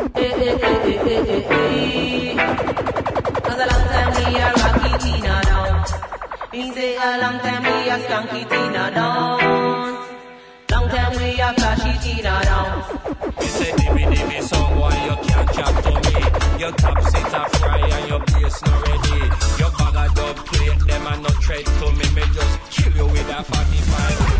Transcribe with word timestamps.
Eh, 0.00 0.08
eh, 0.16 0.56
eh, 1.04 2.34
Cause 3.44 3.60
a 3.60 3.66
long 3.66 3.84
time 3.92 4.10
we 4.16 4.40
are 4.40 4.54
rocky 4.54 4.92
Tina 4.98 5.42
down. 5.44 5.84
Me 6.52 6.72
say 6.72 6.96
a 6.96 7.18
long 7.20 7.38
time 7.40 7.62
we 7.62 7.90
are 7.90 7.98
skanky 7.98 8.48
Tina 8.48 8.90
down. 8.94 9.38
Long 10.70 10.88
time 10.88 11.12
we 11.18 11.38
are 11.42 11.52
flashy 11.52 11.92
Tina 12.00 12.40
down. 12.44 12.82
Me 13.38 13.46
say 13.46 13.72
dimmy 13.72 14.04
dimmy 14.06 14.42
song 14.42 14.78
why 14.78 14.96
you 15.04 15.16
can't 15.28 15.52
to 15.84 15.92
me. 16.04 16.60
Your 16.60 16.72
top 16.72 16.98
seat 17.02 17.34
a 17.34 17.50
fry 17.58 17.80
and 17.86 18.08
your 18.08 18.20
bass 18.20 18.62
not 18.64 18.88
ready. 18.88 19.20
Your 19.60 19.70
bag 19.76 19.96
of 20.08 20.14
dub 20.14 20.36
plate 20.46 20.80
them 20.86 21.06
and 21.08 21.22
not 21.22 21.36
tread 21.42 21.66
to 21.66 21.92
me. 21.92 22.06
Me 22.14 22.22
just 22.32 22.70
kill 22.70 22.96
you 22.96 23.06
with 23.06 23.28
a 23.28 23.44
45. 23.44 24.39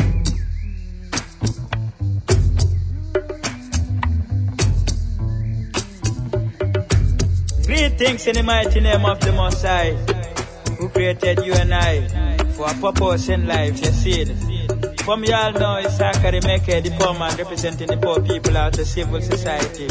Greetings 7.81 8.27
in 8.27 8.35
the 8.35 8.43
mighty 8.43 8.79
name 8.79 9.03
of 9.05 9.19
the 9.21 9.31
Most 9.31 9.63
High, 9.65 9.93
who 10.77 10.87
created 10.89 11.43
you 11.43 11.51
and 11.53 11.73
I 11.73 12.05
for 12.53 12.69
a 12.69 12.73
purpose 12.75 13.27
in 13.27 13.47
life, 13.47 13.79
you 13.79 13.91
see. 13.91 14.25
From 15.03 15.23
y'all 15.23 15.51
know 15.53 15.77
it's 15.77 15.95
Zachary 15.95 16.41
Meke, 16.41 16.83
the 16.83 16.95
poor 16.99 17.17
man 17.17 17.35
representing 17.37 17.87
the 17.87 17.97
poor 17.97 18.21
people 18.21 18.55
out 18.55 18.77
of 18.77 18.85
civil 18.85 19.19
society. 19.19 19.87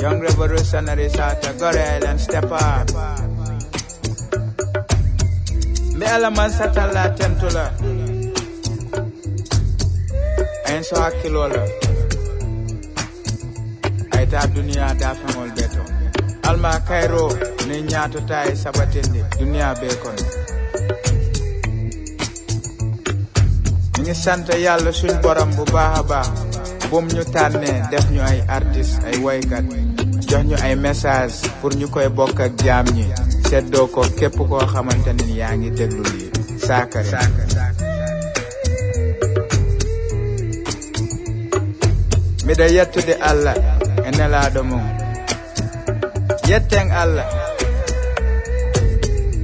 Young 0.00 0.20
revolutionaries 0.20 1.18
out 1.18 1.44
of 1.44 1.58
Gorel 1.58 2.06
and 2.06 2.20
Step 2.20 2.44
Up. 2.52 2.88
Me 5.98 6.06
alaman 6.06 6.50
satala 6.54 7.18
tentula. 7.18 7.74
Ayin 10.66 10.84
so 10.84 10.94
hakilola. 11.02 11.66
Aita 14.12 14.46
dunia 14.54 14.94
dafengol 14.94 15.50
beto. 15.50 16.03
Alma 16.48 16.72
kayro 16.88 17.28
ne 17.68 17.76
ñaatota 17.90 18.38
e 18.50 18.56
sabatende 18.62 19.20
duniya 19.38 19.68
be 19.80 19.88
kono 20.02 20.24
ñu 23.96 24.00
ngi 24.02 24.14
sant 24.14 24.46
yàlla 24.64 24.90
suñ 24.98 25.14
borom 25.22 25.50
bu 25.56 25.64
baax 25.74 26.00
baax 26.10 26.28
bum 26.90 27.06
ñu 27.14 27.22
tànnee 27.34 27.78
def 27.90 28.06
ñu 28.14 28.20
ay 28.30 28.38
artiste 28.56 28.98
ay 29.08 29.16
woykat 29.24 29.64
jox 30.28 30.42
ñu 30.48 30.56
ay 30.66 30.74
message 30.76 31.36
pour 31.60 31.72
ñu 31.78 31.86
koy 31.94 32.08
bokk 32.18 32.38
ak 32.46 32.52
jaam 32.64 32.86
ñi 32.96 33.06
seddoo 33.48 33.86
ko 33.94 34.00
képp 34.18 34.36
koo 34.50 34.66
xamante 34.72 35.10
ni 35.12 35.38
yaa 35.40 35.54
ngi 35.58 35.70
déglu 35.78 36.02
lii. 36.12 36.30
Saakare 36.66 37.18
miɗo 42.46 42.64
yettude 42.76 43.14
allah 43.30 43.56
e 44.06 44.10
nelaɗo 44.16 44.60
mum 44.70 44.84
yetten 46.48 46.90
allah 46.92 47.26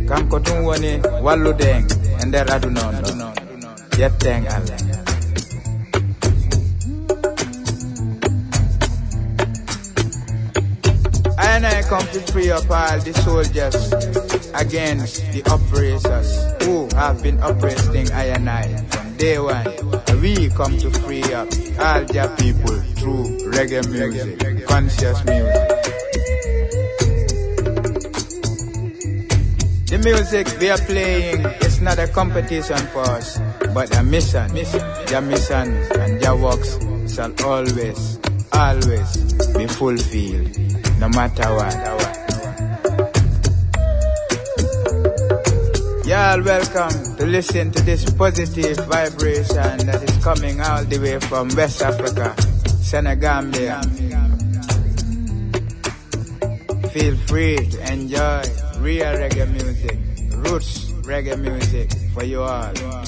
kanko 0.08 0.36
ɗum 0.44 0.58
woni 0.66 0.92
wallude 1.24 1.64
en 1.76 1.84
e 2.22 2.24
nder 2.26 2.46
aduna 2.54 2.80
on 2.88 2.94
yetten 3.98 4.42
allah 4.56 4.78
And 11.42 11.66
I 11.66 11.82
come 11.82 12.06
to 12.12 12.20
free 12.32 12.50
up 12.50 12.70
all 12.70 12.98
the 13.00 13.12
soldiers 13.24 13.74
against 14.54 15.20
the 15.32 15.42
oppressors 15.52 16.30
who 16.64 16.88
have 16.96 17.22
been 17.22 17.38
oppressing 17.42 18.10
I 18.12 18.24
and 18.36 18.48
I 18.48 18.76
from 18.86 19.16
day 19.16 19.38
one. 19.38 19.66
We 20.20 20.48
come 20.50 20.78
to 20.78 20.90
free 21.00 21.24
up 21.34 21.48
all 21.80 22.04
the 22.04 22.32
people 22.38 22.76
through 22.96 23.50
reggae 23.50 23.82
music, 23.90 24.66
conscious 24.68 25.24
music. 25.24 25.79
Music 30.02 30.46
we 30.60 30.70
are 30.70 30.78
playing 30.78 31.44
is 31.62 31.80
not 31.80 31.98
a 31.98 32.08
competition 32.08 32.76
for 32.88 33.00
us, 33.00 33.38
but 33.74 33.94
a 33.96 34.02
mission. 34.02 34.48
Their 35.06 35.20
mission 35.20 35.76
and 36.00 36.20
their 36.20 36.36
works 36.36 36.78
shall 37.12 37.32
always, 37.44 38.18
always 38.52 39.16
be 39.54 39.66
fulfilled, 39.66 40.58
no 40.98 41.08
matter 41.10 41.54
what. 41.54 41.74
Y'all 46.06 46.42
welcome 46.42 47.16
to 47.16 47.26
listen 47.26 47.70
to 47.70 47.82
this 47.82 48.08
positive 48.14 48.76
vibration 48.86 49.86
that 49.86 50.02
is 50.02 50.24
coming 50.24 50.60
all 50.60 50.84
the 50.84 50.98
way 50.98 51.18
from 51.20 51.48
West 51.56 51.82
Africa, 51.82 52.34
Senegambia. 52.82 53.80
Feel 56.90 57.16
free 57.28 57.56
to 57.56 57.92
enjoy 57.92 58.42
real 58.80 59.06
reggae 59.14 59.48
music, 59.52 59.69
roots 60.50 60.90
reggae 61.06 61.38
music 61.38 61.90
for 62.12 62.24
you 62.24 62.42
all. 62.42 62.99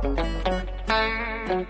I 0.00 1.64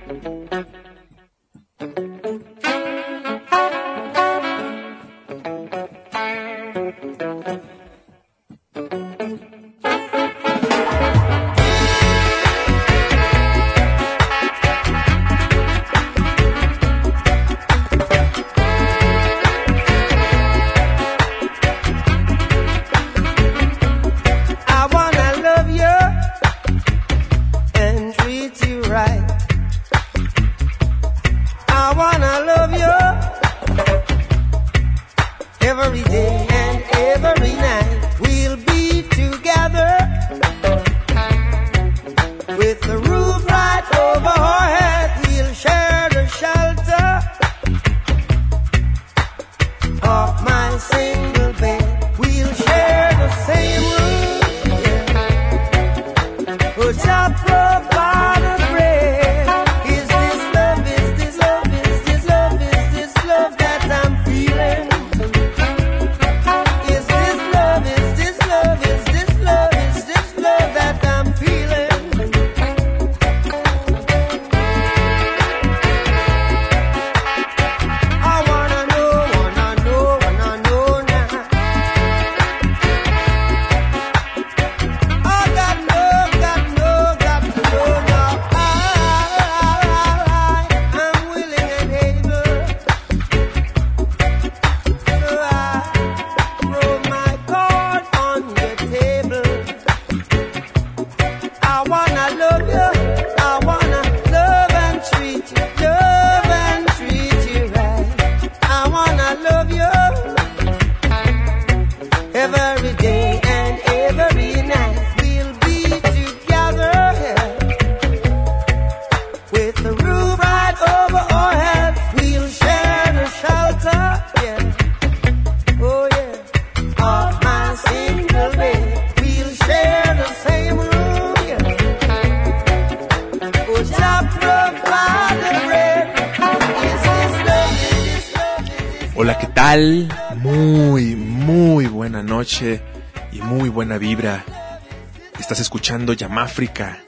escuchando 145.78 146.12
Yamáfrica 146.12 147.04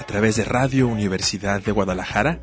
a 0.00 0.04
través 0.04 0.36
de 0.36 0.44
Radio 0.44 0.88
Universidad 0.88 1.60
de 1.60 1.70
Guadalajara. 1.70 2.40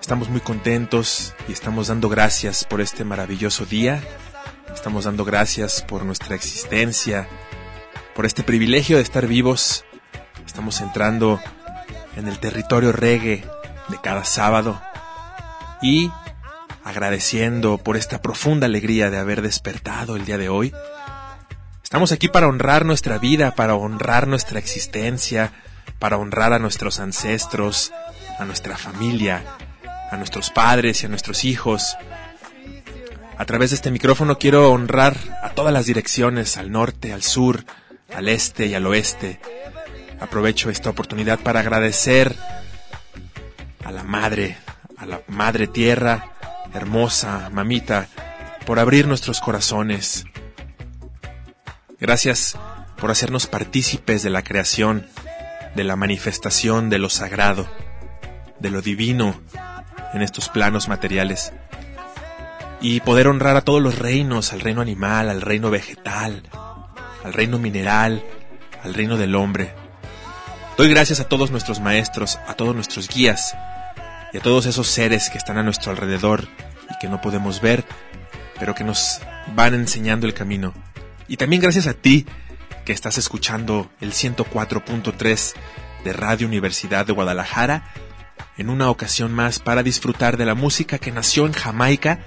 Estamos 0.00 0.30
muy 0.30 0.40
contentos 0.40 1.34
y 1.46 1.52
estamos 1.52 1.88
dando 1.88 2.08
gracias 2.08 2.64
por 2.64 2.80
este 2.80 3.04
maravilloso 3.04 3.66
día. 3.66 4.02
Estamos 4.74 5.04
dando 5.04 5.26
gracias 5.26 5.82
por 5.82 6.06
nuestra 6.06 6.36
existencia, 6.36 7.28
por 8.14 8.24
este 8.24 8.42
privilegio 8.42 8.96
de 8.96 9.02
estar 9.02 9.26
vivos. 9.26 9.84
Estamos 10.46 10.80
entrando 10.80 11.38
en 12.16 12.26
el 12.26 12.38
territorio 12.38 12.92
reggae 12.92 13.44
de 13.88 14.00
cada 14.02 14.24
sábado 14.24 14.80
y 15.82 16.10
agradeciendo 16.82 17.76
por 17.76 17.98
esta 17.98 18.22
profunda 18.22 18.64
alegría 18.64 19.10
de 19.10 19.18
haber 19.18 19.42
despertado 19.42 20.16
el 20.16 20.24
día 20.24 20.38
de 20.38 20.48
hoy. 20.48 20.72
Estamos 21.90 22.12
aquí 22.12 22.28
para 22.28 22.46
honrar 22.46 22.84
nuestra 22.84 23.18
vida, 23.18 23.56
para 23.56 23.74
honrar 23.74 24.28
nuestra 24.28 24.60
existencia, 24.60 25.52
para 25.98 26.18
honrar 26.18 26.52
a 26.52 26.60
nuestros 26.60 27.00
ancestros, 27.00 27.92
a 28.38 28.44
nuestra 28.44 28.76
familia, 28.76 29.42
a 30.08 30.16
nuestros 30.16 30.50
padres 30.50 31.02
y 31.02 31.06
a 31.06 31.08
nuestros 31.08 31.44
hijos. 31.44 31.96
A 33.36 33.44
través 33.44 33.70
de 33.70 33.74
este 33.74 33.90
micrófono 33.90 34.38
quiero 34.38 34.70
honrar 34.70 35.16
a 35.42 35.50
todas 35.50 35.72
las 35.72 35.86
direcciones, 35.86 36.58
al 36.58 36.70
norte, 36.70 37.12
al 37.12 37.24
sur, 37.24 37.64
al 38.14 38.28
este 38.28 38.66
y 38.66 38.74
al 38.74 38.86
oeste. 38.86 39.40
Aprovecho 40.20 40.70
esta 40.70 40.90
oportunidad 40.90 41.40
para 41.40 41.58
agradecer 41.58 42.36
a 43.84 43.90
la 43.90 44.04
madre, 44.04 44.58
a 44.96 45.06
la 45.06 45.22
madre 45.26 45.66
tierra, 45.66 46.34
hermosa 46.72 47.50
mamita, 47.52 48.06
por 48.64 48.78
abrir 48.78 49.08
nuestros 49.08 49.40
corazones. 49.40 50.24
Gracias 52.00 52.56
por 52.96 53.10
hacernos 53.10 53.46
partícipes 53.46 54.22
de 54.22 54.30
la 54.30 54.42
creación, 54.42 55.06
de 55.74 55.84
la 55.84 55.96
manifestación 55.96 56.88
de 56.88 56.98
lo 56.98 57.10
sagrado, 57.10 57.68
de 58.58 58.70
lo 58.70 58.80
divino 58.80 59.38
en 60.14 60.22
estos 60.22 60.48
planos 60.48 60.88
materiales. 60.88 61.52
Y 62.80 63.00
poder 63.00 63.28
honrar 63.28 63.56
a 63.56 63.60
todos 63.60 63.82
los 63.82 63.98
reinos, 63.98 64.54
al 64.54 64.60
reino 64.60 64.80
animal, 64.80 65.28
al 65.28 65.42
reino 65.42 65.68
vegetal, 65.68 66.42
al 67.22 67.34
reino 67.34 67.58
mineral, 67.58 68.24
al 68.82 68.94
reino 68.94 69.18
del 69.18 69.34
hombre. 69.34 69.74
Doy 70.78 70.88
gracias 70.88 71.20
a 71.20 71.28
todos 71.28 71.50
nuestros 71.50 71.80
maestros, 71.80 72.38
a 72.46 72.54
todos 72.54 72.74
nuestros 72.74 73.08
guías 73.08 73.54
y 74.32 74.38
a 74.38 74.40
todos 74.40 74.64
esos 74.64 74.88
seres 74.88 75.28
que 75.28 75.36
están 75.36 75.58
a 75.58 75.62
nuestro 75.62 75.90
alrededor 75.90 76.48
y 76.90 76.98
que 76.98 77.10
no 77.10 77.20
podemos 77.20 77.60
ver, 77.60 77.84
pero 78.58 78.74
que 78.74 78.84
nos 78.84 79.20
van 79.54 79.74
enseñando 79.74 80.26
el 80.26 80.32
camino. 80.32 80.72
Y 81.30 81.36
también 81.36 81.62
gracias 81.62 81.86
a 81.86 81.94
ti 81.94 82.26
que 82.84 82.92
estás 82.92 83.16
escuchando 83.16 83.88
el 84.00 84.10
104.3 84.10 85.52
de 86.02 86.12
Radio 86.12 86.48
Universidad 86.48 87.06
de 87.06 87.12
Guadalajara 87.12 87.84
en 88.58 88.68
una 88.68 88.90
ocasión 88.90 89.32
más 89.32 89.60
para 89.60 89.84
disfrutar 89.84 90.36
de 90.36 90.44
la 90.44 90.56
música 90.56 90.98
que 90.98 91.12
nació 91.12 91.46
en 91.46 91.52
Jamaica, 91.52 92.18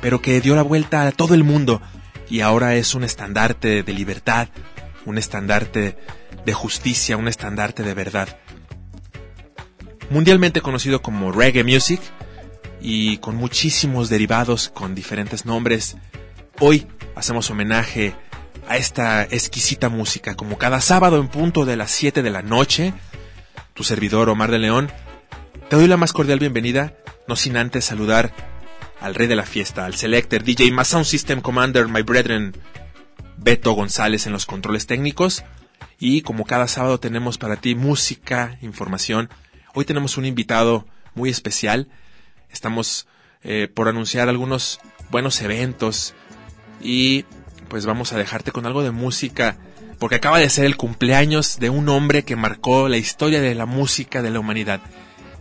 pero 0.00 0.20
que 0.20 0.40
dio 0.40 0.56
la 0.56 0.62
vuelta 0.62 1.06
a 1.06 1.12
todo 1.12 1.34
el 1.34 1.44
mundo 1.44 1.80
y 2.28 2.40
ahora 2.40 2.74
es 2.74 2.96
un 2.96 3.04
estandarte 3.04 3.84
de 3.84 3.92
libertad, 3.92 4.48
un 5.06 5.16
estandarte 5.16 5.96
de 6.44 6.52
justicia, 6.52 7.16
un 7.16 7.28
estandarte 7.28 7.84
de 7.84 7.94
verdad. 7.94 8.36
Mundialmente 10.10 10.60
conocido 10.60 11.02
como 11.02 11.30
reggae 11.30 11.62
music 11.62 12.00
y 12.80 13.18
con 13.18 13.36
muchísimos 13.36 14.08
derivados 14.08 14.70
con 14.70 14.96
diferentes 14.96 15.46
nombres, 15.46 15.96
hoy 16.58 16.88
hacemos 17.14 17.48
homenaje 17.48 18.12
a 18.12 18.29
esta 18.76 19.22
exquisita 19.24 19.88
música, 19.88 20.34
como 20.34 20.58
cada 20.58 20.80
sábado 20.80 21.20
en 21.20 21.28
punto 21.28 21.64
de 21.64 21.76
las 21.76 21.90
7 21.90 22.22
de 22.22 22.30
la 22.30 22.42
noche. 22.42 22.94
Tu 23.74 23.84
servidor 23.84 24.28
Omar 24.28 24.50
de 24.50 24.58
León, 24.58 24.90
te 25.68 25.76
doy 25.76 25.86
la 25.86 25.96
más 25.96 26.12
cordial 26.12 26.38
bienvenida, 26.38 26.94
no 27.28 27.36
sin 27.36 27.56
antes 27.56 27.84
saludar 27.84 28.32
al 29.00 29.14
rey 29.14 29.26
de 29.26 29.36
la 29.36 29.46
fiesta, 29.46 29.86
al 29.86 29.94
selector 29.94 30.42
DJ 30.42 30.72
más 30.72 30.88
Sound 30.88 31.06
System 31.06 31.40
Commander, 31.40 31.88
my 31.88 32.02
brethren, 32.02 32.54
Beto 33.36 33.72
González 33.72 34.26
en 34.26 34.32
los 34.32 34.46
controles 34.46 34.86
técnicos. 34.86 35.44
Y 35.98 36.22
como 36.22 36.44
cada 36.44 36.68
sábado 36.68 36.98
tenemos 36.98 37.38
para 37.38 37.56
ti 37.56 37.74
música, 37.74 38.58
información. 38.62 39.30
Hoy 39.74 39.84
tenemos 39.84 40.16
un 40.16 40.24
invitado 40.24 40.86
muy 41.14 41.30
especial. 41.30 41.88
Estamos 42.50 43.06
eh, 43.42 43.68
por 43.72 43.88
anunciar 43.88 44.28
algunos 44.28 44.80
buenos 45.10 45.40
eventos 45.40 46.14
y 46.80 47.24
pues 47.70 47.86
vamos 47.86 48.12
a 48.12 48.18
dejarte 48.18 48.52
con 48.52 48.66
algo 48.66 48.82
de 48.82 48.90
música 48.90 49.56
porque 49.98 50.16
acaba 50.16 50.38
de 50.38 50.50
ser 50.50 50.64
el 50.64 50.76
cumpleaños 50.76 51.58
de 51.60 51.70
un 51.70 51.88
hombre 51.88 52.24
que 52.24 52.34
marcó 52.34 52.88
la 52.88 52.96
historia 52.96 53.40
de 53.40 53.54
la 53.54 53.64
música 53.64 54.22
de 54.22 54.30
la 54.30 54.40
humanidad. 54.40 54.80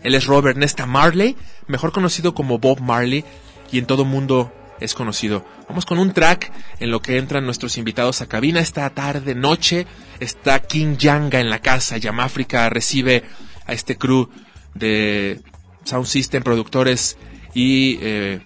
Él 0.04 0.16
es 0.16 0.28
Robert 0.28 0.58
Nesta 0.58 0.86
Marley, 0.86 1.36
mejor 1.68 1.92
conocido 1.92 2.34
como 2.34 2.60
Bob 2.60 2.82
Marley, 2.82 3.26
y 3.72 3.80
en 3.80 3.86
todo 3.86 4.06
mundo 4.06 4.54
es 4.80 4.94
conocido. 4.94 5.46
Vamos 5.68 5.86
con 5.86 5.98
un 5.98 6.14
track 6.14 6.52
en 6.80 6.92
lo 6.92 7.02
que 7.02 7.18
entran 7.18 7.46
nuestros 7.46 7.78
invitados 7.78 8.22
a 8.22 8.28
cabina 8.28 8.60
esta 8.60 8.90
tarde, 8.92 9.34
noche. 9.34 9.88
Está 10.20 10.60
King 10.60 10.98
Yanga 10.98 11.40
en 11.40 11.50
la 11.50 11.60
casa. 11.60 11.98
Yamáfrica 11.98 12.70
recibe 12.70 13.24
a 13.66 13.74
este 13.74 13.98
crew 13.98 14.30
de 14.74 15.42
Sound 15.84 16.06
System, 16.06 16.44
productores 16.44 17.18
y 17.54 17.98
eh, 18.02 18.42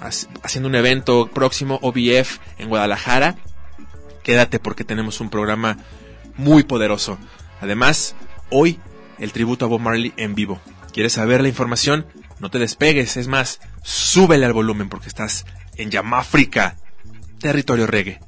haciendo 0.00 0.68
un 0.68 0.74
evento 0.74 1.28
próximo, 1.32 1.78
OBF, 1.82 2.38
en 2.58 2.68
Guadalajara. 2.68 3.36
Quédate 4.22 4.58
porque 4.58 4.84
tenemos 4.84 5.20
un 5.20 5.30
programa 5.30 5.78
muy 6.36 6.64
poderoso. 6.64 7.18
Además, 7.60 8.14
hoy 8.50 8.80
el 9.18 9.32
tributo 9.32 9.64
a 9.64 9.68
Bob 9.68 9.80
Marley 9.80 10.12
en 10.16 10.34
vivo. 10.34 10.60
¿Quieres 10.92 11.14
saber 11.14 11.42
la 11.42 11.48
información? 11.48 12.06
No 12.38 12.50
te 12.50 12.58
despegues, 12.58 13.16
es 13.16 13.28
más, 13.28 13.60
súbele 13.82 14.44
al 14.44 14.52
volumen 14.52 14.88
porque 14.88 15.08
estás 15.08 15.46
en 15.76 15.90
Yamáfrica, 15.90 16.76
territorio 17.38 17.86
reggae. 17.86 18.20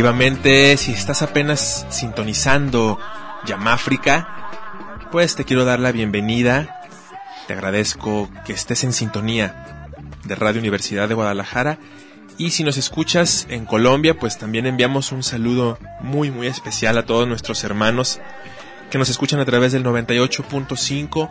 Efectivamente, 0.00 0.78
si 0.78 0.92
estás 0.92 1.20
apenas 1.20 1.84
sintonizando 1.90 2.98
Yamáfrica, 3.44 4.48
pues 5.12 5.36
te 5.36 5.44
quiero 5.44 5.66
dar 5.66 5.78
la 5.78 5.92
bienvenida. 5.92 6.80
Te 7.46 7.52
agradezco 7.52 8.30
que 8.46 8.54
estés 8.54 8.82
en 8.84 8.94
sintonía 8.94 9.90
de 10.24 10.34
Radio 10.36 10.58
Universidad 10.58 11.06
de 11.06 11.12
Guadalajara. 11.12 11.78
Y 12.38 12.52
si 12.52 12.64
nos 12.64 12.78
escuchas 12.78 13.46
en 13.50 13.66
Colombia, 13.66 14.18
pues 14.18 14.38
también 14.38 14.64
enviamos 14.64 15.12
un 15.12 15.22
saludo 15.22 15.78
muy 16.00 16.30
muy 16.30 16.46
especial 16.46 16.96
a 16.96 17.04
todos 17.04 17.28
nuestros 17.28 17.62
hermanos 17.62 18.20
que 18.90 18.96
nos 18.96 19.10
escuchan 19.10 19.40
a 19.40 19.44
través 19.44 19.72
del 19.72 19.84
98.5 19.84 21.28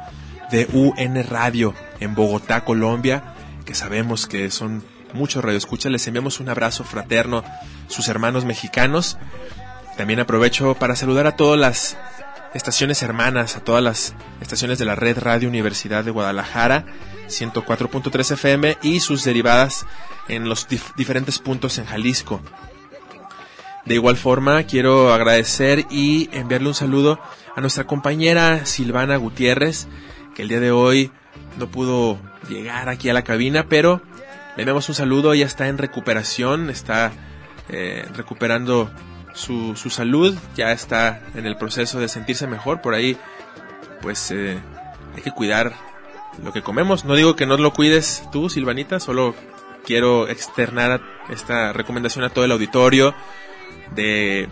de 0.52 0.68
UN 0.74 1.24
Radio 1.28 1.74
en 2.00 2.14
Bogotá, 2.14 2.64
Colombia, 2.64 3.34
que 3.66 3.74
sabemos 3.74 4.28
que 4.28 4.52
son 4.52 4.84
muchos 5.14 5.44
radioescuchas. 5.44 5.92
Les 5.92 6.06
enviamos 6.08 6.40
un 6.40 6.50
abrazo 6.50 6.84
fraterno, 6.84 7.44
sus 7.88 8.08
hermanos 8.08 8.46
mexicanos. 8.46 9.18
También 9.98 10.20
aprovecho 10.20 10.76
para 10.76 10.96
saludar 10.96 11.28
a 11.28 11.36
todas 11.36 11.60
las 11.60 11.98
estaciones 12.54 13.04
hermanas, 13.04 13.56
a 13.56 13.60
todas 13.60 13.84
las 13.84 14.16
estaciones 14.42 14.80
de 14.80 14.86
la 14.86 14.96
Red 14.96 15.20
Radio 15.20 15.50
Universidad 15.50 16.04
de 16.04 16.12
Guadalajara, 16.12 16.86
104.3 17.28 18.32
FM 18.32 18.78
y 18.82 19.02
sus 19.02 19.24
derivadas 19.24 19.86
en 20.28 20.50
los 20.50 20.68
dif- 20.68 20.96
diferentes 20.96 21.38
puntos 21.40 21.78
en 21.78 21.86
Jalisco. 21.86 22.42
De 23.86 23.96
igual 23.96 24.18
forma, 24.18 24.64
quiero 24.64 25.14
agradecer 25.14 25.86
y 25.90 26.30
enviarle 26.32 26.68
un 26.70 26.74
saludo 26.76 27.20
a 27.56 27.62
nuestra 27.62 27.86
compañera 27.86 28.66
Silvana 28.66 29.16
Gutiérrez, 29.18 29.88
que 30.36 30.44
el 30.44 30.48
día 30.50 30.60
de 30.60 30.72
hoy 30.72 31.12
no 31.58 31.68
pudo 31.68 32.18
llegar 32.48 32.90
aquí 32.90 33.10
a 33.10 33.14
la 33.14 33.24
cabina, 33.24 33.66
pero 33.68 34.02
le 34.60 34.64
enviamos 34.64 34.90
un 34.90 34.96
saludo, 34.96 35.32
ella 35.32 35.46
está 35.46 35.70
en 35.70 35.78
recuperación, 35.78 36.70
está 36.70 37.14
eh, 37.70 38.06
recuperando 38.14 38.92
su, 39.34 39.78
su 39.78 39.90
salud, 39.90 40.38
ya 40.54 40.74
está 40.74 41.22
en 41.34 41.46
el 41.46 41.56
proceso 41.56 41.98
de 42.02 42.10
sentirse 42.10 42.46
mejor, 42.46 42.82
por 42.82 42.94
ahí 42.94 43.16
pues 44.02 44.32
eh, 44.32 44.60
hay 45.16 45.22
que 45.22 45.32
cuidar 45.32 45.72
lo 46.44 46.52
que 46.52 46.62
comemos. 46.62 47.06
No 47.06 47.16
digo 47.16 47.38
que 47.38 47.46
no 47.46 47.56
lo 47.56 47.72
cuides 47.72 48.28
tú, 48.34 48.50
Silvanita, 48.50 49.00
solo 49.00 49.34
quiero 49.86 50.28
externar 50.28 51.00
esta 51.30 51.72
recomendación 51.72 52.26
a 52.26 52.30
todo 52.30 52.44
el 52.44 52.52
auditorio 52.52 53.16
de 53.96 54.50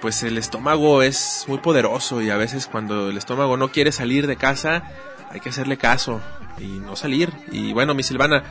pues 0.00 0.22
el 0.22 0.38
estómago 0.38 1.02
es 1.02 1.46
muy 1.48 1.58
poderoso 1.58 2.22
y 2.22 2.30
a 2.30 2.36
veces 2.36 2.68
cuando 2.68 3.10
el 3.10 3.16
estómago 3.16 3.56
no 3.56 3.72
quiere 3.72 3.90
salir 3.90 4.28
de 4.28 4.36
casa 4.36 4.84
hay 5.30 5.40
que 5.40 5.48
hacerle 5.48 5.78
caso 5.78 6.20
y 6.60 6.78
no 6.78 6.94
salir. 6.94 7.32
Y 7.50 7.72
bueno, 7.72 7.94
mi 7.94 8.04
Silvana, 8.04 8.44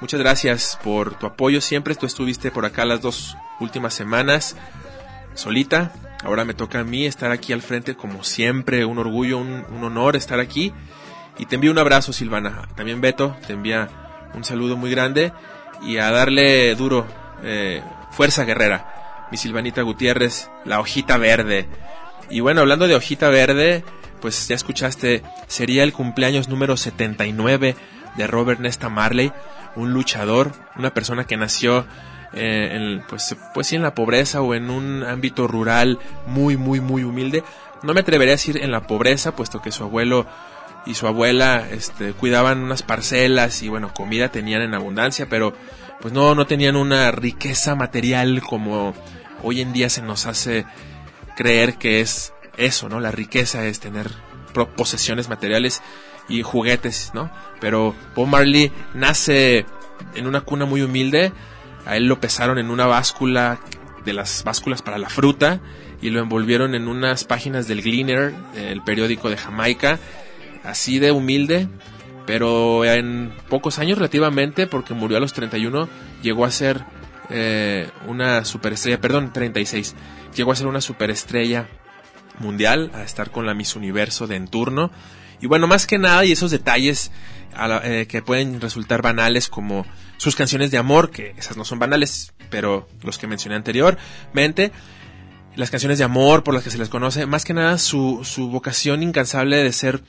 muchas 0.00 0.20
gracias 0.20 0.78
por 0.82 1.18
tu 1.18 1.26
apoyo 1.26 1.60
siempre. 1.60 1.94
Tú 1.94 2.06
estuviste 2.06 2.50
por 2.50 2.64
acá 2.64 2.84
las 2.84 3.00
dos 3.00 3.36
últimas 3.60 3.94
semanas 3.94 4.56
solita. 5.34 5.92
Ahora 6.24 6.44
me 6.44 6.54
toca 6.54 6.80
a 6.80 6.84
mí 6.84 7.06
estar 7.06 7.30
aquí 7.30 7.52
al 7.52 7.62
frente 7.62 7.94
como 7.94 8.24
siempre. 8.24 8.84
Un 8.84 8.98
orgullo, 8.98 9.38
un, 9.38 9.64
honor 9.82 10.16
estar 10.16 10.40
aquí. 10.40 10.72
Y 11.38 11.46
te 11.46 11.56
envío 11.56 11.70
un 11.70 11.78
abrazo, 11.78 12.12
Silvana. 12.12 12.68
También 12.74 13.00
Beto, 13.00 13.36
te 13.46 13.52
envía 13.52 13.88
un 14.34 14.44
saludo 14.44 14.76
muy 14.76 14.90
grande. 14.90 15.32
Y 15.82 15.98
a 15.98 16.10
darle 16.10 16.74
duro, 16.74 17.06
eh, 17.42 17.82
fuerza 18.10 18.44
guerrera. 18.44 19.26
Mi 19.30 19.36
Silvanita 19.36 19.82
Gutiérrez, 19.82 20.50
la 20.64 20.80
hojita 20.80 21.18
verde. 21.18 21.68
Y 22.30 22.40
bueno, 22.40 22.62
hablando 22.62 22.88
de 22.88 22.94
hojita 22.94 23.28
verde, 23.28 23.84
pues 24.20 24.48
ya 24.48 24.54
escuchaste, 24.54 25.22
sería 25.46 25.82
el 25.82 25.92
cumpleaños 25.92 26.48
número 26.48 26.76
79 26.76 27.76
de 28.16 28.26
Robert 28.26 28.60
Nesta 28.60 28.88
Marley, 28.88 29.32
un 29.76 29.92
luchador, 29.92 30.52
una 30.76 30.92
persona 30.92 31.24
que 31.24 31.36
nació 31.36 31.86
eh, 32.32 32.70
en, 32.72 33.02
pues, 33.08 33.36
pues 33.54 33.66
sí, 33.66 33.76
en 33.76 33.82
la 33.82 33.94
pobreza 33.94 34.42
o 34.42 34.54
en 34.54 34.70
un 34.70 35.04
ámbito 35.04 35.46
rural 35.46 35.98
muy, 36.26 36.56
muy, 36.56 36.80
muy 36.80 37.04
humilde. 37.04 37.44
No 37.82 37.94
me 37.94 38.00
atrevería 38.00 38.32
a 38.32 38.36
decir 38.36 38.58
en 38.62 38.72
la 38.72 38.86
pobreza, 38.86 39.36
puesto 39.36 39.62
que 39.62 39.72
su 39.72 39.84
abuelo 39.84 40.26
y 40.86 40.94
su 40.94 41.06
abuela 41.06 41.66
este, 41.70 42.12
cuidaban 42.12 42.62
unas 42.62 42.82
parcelas 42.82 43.62
y 43.62 43.68
bueno, 43.68 43.92
comida 43.92 44.30
tenían 44.30 44.62
en 44.62 44.74
abundancia, 44.74 45.28
pero 45.28 45.52
pues 46.00 46.14
no, 46.14 46.34
no 46.34 46.46
tenían 46.46 46.76
una 46.76 47.10
riqueza 47.10 47.74
material 47.74 48.40
como 48.42 48.94
hoy 49.42 49.60
en 49.60 49.72
día 49.72 49.88
se 49.88 50.02
nos 50.02 50.26
hace 50.26 50.64
creer 51.36 51.74
que 51.74 52.00
es 52.00 52.32
eso, 52.56 52.88
¿no? 52.88 53.00
La 53.00 53.10
riqueza 53.10 53.66
es 53.66 53.80
tener 53.80 54.10
posesiones 54.76 55.28
materiales 55.28 55.82
y 56.28 56.42
juguetes, 56.42 57.12
¿no? 57.14 57.30
Pero 57.60 57.94
Bob 58.14 58.26
Marley 58.26 58.72
nace 58.94 59.66
en 60.14 60.26
una 60.26 60.40
cuna 60.42 60.64
muy 60.64 60.82
humilde, 60.82 61.32
a 61.84 61.96
él 61.96 62.06
lo 62.06 62.20
pesaron 62.20 62.58
en 62.58 62.70
una 62.70 62.86
báscula 62.86 63.60
de 64.04 64.12
las 64.12 64.44
básculas 64.44 64.82
para 64.82 64.98
la 64.98 65.08
fruta 65.08 65.60
y 66.00 66.10
lo 66.10 66.20
envolvieron 66.20 66.74
en 66.74 66.88
unas 66.88 67.24
páginas 67.24 67.68
del 67.68 67.82
Gleaner, 67.82 68.34
el 68.54 68.82
periódico 68.82 69.30
de 69.30 69.36
Jamaica, 69.36 69.98
así 70.64 70.98
de 70.98 71.12
humilde, 71.12 71.68
pero 72.26 72.84
en 72.84 73.32
pocos 73.48 73.78
años 73.78 73.98
relativamente, 73.98 74.66
porque 74.66 74.94
murió 74.94 75.16
a 75.16 75.20
los 75.20 75.32
31, 75.32 75.88
llegó 76.22 76.44
a 76.44 76.50
ser 76.50 76.84
eh, 77.30 77.88
una 78.06 78.44
superestrella, 78.44 79.00
perdón, 79.00 79.32
36, 79.32 79.94
llegó 80.34 80.52
a 80.52 80.56
ser 80.56 80.66
una 80.66 80.80
superestrella 80.80 81.68
mundial, 82.38 82.90
a 82.94 83.02
estar 83.02 83.30
con 83.30 83.46
la 83.46 83.54
Miss 83.54 83.76
Universo 83.76 84.26
de 84.26 84.36
en 84.36 84.48
turno. 84.48 84.90
Y 85.40 85.46
bueno, 85.46 85.66
más 85.66 85.86
que 85.86 85.98
nada, 85.98 86.24
y 86.24 86.32
esos 86.32 86.50
detalles 86.50 87.10
a 87.54 87.68
la- 87.68 87.80
eh, 87.84 88.06
que 88.06 88.22
pueden 88.22 88.60
resultar 88.60 89.02
banales 89.02 89.48
como 89.48 89.86
sus 90.16 90.34
canciones 90.36 90.70
de 90.70 90.78
amor, 90.78 91.10
que 91.10 91.34
esas 91.36 91.56
no 91.56 91.64
son 91.64 91.78
banales, 91.78 92.32
pero 92.50 92.88
los 93.02 93.18
que 93.18 93.26
mencioné 93.26 93.56
anteriormente, 93.56 94.72
las 95.56 95.70
canciones 95.70 95.98
de 95.98 96.04
amor 96.04 96.42
por 96.44 96.54
las 96.54 96.62
que 96.64 96.70
se 96.70 96.78
les 96.78 96.88
conoce, 96.88 97.26
más 97.26 97.44
que 97.44 97.54
nada 97.54 97.78
su, 97.78 98.20
su 98.24 98.48
vocación 98.50 99.02
incansable 99.02 99.56
de 99.62 99.72
ser 99.72 100.02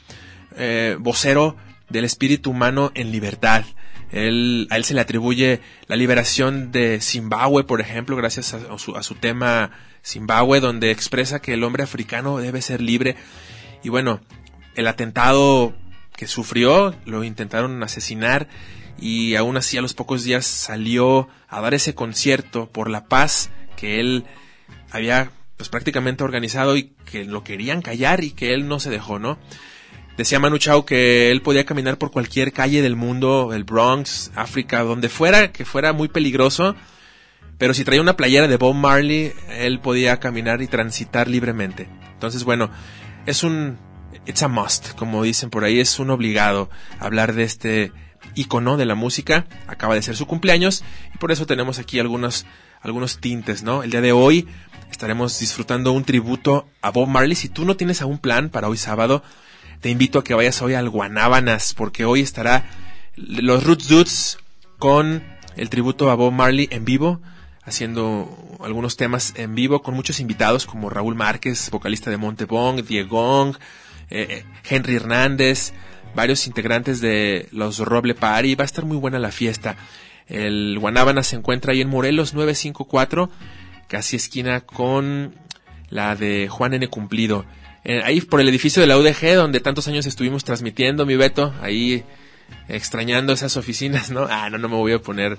eh, 0.57 0.97
vocero 0.99 1.55
del 1.89 2.03
espíritu 2.05 2.51
humano 2.51 2.91
en 2.95 3.11
libertad. 3.11 3.63
Él, 4.11 4.67
a 4.69 4.77
él 4.77 4.85
se 4.85 4.93
le 4.93 5.01
atribuye 5.01 5.59
la 5.87 5.95
liberación 5.97 6.71
de 6.71 6.99
Zimbabue, 7.01 7.65
por 7.65 7.81
ejemplo, 7.81 8.15
gracias 8.15 8.53
a, 8.53 8.77
su, 8.77 8.95
a 8.95 9.03
su 9.03 9.15
tema 9.15 9.71
Zimbabue, 10.05 10.59
donde 10.61 10.91
expresa 10.91 11.41
que 11.41 11.53
el 11.53 11.63
hombre 11.63 11.83
africano 11.83 12.37
debe 12.37 12.61
ser 12.61 12.81
libre. 12.81 13.15
Y 13.83 13.89
bueno, 13.89 14.21
el 14.77 14.87
atentado 14.87 15.73
que 16.15 16.27
sufrió, 16.27 16.95
lo 17.05 17.23
intentaron 17.23 17.83
asesinar 17.83 18.47
y 18.99 19.35
aún 19.35 19.57
así 19.57 19.77
a 19.77 19.81
los 19.81 19.93
pocos 19.93 20.23
días 20.23 20.45
salió 20.45 21.27
a 21.49 21.61
dar 21.61 21.73
ese 21.73 21.95
concierto 21.95 22.69
por 22.71 22.89
la 22.89 23.05
paz 23.07 23.49
que 23.75 23.99
él 23.99 24.23
había 24.91 25.31
pues 25.57 25.69
prácticamente 25.69 26.23
organizado 26.23 26.77
y 26.77 26.93
que 27.11 27.25
lo 27.25 27.43
querían 27.43 27.81
callar 27.81 28.23
y 28.23 28.31
que 28.31 28.53
él 28.53 28.67
no 28.67 28.79
se 28.79 28.91
dejó, 28.91 29.17
¿no? 29.17 29.39
Decía 30.15 30.39
Manu 30.39 30.59
Chao 30.59 30.85
que 30.85 31.31
él 31.31 31.41
podía 31.41 31.65
caminar 31.65 31.97
por 31.97 32.11
cualquier 32.11 32.53
calle 32.53 32.83
del 32.83 32.95
mundo, 32.95 33.53
el 33.53 33.63
Bronx, 33.63 34.31
África, 34.35 34.83
donde 34.83 35.09
fuera, 35.09 35.51
que 35.51 35.65
fuera 35.65 35.93
muy 35.93 36.07
peligroso, 36.07 36.75
pero 37.57 37.73
si 37.73 37.83
traía 37.83 38.01
una 38.01 38.15
playera 38.15 38.47
de 38.47 38.57
Bob 38.57 38.75
Marley, 38.75 39.33
él 39.49 39.79
podía 39.79 40.19
caminar 40.19 40.61
y 40.61 40.67
transitar 40.67 41.27
libremente. 41.27 41.89
Entonces, 42.13 42.43
bueno, 42.43 42.69
es 43.25 43.43
un 43.43 43.77
it's 44.27 44.43
a 44.43 44.47
must, 44.47 44.93
como 44.93 45.23
dicen 45.23 45.49
por 45.49 45.63
ahí, 45.63 45.79
es 45.79 45.97
un 45.99 46.09
obligado 46.09 46.69
hablar 46.99 47.33
de 47.33 47.43
este 47.43 47.91
icono 48.35 48.77
de 48.77 48.85
la 48.85 48.95
música. 48.95 49.47
Acaba 49.67 49.95
de 49.95 50.01
ser 50.01 50.15
su 50.15 50.27
cumpleaños 50.27 50.83
y 51.13 51.17
por 51.17 51.31
eso 51.31 51.45
tenemos 51.45 51.79
aquí 51.79 51.99
algunos 51.99 52.45
algunos 52.81 53.19
tintes, 53.19 53.63
¿no? 53.63 53.83
El 53.83 53.91
día 53.91 54.01
de 54.01 54.11
hoy 54.11 54.47
estaremos 54.91 55.39
disfrutando 55.39 55.91
un 55.91 56.03
tributo 56.03 56.67
a 56.81 56.91
Bob 56.91 57.07
Marley. 57.07 57.35
Si 57.35 57.49
tú 57.49 57.65
no 57.65 57.75
tienes 57.75 58.01
aún 58.01 58.19
plan 58.19 58.49
para 58.49 58.67
hoy 58.67 58.77
sábado, 58.77 59.23
te 59.81 59.89
invito 59.89 60.19
a 60.19 60.23
que 60.23 60.33
vayas 60.33 60.61
hoy 60.61 60.73
al 60.73 60.89
Guanábanas, 60.89 61.73
porque 61.73 62.05
hoy 62.05 62.21
estará 62.21 62.65
los 63.15 63.63
Roots 63.63 63.87
Dudes 63.87 64.37
con 64.77 65.23
el 65.55 65.69
tributo 65.69 66.11
a 66.11 66.15
Bob 66.15 66.31
Marley 66.31 66.67
en 66.71 66.85
vivo, 66.85 67.19
haciendo 67.63 68.57
algunos 68.63 68.95
temas 68.95 69.33
en 69.35 69.55
vivo 69.55 69.81
con 69.81 69.95
muchos 69.95 70.19
invitados 70.19 70.65
como 70.65 70.89
Raúl 70.89 71.15
Márquez, 71.15 71.69
vocalista 71.71 72.09
de 72.11 72.17
Montebong, 72.17 72.83
Diegong, 72.83 73.57
eh, 74.09 74.43
Henry 74.67 74.95
Hernández, 74.95 75.73
varios 76.15 76.47
integrantes 76.47 77.01
de 77.01 77.47
los 77.51 77.79
Roble 77.79 78.15
Party. 78.15 78.55
Va 78.55 78.63
a 78.63 78.65
estar 78.65 78.85
muy 78.85 78.97
buena 78.97 79.19
la 79.19 79.31
fiesta. 79.31 79.75
El 80.27 80.77
Guanábana 80.79 81.23
se 81.23 81.35
encuentra 81.35 81.73
ahí 81.73 81.81
en 81.81 81.89
Morelos 81.89 82.33
954, 82.33 83.29
casi 83.87 84.17
esquina 84.17 84.61
con 84.61 85.33
la 85.89 86.15
de 86.15 86.47
Juan 86.49 86.73
N. 86.73 86.87
Cumplido. 86.89 87.45
Eh, 87.83 88.01
ahí 88.03 88.19
por 88.19 88.41
el 88.41 88.49
edificio 88.49 88.81
de 88.81 88.87
la 88.87 88.97
UDG, 88.97 89.35
donde 89.35 89.61
tantos 89.61 89.87
años 89.87 90.05
estuvimos 90.05 90.43
transmitiendo, 90.43 91.05
mi 91.05 91.15
Beto, 91.15 91.53
ahí 91.61 92.03
extrañando 92.67 93.31
esas 93.33 93.55
oficinas, 93.55 94.11
¿no? 94.11 94.27
Ah, 94.29 94.49
no, 94.49 94.57
no 94.57 94.67
me 94.67 94.75
voy 94.75 94.91
a 94.91 94.99
poner 94.99 95.37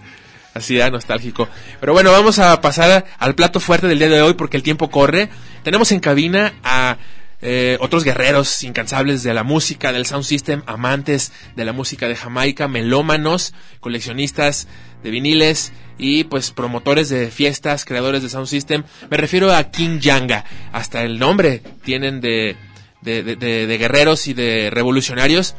así 0.55 0.81
ah, 0.81 0.91
nostálgico. 0.91 1.49
Pero 1.81 1.93
bueno, 1.93 2.11
vamos 2.11 2.39
a 2.39 2.61
pasar 2.61 3.05
al 3.19 3.35
plato 3.35 3.61
fuerte 3.61 3.87
del 3.87 3.99
día 3.99 4.09
de 4.09 4.23
hoy 4.23 4.35
porque 4.35 4.57
el 4.57 4.63
tiempo 4.63 4.91
corre. 4.91 5.29
Tenemos 5.63 5.93
en 5.93 6.01
cabina 6.01 6.55
a 6.63 6.97
eh, 7.41 7.79
otros 7.81 8.05
guerreros 8.05 8.63
incansables 8.65 9.23
de 9.23 9.35
la 9.35 9.45
música, 9.45 9.93
del 9.93 10.07
sound 10.07 10.25
system, 10.25 10.63
amantes 10.67 11.33
de 11.57 11.65
la 11.65 11.73
música 11.73 12.09
de 12.09 12.17
Jamaica, 12.17 12.69
melómanos, 12.69 13.55
coleccionistas 13.81 14.67
de 15.03 15.11
viniles 15.11 15.73
y 15.99 16.25
pues 16.25 16.51
promotores 16.51 17.09
de 17.09 17.31
fiestas, 17.31 17.85
creadores 17.85 18.23
de 18.23 18.29
sound 18.29 18.49
system. 18.49 18.83
Me 19.11 19.17
refiero 19.17 19.55
a 19.55 19.71
King 19.71 20.01
Yanga. 20.01 20.45
Hasta 20.73 21.03
el 21.03 21.19
nombre 21.19 21.63
tienen 21.85 22.21
de, 22.21 22.57
de, 23.03 23.23
de, 23.23 23.37
de, 23.37 23.67
de 23.67 23.79
guerreros 23.79 24.27
y 24.27 24.35
de 24.35 24.71
revolucionarios. 24.71 25.55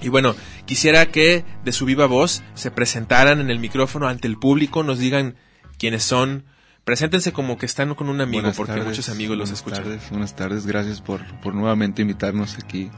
Y 0.00 0.08
bueno, 0.08 0.34
quisiera 0.64 1.06
que 1.06 1.44
de 1.64 1.72
su 1.72 1.84
viva 1.84 2.06
voz 2.06 2.42
se 2.54 2.70
presentaran 2.70 3.40
en 3.40 3.50
el 3.50 3.58
micrófono 3.58 4.08
ante 4.08 4.26
el 4.26 4.38
público, 4.38 4.82
nos 4.82 4.98
digan 4.98 5.36
quiénes 5.78 6.02
son, 6.02 6.44
Preséntense 6.84 7.32
como 7.32 7.58
que 7.58 7.66
están 7.66 7.94
con 7.94 8.08
un 8.08 8.20
amigo, 8.20 8.40
Buenas 8.42 8.56
porque 8.56 8.72
tardes, 8.72 8.86
muchos 8.88 9.08
amigos 9.08 9.36
los 9.36 9.48
buenas 9.50 9.58
escuchan. 9.60 9.84
Tardes, 9.84 10.10
buenas 10.10 10.34
tardes, 10.36 10.66
gracias 10.66 11.00
por, 11.00 11.20
por 11.40 11.54
nuevamente 11.54 12.02
invitarnos 12.02 12.58
aquí, 12.58 12.90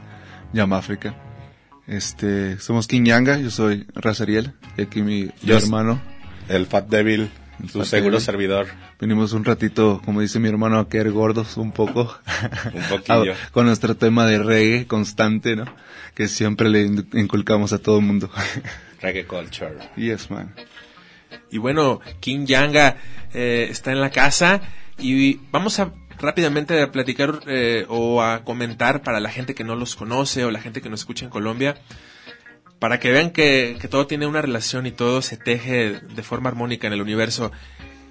Yamáfrica. 0.53 1.15
Este, 1.85 2.57
somos 2.59 2.87
King 2.87 3.03
Yanga, 3.03 3.37
yo 3.37 3.51
soy 3.51 3.85
Razariel, 3.93 4.53
y 4.75 4.81
aquí 4.83 5.03
mi, 5.03 5.29
mi 5.43 5.51
hermano. 5.51 6.01
El 6.49 6.65
Fat 6.65 6.87
Devil, 6.87 7.29
El 7.61 7.69
su 7.69 7.77
Fat 7.79 7.87
seguro 7.87 8.13
Devil. 8.13 8.25
servidor. 8.25 8.67
Venimos 8.99 9.33
un 9.33 9.45
ratito, 9.45 10.01
como 10.03 10.21
dice 10.21 10.39
mi 10.39 10.49
hermano, 10.49 10.79
a 10.79 10.89
caer 10.89 11.11
gordos 11.11 11.55
un 11.57 11.71
poco. 11.71 12.11
Un 12.73 12.81
poquillo. 12.89 13.33
A- 13.33 13.51
con 13.51 13.67
nuestro 13.67 13.95
tema 13.95 14.25
de 14.25 14.39
reggae 14.39 14.87
constante, 14.87 15.55
¿no? 15.55 15.65
Que 16.15 16.27
siempre 16.27 16.69
le 16.69 16.83
in- 16.83 17.07
inculcamos 17.13 17.71
a 17.71 17.77
todo 17.77 17.99
el 17.99 18.05
mundo. 18.05 18.31
Reggae 19.01 19.27
Culture. 19.27 19.75
yes, 19.95 20.31
man. 20.31 20.55
Y 21.51 21.57
bueno, 21.57 21.99
King 22.19 22.45
Yanga 22.45 22.97
eh, 23.33 23.67
está 23.69 23.91
en 23.91 24.01
la 24.01 24.09
casa 24.09 24.61
y 24.97 25.35
vamos 25.51 25.79
a 25.79 25.91
rápidamente 26.19 26.81
a 26.81 26.91
platicar 26.91 27.41
eh, 27.47 27.85
o 27.89 28.21
a 28.21 28.43
comentar 28.43 29.01
para 29.01 29.19
la 29.19 29.29
gente 29.29 29.55
que 29.55 29.63
no 29.63 29.75
los 29.75 29.95
conoce 29.95 30.45
o 30.45 30.51
la 30.51 30.61
gente 30.61 30.81
que 30.81 30.89
nos 30.89 31.01
escucha 31.01 31.25
en 31.25 31.31
Colombia, 31.31 31.75
para 32.79 32.99
que 32.99 33.11
vean 33.11 33.31
que, 33.31 33.77
todo 33.89 34.07
tiene 34.07 34.27
una 34.27 34.41
relación 34.41 34.85
y 34.85 34.91
todo 34.91 35.21
se 35.21 35.37
teje 35.37 35.99
de 35.99 36.23
forma 36.23 36.49
armónica 36.49 36.87
en 36.87 36.93
el 36.93 37.01
universo. 37.01 37.51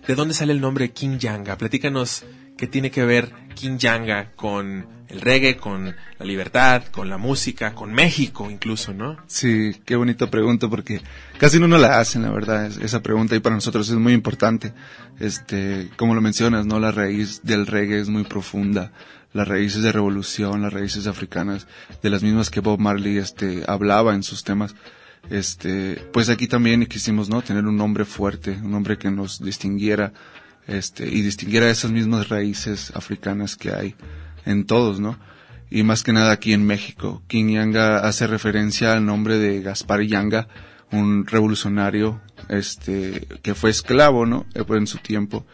¿De 0.07 0.15
dónde 0.15 0.35
sale 0.35 0.53
el 0.53 0.61
nombre 0.61 0.91
King 0.91 1.19
Yanga? 1.19 1.57
Platícanos 1.57 2.25
qué 2.65 2.71
tiene 2.71 2.91
que 2.91 3.05
ver 3.05 3.31
King 3.55 3.77
Yanga 3.77 4.31
con 4.37 4.87
el 5.09 5.21
reggae, 5.21 5.57
con 5.59 5.95
la 6.19 6.25
libertad, 6.25 6.83
con 6.91 7.11
la 7.11 7.19
música, 7.19 7.75
con 7.75 7.93
México 7.93 8.51
incluso, 8.51 8.95
¿no? 8.95 9.19
Sí, 9.27 9.77
qué 9.85 9.97
bonita 9.97 10.31
pregunta 10.31 10.67
porque 10.69 11.03
casi 11.39 11.61
no 11.61 11.69
nos 11.69 11.81
la 11.83 12.01
hacen, 12.01 12.23
la 12.23 12.31
verdad, 12.31 12.65
es- 12.67 12.79
esa 12.79 13.03
pregunta 13.03 13.37
y 13.37 13.41
para 13.41 13.55
nosotros 13.55 13.89
es 13.91 13.97
muy 13.97 14.15
importante. 14.15 14.73
Este, 15.21 15.91
como 15.97 16.15
lo 16.15 16.23
mencionas, 16.23 16.65
¿no? 16.65 16.81
La 16.81 16.91
raíz 16.91 17.43
del 17.43 17.67
reggae 17.67 18.01
es 18.01 18.09
muy 18.09 18.25
profunda. 18.25 18.93
Las 19.35 19.47
raíces 19.47 19.83
de 19.83 19.93
revolución, 19.93 20.63
las 20.63 20.73
raíces 20.73 21.07
africanas, 21.07 21.67
de 22.03 22.09
las 22.09 22.23
mismas 22.23 22.49
que 22.51 22.61
Bob 22.61 22.79
Marley, 22.81 23.19
este, 23.19 23.63
hablaba 23.67 24.15
en 24.15 24.23
sus 24.23 24.43
temas. 24.43 24.75
Este, 25.29 25.97
pues 26.15 26.29
aquí 26.31 26.47
también 26.49 26.87
quisimos, 26.87 27.29
¿no? 27.29 27.43
Tener 27.43 27.65
un 27.67 27.77
nombre 27.77 28.05
fuerte, 28.07 28.53
un 28.63 28.71
nombre 28.71 28.97
que 28.97 29.11
nos 29.11 29.43
distinguiera, 29.43 30.13
este, 30.67 31.07
y 31.09 31.23
distinguiera 31.23 31.71
esas 31.71 31.91
mismas 31.91 32.29
raíces 32.29 32.93
africanas 32.95 33.57
que 33.57 33.73
hay 33.73 33.95
en 34.45 34.65
todos, 34.67 35.01
¿no? 35.01 35.19
y 35.75 35.83
más 35.83 36.05
que 36.05 36.13
nada 36.13 36.31
aquí 36.31 36.53
en 36.53 36.65
México. 36.65 37.23
King 37.27 37.55
Yanga 37.55 37.99
hace 37.99 38.29
referencia 38.29 38.93
al 38.93 39.05
nombre 39.05 39.39
de 39.39 39.61
Gaspar 39.61 40.03
Yanga, 40.03 40.47
un 40.93 41.27
revolucionario 41.27 42.21
este 42.49 43.27
que 43.43 43.57
fue 43.57 43.71
esclavo, 43.71 44.25
¿no? 44.25 44.47
Eh, 44.55 44.65
En 44.69 44.87
su 44.87 44.99
tiempo. 44.99 45.45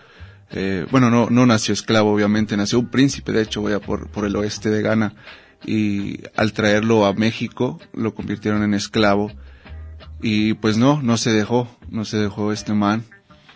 Eh, 0.50 0.84
bueno, 0.90 1.10
no, 1.10 1.30
no 1.30 1.46
nació 1.46 1.72
esclavo, 1.72 2.12
obviamente, 2.12 2.54
nació 2.58 2.80
un 2.80 2.90
príncipe, 2.90 3.32
de 3.32 3.40
hecho, 3.42 3.62
vaya 3.62 3.80
por, 3.80 4.08
por 4.10 4.26
el 4.26 4.36
oeste 4.36 4.68
de 4.68 4.82
Ghana. 4.82 5.14
Y 5.64 6.20
al 6.36 6.52
traerlo 6.52 7.06
a 7.06 7.14
México, 7.14 7.80
lo 7.94 8.14
convirtieron 8.14 8.62
en 8.62 8.74
esclavo. 8.74 9.32
Y 10.20 10.52
pues 10.52 10.76
no, 10.76 11.00
no 11.00 11.16
se 11.16 11.30
dejó, 11.30 11.66
no 11.88 12.04
se 12.04 12.18
dejó 12.18 12.52
este 12.52 12.74
man, 12.74 13.04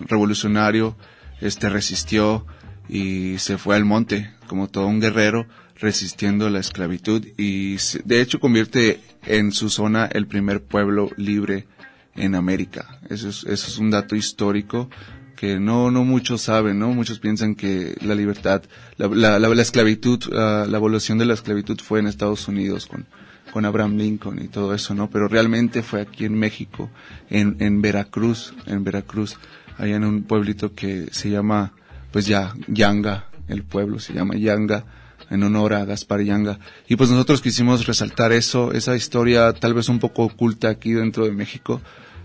revolucionario, 0.00 0.96
este 1.40 1.68
resistió 1.68 2.46
y 2.88 3.38
se 3.38 3.58
fue 3.58 3.76
al 3.76 3.84
monte 3.84 4.30
como 4.46 4.68
todo 4.68 4.86
un 4.86 5.00
guerrero 5.00 5.46
resistiendo 5.76 6.50
la 6.50 6.60
esclavitud 6.60 7.26
y 7.36 7.76
de 8.04 8.20
hecho 8.20 8.40
convierte 8.40 9.00
en 9.26 9.52
su 9.52 9.68
zona 9.70 10.06
el 10.06 10.26
primer 10.26 10.62
pueblo 10.62 11.10
libre 11.16 11.66
en 12.14 12.34
América. 12.34 13.00
Eso 13.10 13.28
es, 13.28 13.44
eso 13.44 13.66
es 13.68 13.78
un 13.78 13.90
dato 13.90 14.14
histórico 14.16 14.88
que 15.36 15.58
no, 15.58 15.90
no 15.90 16.04
muchos 16.04 16.42
saben, 16.42 16.78
¿no? 16.78 16.90
Muchos 16.90 17.18
piensan 17.18 17.54
que 17.56 17.96
la 18.02 18.14
libertad, 18.14 18.62
la, 18.96 19.08
la, 19.08 19.38
la- 19.40 19.48
la 19.48 19.62
esclavitud, 19.62 20.20
ah, 20.32 20.64
la 20.68 20.76
evolución 20.76 21.18
de 21.18 21.24
la 21.24 21.34
esclavitud 21.34 21.80
fue 21.80 21.98
en 21.98 22.06
Estados 22.06 22.46
Unidos 22.46 22.86
con, 22.86 23.06
con 23.52 23.64
Abraham 23.64 23.96
Lincoln 23.96 24.40
y 24.42 24.46
todo 24.48 24.74
eso, 24.74 24.94
¿no? 24.94 25.10
Pero 25.10 25.26
realmente 25.26 25.82
fue 25.82 26.02
aquí 26.02 26.24
en 26.24 26.38
México, 26.38 26.88
en, 27.30 27.56
en 27.58 27.82
Veracruz, 27.82 28.54
en 28.66 28.84
Veracruz, 28.84 29.36
allá 29.78 29.96
en 29.96 30.04
un 30.04 30.22
pueblito 30.22 30.74
que 30.74 31.08
se 31.10 31.30
llama, 31.30 31.72
pues 32.12 32.26
ya, 32.26 32.54
Yanga, 32.68 33.26
el 33.48 33.62
pueblo 33.62 33.98
se 33.98 34.12
llama 34.12 34.36
Yanga, 34.36 34.84
en 35.30 35.42
honor 35.42 35.74
a 35.74 35.84
Gaspar 35.84 36.22
Yanga. 36.22 36.58
Y 36.88 36.96
pues 36.96 37.10
nosotros 37.10 37.40
quisimos 37.40 37.86
resaltar 37.86 38.32
eso, 38.32 38.72
esa 38.72 38.96
historia 38.96 39.52
tal 39.52 39.74
vez 39.74 39.88
un 39.88 39.98
poco 39.98 40.24
oculta 40.24 40.68
aquí 40.68 40.92
dentro 40.92 41.24
de 41.24 41.32
México, 41.32 41.80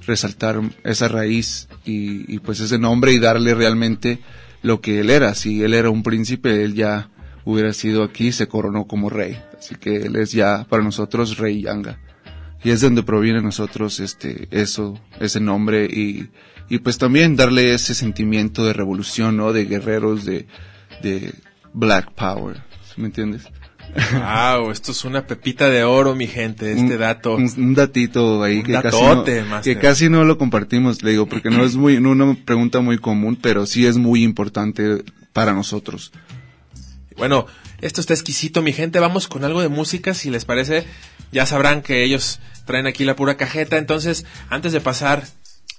resaltar 0.05 0.61
esa 0.83 1.07
raíz 1.07 1.67
y, 1.85 2.33
y 2.33 2.39
pues 2.39 2.59
ese 2.59 2.77
nombre 2.77 3.13
y 3.13 3.19
darle 3.19 3.53
realmente 3.53 4.19
lo 4.61 4.81
que 4.81 4.99
él 4.99 5.09
era. 5.09 5.35
Si 5.35 5.63
él 5.63 5.73
era 5.73 5.89
un 5.89 6.03
príncipe, 6.03 6.63
él 6.63 6.73
ya 6.73 7.09
hubiera 7.45 7.73
sido 7.73 8.03
aquí, 8.03 8.31
se 8.31 8.47
coronó 8.47 8.85
como 8.85 9.09
rey. 9.09 9.41
Así 9.57 9.75
que 9.75 9.97
él 9.97 10.15
es 10.15 10.31
ya 10.31 10.65
para 10.69 10.83
nosotros 10.83 11.37
rey 11.37 11.61
Yanga. 11.61 11.99
Y 12.63 12.71
es 12.71 12.81
de 12.81 12.87
donde 12.87 13.03
proviene 13.03 13.41
nosotros 13.41 13.99
este, 13.99 14.47
eso, 14.51 14.99
ese 15.19 15.39
nombre 15.39 15.85
y, 15.85 16.29
y 16.69 16.79
pues 16.79 16.97
también 16.97 17.35
darle 17.35 17.73
ese 17.73 17.93
sentimiento 17.95 18.65
de 18.65 18.73
revolución, 18.73 19.37
¿no? 19.37 19.53
De 19.53 19.65
guerreros, 19.65 20.25
de, 20.25 20.45
de 21.01 21.33
Black 21.73 22.11
Power. 22.13 22.57
¿Sí 22.93 22.99
¿Me 23.01 23.07
entiendes? 23.07 23.43
Wow, 24.13 24.69
esto 24.71 24.91
es 24.91 25.03
una 25.03 25.25
pepita 25.25 25.67
de 25.69 25.83
oro, 25.83 26.15
mi 26.15 26.27
gente, 26.27 26.71
este 26.73 26.93
Un- 26.93 26.99
dato. 26.99 27.35
Un, 27.35 27.51
un 27.57 27.73
datito 27.73 28.43
ahí 28.43 28.57
Un 28.57 28.63
que, 28.63 28.71
datote, 28.73 29.37
casi 29.39 29.49
no, 29.49 29.61
que 29.61 29.77
casi 29.79 30.09
no 30.09 30.23
lo 30.25 30.37
compartimos, 30.37 31.01
le 31.01 31.11
digo, 31.11 31.25
porque 31.27 31.49
no 31.49 31.63
es 31.63 31.75
muy, 31.75 31.99
no 31.99 32.11
una 32.11 32.35
pregunta 32.45 32.81
muy 32.81 32.97
común, 32.99 33.37
pero 33.41 33.65
sí 33.65 33.85
es 33.87 33.97
muy 33.97 34.23
importante 34.23 35.03
para 35.33 35.53
nosotros. 35.53 36.11
Bueno, 37.19 37.45
esto 37.81 38.01
está 38.01 38.13
exquisito, 38.13 38.61
mi 38.63 38.73
gente. 38.73 38.99
Vamos 38.99 39.27
con 39.27 39.43
algo 39.43 39.61
de 39.61 39.69
música, 39.69 40.13
si 40.15 40.31
les 40.31 40.45
parece. 40.45 40.85
Ya 41.31 41.45
sabrán 41.45 41.83
que 41.83 42.03
ellos 42.03 42.39
traen 42.65 42.87
aquí 42.87 43.03
la 43.05 43.15
pura 43.15 43.37
cajeta. 43.37 43.77
Entonces, 43.77 44.25
antes 44.49 44.71
de 44.73 44.81
pasar 44.81 45.27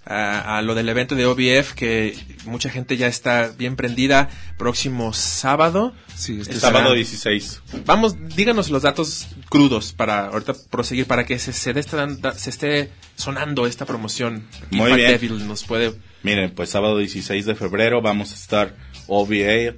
a, 0.04 0.58
a 0.58 0.62
lo 0.62 0.74
del 0.74 0.88
evento 0.88 1.14
de 1.14 1.26
OBF, 1.26 1.72
que 1.74 2.16
mucha 2.44 2.70
gente 2.70 2.96
ya 2.96 3.06
está 3.06 3.48
bien 3.48 3.74
prendida, 3.76 4.28
próximo 4.58 5.12
sábado. 5.12 5.92
Sí, 6.14 6.38
este 6.40 6.54
Estará- 6.54 6.78
Sábado 6.78 6.94
16. 6.94 7.60
Vamos, 7.84 8.16
díganos 8.36 8.70
los 8.70 8.82
datos 8.82 9.26
crudos 9.48 9.92
para 9.92 10.26
ahorita 10.28 10.54
proseguir, 10.70 11.06
para 11.06 11.26
que 11.26 11.38
se, 11.38 11.52
se, 11.52 11.70
esta- 11.78 12.06
esté 12.46 12.90
sonando 13.16 13.66
esta 13.66 13.84
promoción. 13.86 14.46
Muy 14.70 14.92
bien. 14.92 15.10
Devil 15.10 15.46
nos 15.46 15.64
puede... 15.64 15.94
Miren, 16.22 16.54
pues 16.54 16.70
sábado 16.70 16.98
16 16.98 17.44
de 17.46 17.54
febrero 17.54 18.02
vamos 18.02 18.32
a 18.32 18.34
estar 18.34 18.74
OVA 19.06 19.74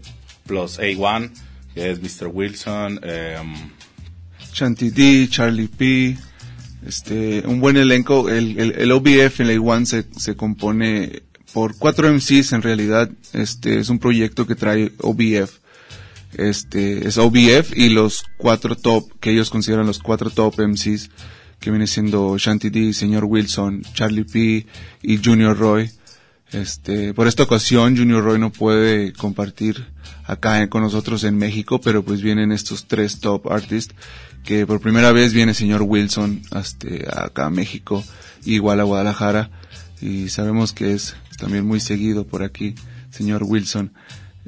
plus 0.47 0.79
A1, 0.81 1.31
que 1.75 1.91
es 1.91 2.01
Mr. 2.01 2.29
Wilson, 2.33 3.01
em, 3.03 3.55
Shanty 4.53 4.91
D, 4.91 5.29
Charlie 5.31 5.69
P, 5.69 6.17
este, 6.87 7.43
un 7.47 7.61
buen 7.61 7.77
elenco. 7.77 8.29
El, 8.29 8.59
el, 8.59 8.73
el 8.73 8.93
OBF 8.93 9.41
en 9.41 9.47
la 9.47 9.55
A1 9.55 9.87
se, 9.87 10.07
se 10.17 10.37
compone 10.37 11.23
por 11.53 11.77
cuatro 11.77 12.13
MCs 12.13 12.53
en 12.53 12.63
realidad. 12.63 13.11
Este, 13.33 13.79
es 13.79 13.89
un 13.89 13.99
proyecto 13.99 14.47
que 14.47 14.55
trae 14.55 14.93
OBF. 14.99 15.59
Este, 16.35 17.07
es 17.07 17.19
OBF 17.19 17.77
y 17.77 17.91
los 17.91 18.25
cuatro 18.39 18.75
top, 18.75 19.05
que 19.21 19.31
ellos 19.31 19.51
consideran 19.51 19.87
los 19.87 19.99
cuatro 19.99 20.31
top 20.31 20.61
MCs, 20.61 21.11
que 21.61 21.71
viene 21.71 21.87
siendo 21.87 22.37
Shanty 22.39 22.71
D, 22.71 22.93
Señor 22.95 23.25
Wilson, 23.25 23.83
Charlie 23.93 24.25
P 24.25 24.67
y 25.03 25.21
Junior 25.23 25.57
Roy. 25.57 25.91
Este, 26.53 27.15
por 27.15 27.29
esta 27.29 27.45
ocasión 27.45 27.97
Junior 27.97 28.23
Roy 28.23 28.39
no 28.39 28.51
puede 28.51 29.13
compartir 29.15 29.87
acá 30.25 30.69
con 30.69 30.83
nosotros 30.83 31.25
en 31.25 31.37
México, 31.37 31.81
pero 31.81 32.05
pues 32.05 32.21
vienen 32.21 32.53
estos 32.53 32.87
tres 32.87 33.21
top 33.21 33.51
artists 33.51 33.95
que 34.45 34.67
por 34.67 34.81
primera 34.81 35.13
vez 35.13 35.33
viene 35.33 35.55
señor 35.55 35.83
Wilson 35.83 36.43
este, 36.55 37.07
acá 37.11 37.47
a 37.47 37.51
México, 37.51 38.05
igual 38.45 38.81
a 38.81 38.85
Guadalajara 38.85 39.51
y 40.01 40.29
sabemos 40.29 40.73
que 40.73 40.93
es 40.93 41.17
también 41.39 41.65
muy 41.65 41.81
seguido 41.81 42.27
por 42.27 42.43
aquí, 42.43 42.75
señor 43.11 43.45
Wilson. 43.45 43.93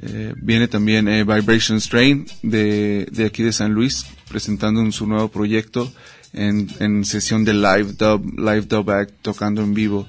Eh, 0.02 0.34
viene 0.36 0.66
también 0.66 1.06
eh, 1.06 1.22
Vibration 1.22 1.80
Strain 1.80 2.26
de, 2.42 3.06
de 3.12 3.26
aquí 3.26 3.44
de 3.44 3.52
San 3.52 3.72
Luis 3.72 4.04
presentando 4.28 4.90
su 4.90 5.06
nuevo 5.06 5.28
proyecto 5.28 5.92
en, 6.32 6.68
en 6.80 7.04
sesión 7.04 7.44
de 7.44 7.54
live 7.54 7.92
dub, 7.92 8.36
live 8.36 8.62
dub 8.62 8.90
act 8.90 9.12
tocando 9.22 9.62
en 9.62 9.72
vivo. 9.72 10.08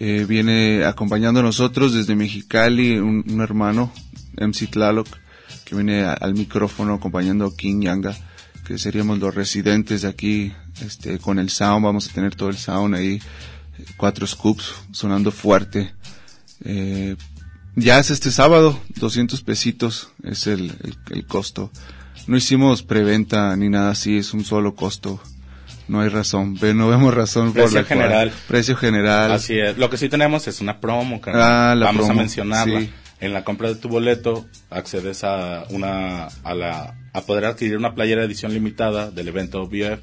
Eh, 0.00 0.26
viene 0.28 0.84
acompañando 0.84 1.40
a 1.40 1.42
nosotros 1.42 1.92
desde 1.92 2.14
Mexicali 2.14 2.98
un, 2.98 3.24
un 3.28 3.40
hermano, 3.40 3.92
MC 4.36 4.70
Tlaloc, 4.70 5.08
que 5.64 5.74
viene 5.74 6.04
al 6.04 6.34
micrófono 6.34 6.94
acompañando 6.94 7.46
a 7.46 7.56
King 7.56 7.80
Yanga, 7.80 8.16
que 8.64 8.78
seríamos 8.78 9.18
los 9.18 9.34
residentes 9.34 10.02
de 10.02 10.08
aquí, 10.08 10.52
este, 10.82 11.18
con 11.18 11.40
el 11.40 11.50
sound, 11.50 11.84
vamos 11.84 12.08
a 12.08 12.12
tener 12.12 12.36
todo 12.36 12.48
el 12.48 12.56
sound 12.56 12.94
ahí, 12.94 13.20
cuatro 13.96 14.24
scoops 14.24 14.72
sonando 14.92 15.32
fuerte. 15.32 15.92
Eh, 16.64 17.16
ya 17.74 17.98
es 17.98 18.10
este 18.10 18.30
sábado, 18.30 18.78
200 19.00 19.42
pesitos 19.42 20.10
es 20.22 20.46
el, 20.46 20.70
el, 20.84 20.96
el 21.10 21.26
costo. 21.26 21.72
No 22.28 22.36
hicimos 22.36 22.84
preventa 22.84 23.56
ni 23.56 23.68
nada 23.68 23.90
así, 23.90 24.16
es 24.16 24.32
un 24.32 24.44
solo 24.44 24.76
costo. 24.76 25.20
No 25.88 26.00
hay 26.02 26.08
razón, 26.10 26.54
ve- 26.54 26.74
no 26.74 26.88
vemos 26.88 27.14
razón 27.14 27.46
por 27.52 27.62
Precio 27.62 27.80
la 27.80 27.86
cual- 27.86 27.98
general. 27.98 28.32
Precio 28.46 28.76
general. 28.76 29.32
Así 29.32 29.58
es. 29.58 29.76
Lo 29.78 29.88
que 29.90 29.96
sí 29.96 30.08
tenemos 30.08 30.46
es 30.46 30.60
una 30.60 30.80
promo, 30.80 31.20
que 31.20 31.30
Ah, 31.30 31.74
la 31.76 31.86
vamos 31.86 32.06
promo, 32.06 32.12
a 32.12 32.22
mencionarla. 32.22 32.80
sí. 32.80 32.90
En 33.20 33.32
la 33.32 33.42
compra 33.42 33.68
de 33.68 33.74
tu 33.74 33.88
boleto 33.88 34.46
accedes 34.70 35.24
a 35.24 35.64
una 35.70 36.26
a 36.44 36.54
la 36.54 36.94
a 37.12 37.20
poder 37.22 37.46
adquirir 37.46 37.76
una 37.76 37.94
playera 37.94 38.20
de 38.20 38.26
edición 38.28 38.52
limitada 38.54 39.10
del 39.10 39.26
evento 39.28 39.62
OBF 39.62 40.00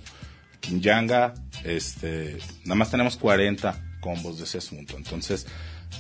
Kinyanga. 0.60 1.34
Este, 1.64 2.38
nada 2.66 2.76
más 2.76 2.92
tenemos 2.92 3.16
40 3.18 3.80
combos 4.02 4.38
de 4.38 4.44
ese 4.44 4.58
asunto. 4.58 4.98
Entonces, 4.98 5.48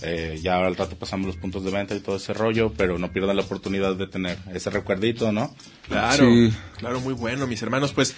eh, 0.02 0.38
ya 0.41 0.58
al 0.58 0.76
rato 0.76 0.98
pasamos 0.98 1.28
los 1.28 1.38
puntos 1.38 1.63
de 1.63 1.71
venta 1.71 1.95
y 1.95 2.00
todo 2.02 2.17
ese 2.17 2.34
rollo, 2.34 2.74
pero 2.76 2.98
no 2.98 3.12
pierdan 3.13 3.36
la 3.38 3.43
oportunidad 3.43 3.95
de 3.95 4.08
tener 4.08 4.38
ese 4.54 4.69
recuerdito, 4.69 5.32
¿no? 5.32 5.56
Claro, 5.88 6.26
Sí. 6.26 6.54
claro, 6.78 7.00
muy 7.00 7.13
bueno, 7.13 7.48
mis 7.48 7.62
hermanos. 7.62 7.93
Pues 7.93 8.15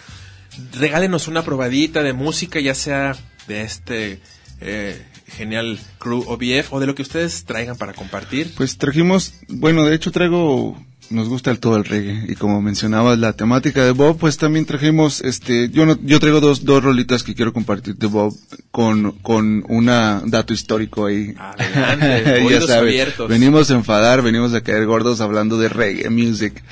regálenos 0.80 1.28
una 1.28 1.44
probadita 1.44 2.04
de 2.04 2.14
música, 2.14 2.60
ya 2.60 2.76
sea 2.76 3.16
de 3.48 3.62
este 3.62 4.20
eh, 4.62 5.02
genial 5.28 5.80
crew 6.00 6.24
OBF 6.28 6.74
o 6.74 6.80
de 6.80 6.88
lo 6.88 6.96
que 6.96 7.02
ustedes 7.02 7.46
traigan 7.46 7.78
para 7.78 7.94
compartir. 7.94 8.54
Pues 8.56 8.78
trajimos, 8.78 9.34
bueno, 9.48 9.86
de 9.86 9.96
hecho 9.96 10.12
traigo, 10.12 10.82
nos 11.10 11.28
gusta 11.28 11.52
el 11.52 11.60
todo 11.60 11.78
el 11.78 11.86
reggae 11.86 12.26
y 12.30 12.36
como 12.36 12.62
mencionabas 12.62 13.20
la 13.20 13.34
temática 13.34 13.86
de 13.86 13.92
Bob, 13.92 14.18
pues 14.18 14.38
también 14.38 14.66
trajimos, 14.66 15.22
este, 15.22 15.70
yo 15.70 15.86
no, 15.86 15.98
yo 16.02 16.20
traigo 16.20 16.40
dos, 16.40 16.66
dos 16.66 16.84
rolitas 16.84 17.24
que 17.24 17.36
quiero 17.36 17.54
compartir 17.54 17.96
de 17.96 18.08
Bob 18.08 18.36
con, 18.72 19.12
con 19.20 19.64
una 19.68 20.22
dato 20.26 20.54
histórico 20.54 21.06
ahí. 21.06 21.34
Adelante, 21.38 22.44
ya 22.50 22.62
sabes, 22.62 22.72
abiertos. 22.72 23.30
venimos 23.30 23.70
a 23.70 23.76
enfadar, 23.76 24.22
venimos 24.22 24.54
a 24.54 24.62
caer 24.62 24.86
gordos 24.86 25.22
hablando 25.22 25.58
de 25.58 25.70
reggae 25.70 26.10
music 26.10 26.64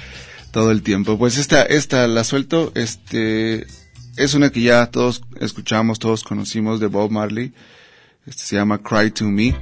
todo 0.55 0.71
el 0.71 0.83
tiempo. 0.83 1.17
Pues 1.17 1.37
esta, 1.37 1.63
esta 1.63 2.07
la 2.07 2.23
suelto, 2.23 2.71
este, 2.75 3.67
es 4.15 4.33
una 4.35 4.51
que 4.51 4.61
ya 4.61 4.85
todos 4.85 5.21
escuchamos, 5.41 5.99
todos 5.99 6.23
conocimos 6.23 6.79
de 6.79 6.87
Bob 6.87 7.11
Marley. 7.11 7.53
Este 8.25 8.43
se 8.43 8.55
llama 8.55 8.81
Cry 8.81 9.11
to 9.11 9.25
Me. 9.25 9.53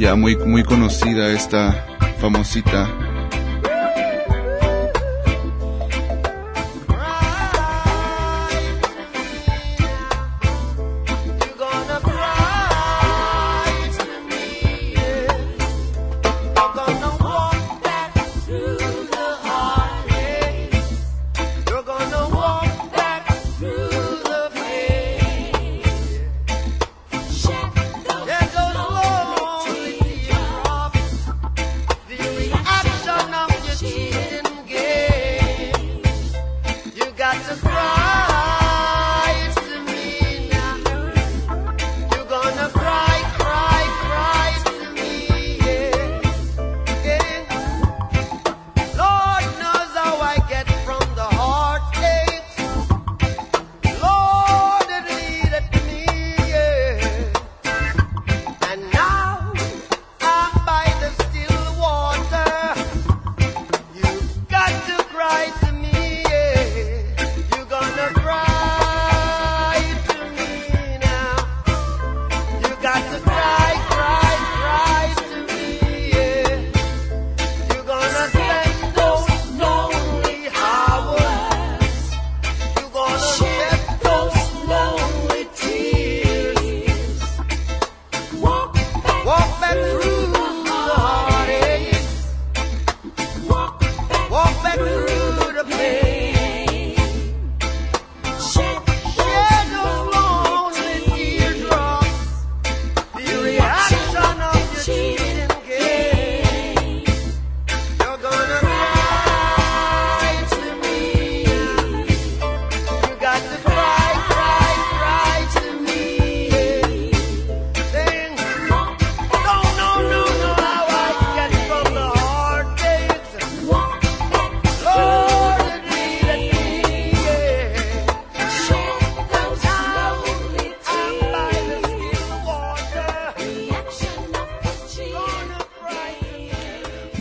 Ya 0.00 0.14
muy, 0.14 0.36
muy 0.36 0.64
conocida 0.64 1.32
esta 1.32 1.86
famosita. 2.18 3.03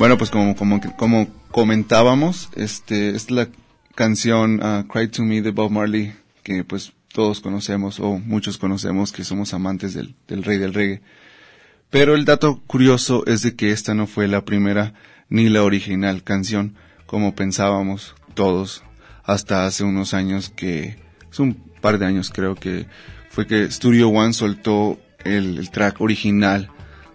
Bueno, 0.03 0.17
pues 0.17 0.31
como, 0.31 0.53
como, 0.53 0.81
como 0.97 1.27
comentábamos, 1.49 2.49
este, 2.57 3.11
es 3.11 3.31
la 3.31 3.47
canción 3.95 4.61
uh, 4.61 4.85
Cry 4.85 5.07
to 5.07 5.23
Me 5.23 5.41
de 5.41 5.51
Bob 5.51 5.71
Marley, 5.71 6.13
que 6.43 6.65
pues 6.65 6.91
todos 7.13 7.39
conocemos 7.39 8.01
o 8.01 8.17
muchos 8.17 8.57
conocemos 8.57 9.13
que 9.13 9.23
somos 9.23 9.53
amantes 9.53 9.93
del, 9.93 10.13
del 10.27 10.43
rey 10.43 10.57
del 10.57 10.73
reggae. 10.73 11.01
Pero 11.89 12.15
el 12.15 12.25
dato 12.25 12.61
curioso 12.67 13.25
es 13.27 13.43
de 13.43 13.55
que 13.55 13.71
esta 13.71 13.93
no 13.93 14.05
fue 14.05 14.27
la 14.27 14.43
primera 14.43 14.93
ni 15.29 15.47
la 15.47 15.63
original 15.63 16.21
canción, 16.21 16.75
como 17.05 17.33
pensábamos 17.33 18.13
todos 18.33 18.83
hasta 19.23 19.65
hace 19.65 19.85
unos 19.85 20.13
años 20.13 20.49
que, 20.49 20.97
es 21.31 21.39
un 21.39 21.53
par 21.79 21.97
de 21.97 22.07
años 22.07 22.29
creo 22.29 22.55
que 22.55 22.87
fue 23.29 23.47
que 23.47 23.71
Studio 23.71 24.09
One 24.09 24.33
soltó 24.33 24.99
el, 25.23 25.57
el 25.59 25.71
track 25.71 26.01
original, 26.01 26.69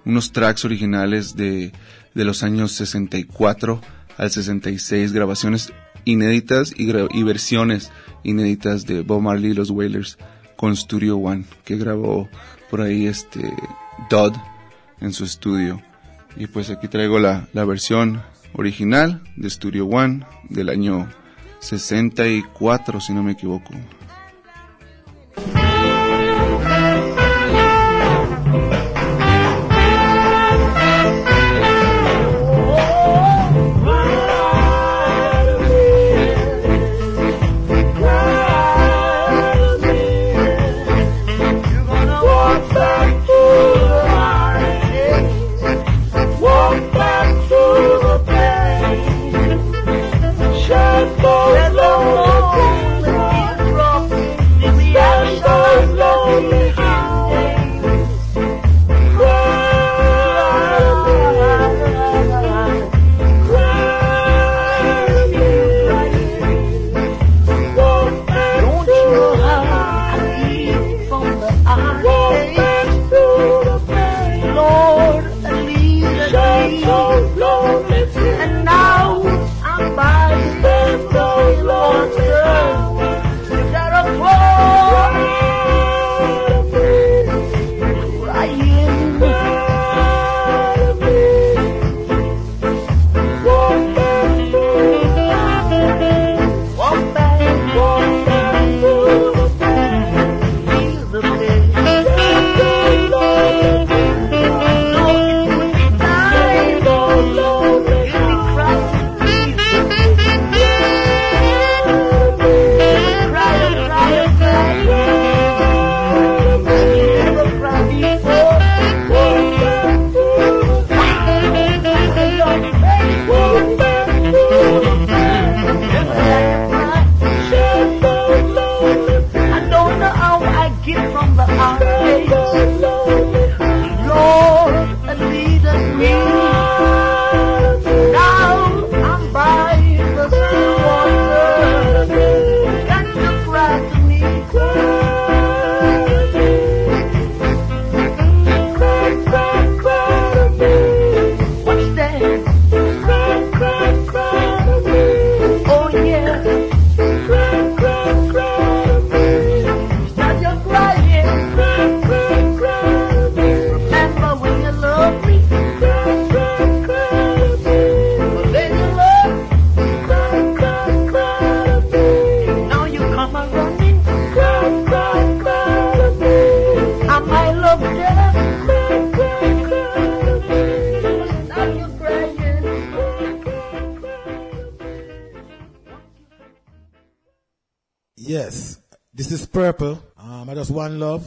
unos 0.06 0.32
tracks 0.32 0.64
originales 0.64 1.36
de, 1.36 1.70
de 2.18 2.24
los 2.24 2.42
años 2.42 2.72
64 2.72 3.80
al 4.18 4.30
66, 4.30 5.12
grabaciones 5.12 5.72
inéditas 6.04 6.74
y, 6.76 6.86
gra- 6.88 7.08
y 7.14 7.22
versiones 7.22 7.92
inéditas 8.24 8.84
de 8.86 9.02
Bob 9.02 9.22
Marley 9.22 9.52
y 9.52 9.54
los 9.54 9.70
Wailers 9.70 10.18
con 10.56 10.76
Studio 10.76 11.16
One, 11.16 11.44
que 11.64 11.76
grabó 11.76 12.28
por 12.70 12.80
ahí 12.80 13.06
este 13.06 13.54
Dodd 14.10 14.34
en 15.00 15.12
su 15.12 15.22
estudio. 15.24 15.80
Y 16.36 16.48
pues 16.48 16.70
aquí 16.70 16.88
traigo 16.88 17.20
la, 17.20 17.46
la 17.52 17.64
versión 17.64 18.20
original 18.52 19.22
de 19.36 19.48
Studio 19.48 19.86
One 19.86 20.26
del 20.50 20.70
año 20.70 21.08
64, 21.60 23.00
si 23.00 23.12
no 23.12 23.22
me 23.22 23.32
equivoco. 23.32 23.70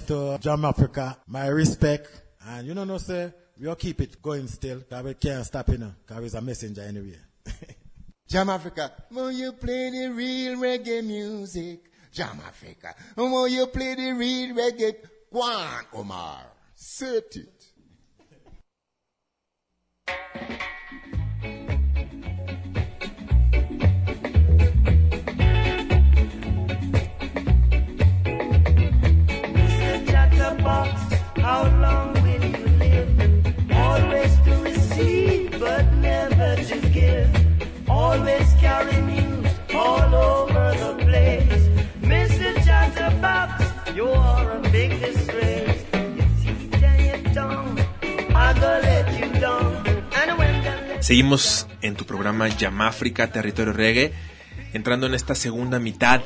To 0.07 0.37
Jam 0.41 0.65
Africa. 0.65 1.17
My 1.27 1.47
respect. 1.47 2.07
And 2.45 2.67
you 2.67 2.73
know, 2.73 2.83
no, 2.83 2.97
sir, 2.97 3.33
we'll 3.59 3.75
keep 3.75 4.01
it 4.01 4.21
going 4.21 4.47
still. 4.47 4.81
Cause 4.81 5.03
we 5.03 5.13
can't 5.13 5.45
stop, 5.45 5.69
you 5.69 5.77
know, 5.77 5.93
cause 6.05 6.23
it's 6.23 6.33
a 6.33 6.41
messenger 6.41 6.81
anyway. 6.81 7.17
Jam 8.27 8.49
Africa, 8.49 8.91
will 9.11 9.31
you 9.31 9.51
play 9.53 9.89
the 9.89 10.07
real 10.13 10.57
reggae 10.57 11.03
music? 11.03 11.91
Jam 12.11 12.39
Africa, 12.45 12.95
will 13.15 13.47
you 13.47 13.67
play 13.67 13.95
the 13.95 14.11
real 14.11 14.55
reggae? 14.55 14.95
Kwan 15.29 15.85
Omar, 15.93 16.43
set 16.75 17.35
it. 17.35 17.61
Seguimos 51.11 51.67
en 51.81 51.95
tu 51.95 52.05
programa 52.05 52.47
Yamáfrica 52.47 53.27
Territorio 53.27 53.73
Reggae, 53.73 54.13
entrando 54.71 55.07
en 55.07 55.13
esta 55.13 55.35
segunda 55.35 55.77
mitad 55.77 56.21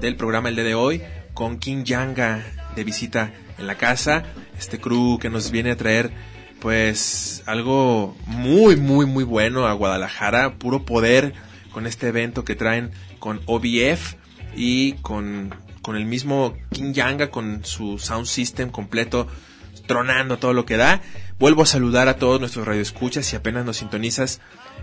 del 0.00 0.16
programa 0.16 0.48
el 0.48 0.56
día 0.56 0.64
de 0.64 0.74
hoy, 0.74 1.02
con 1.34 1.58
King 1.58 1.84
Yanga 1.84 2.44
de 2.74 2.82
visita 2.82 3.32
en 3.58 3.66
la 3.66 3.76
casa, 3.76 4.24
este 4.58 4.78
crew 4.78 5.18
que 5.18 5.30
nos 5.30 5.50
viene 5.50 5.70
a 5.70 5.76
traer 5.76 6.10
pues 6.60 7.42
algo 7.46 8.16
muy 8.26 8.76
muy 8.76 9.04
muy 9.06 9.24
bueno 9.24 9.66
a 9.66 9.72
Guadalajara, 9.72 10.54
puro 10.54 10.84
poder 10.84 11.34
con 11.72 11.86
este 11.86 12.08
evento 12.08 12.44
que 12.44 12.54
traen 12.54 12.90
con 13.18 13.40
OBF 13.46 14.14
y 14.56 14.92
con, 14.94 15.54
con 15.82 15.96
el 15.96 16.06
mismo 16.06 16.54
King 16.70 16.92
Yanga 16.92 17.30
con 17.30 17.64
su 17.64 17.98
sound 17.98 18.26
system 18.26 18.70
completo 18.70 19.26
tronando 19.86 20.38
todo 20.38 20.52
lo 20.52 20.64
que 20.64 20.76
da. 20.76 21.02
Vuelvo 21.38 21.62
a 21.62 21.66
saludar 21.66 22.08
a 22.08 22.16
todos 22.16 22.40
nuestros 22.40 22.66
radioescuchas 22.66 23.26
si 23.26 23.36
apenas 23.36 23.64
nos 23.64 23.78
sintonizas. 23.78 24.40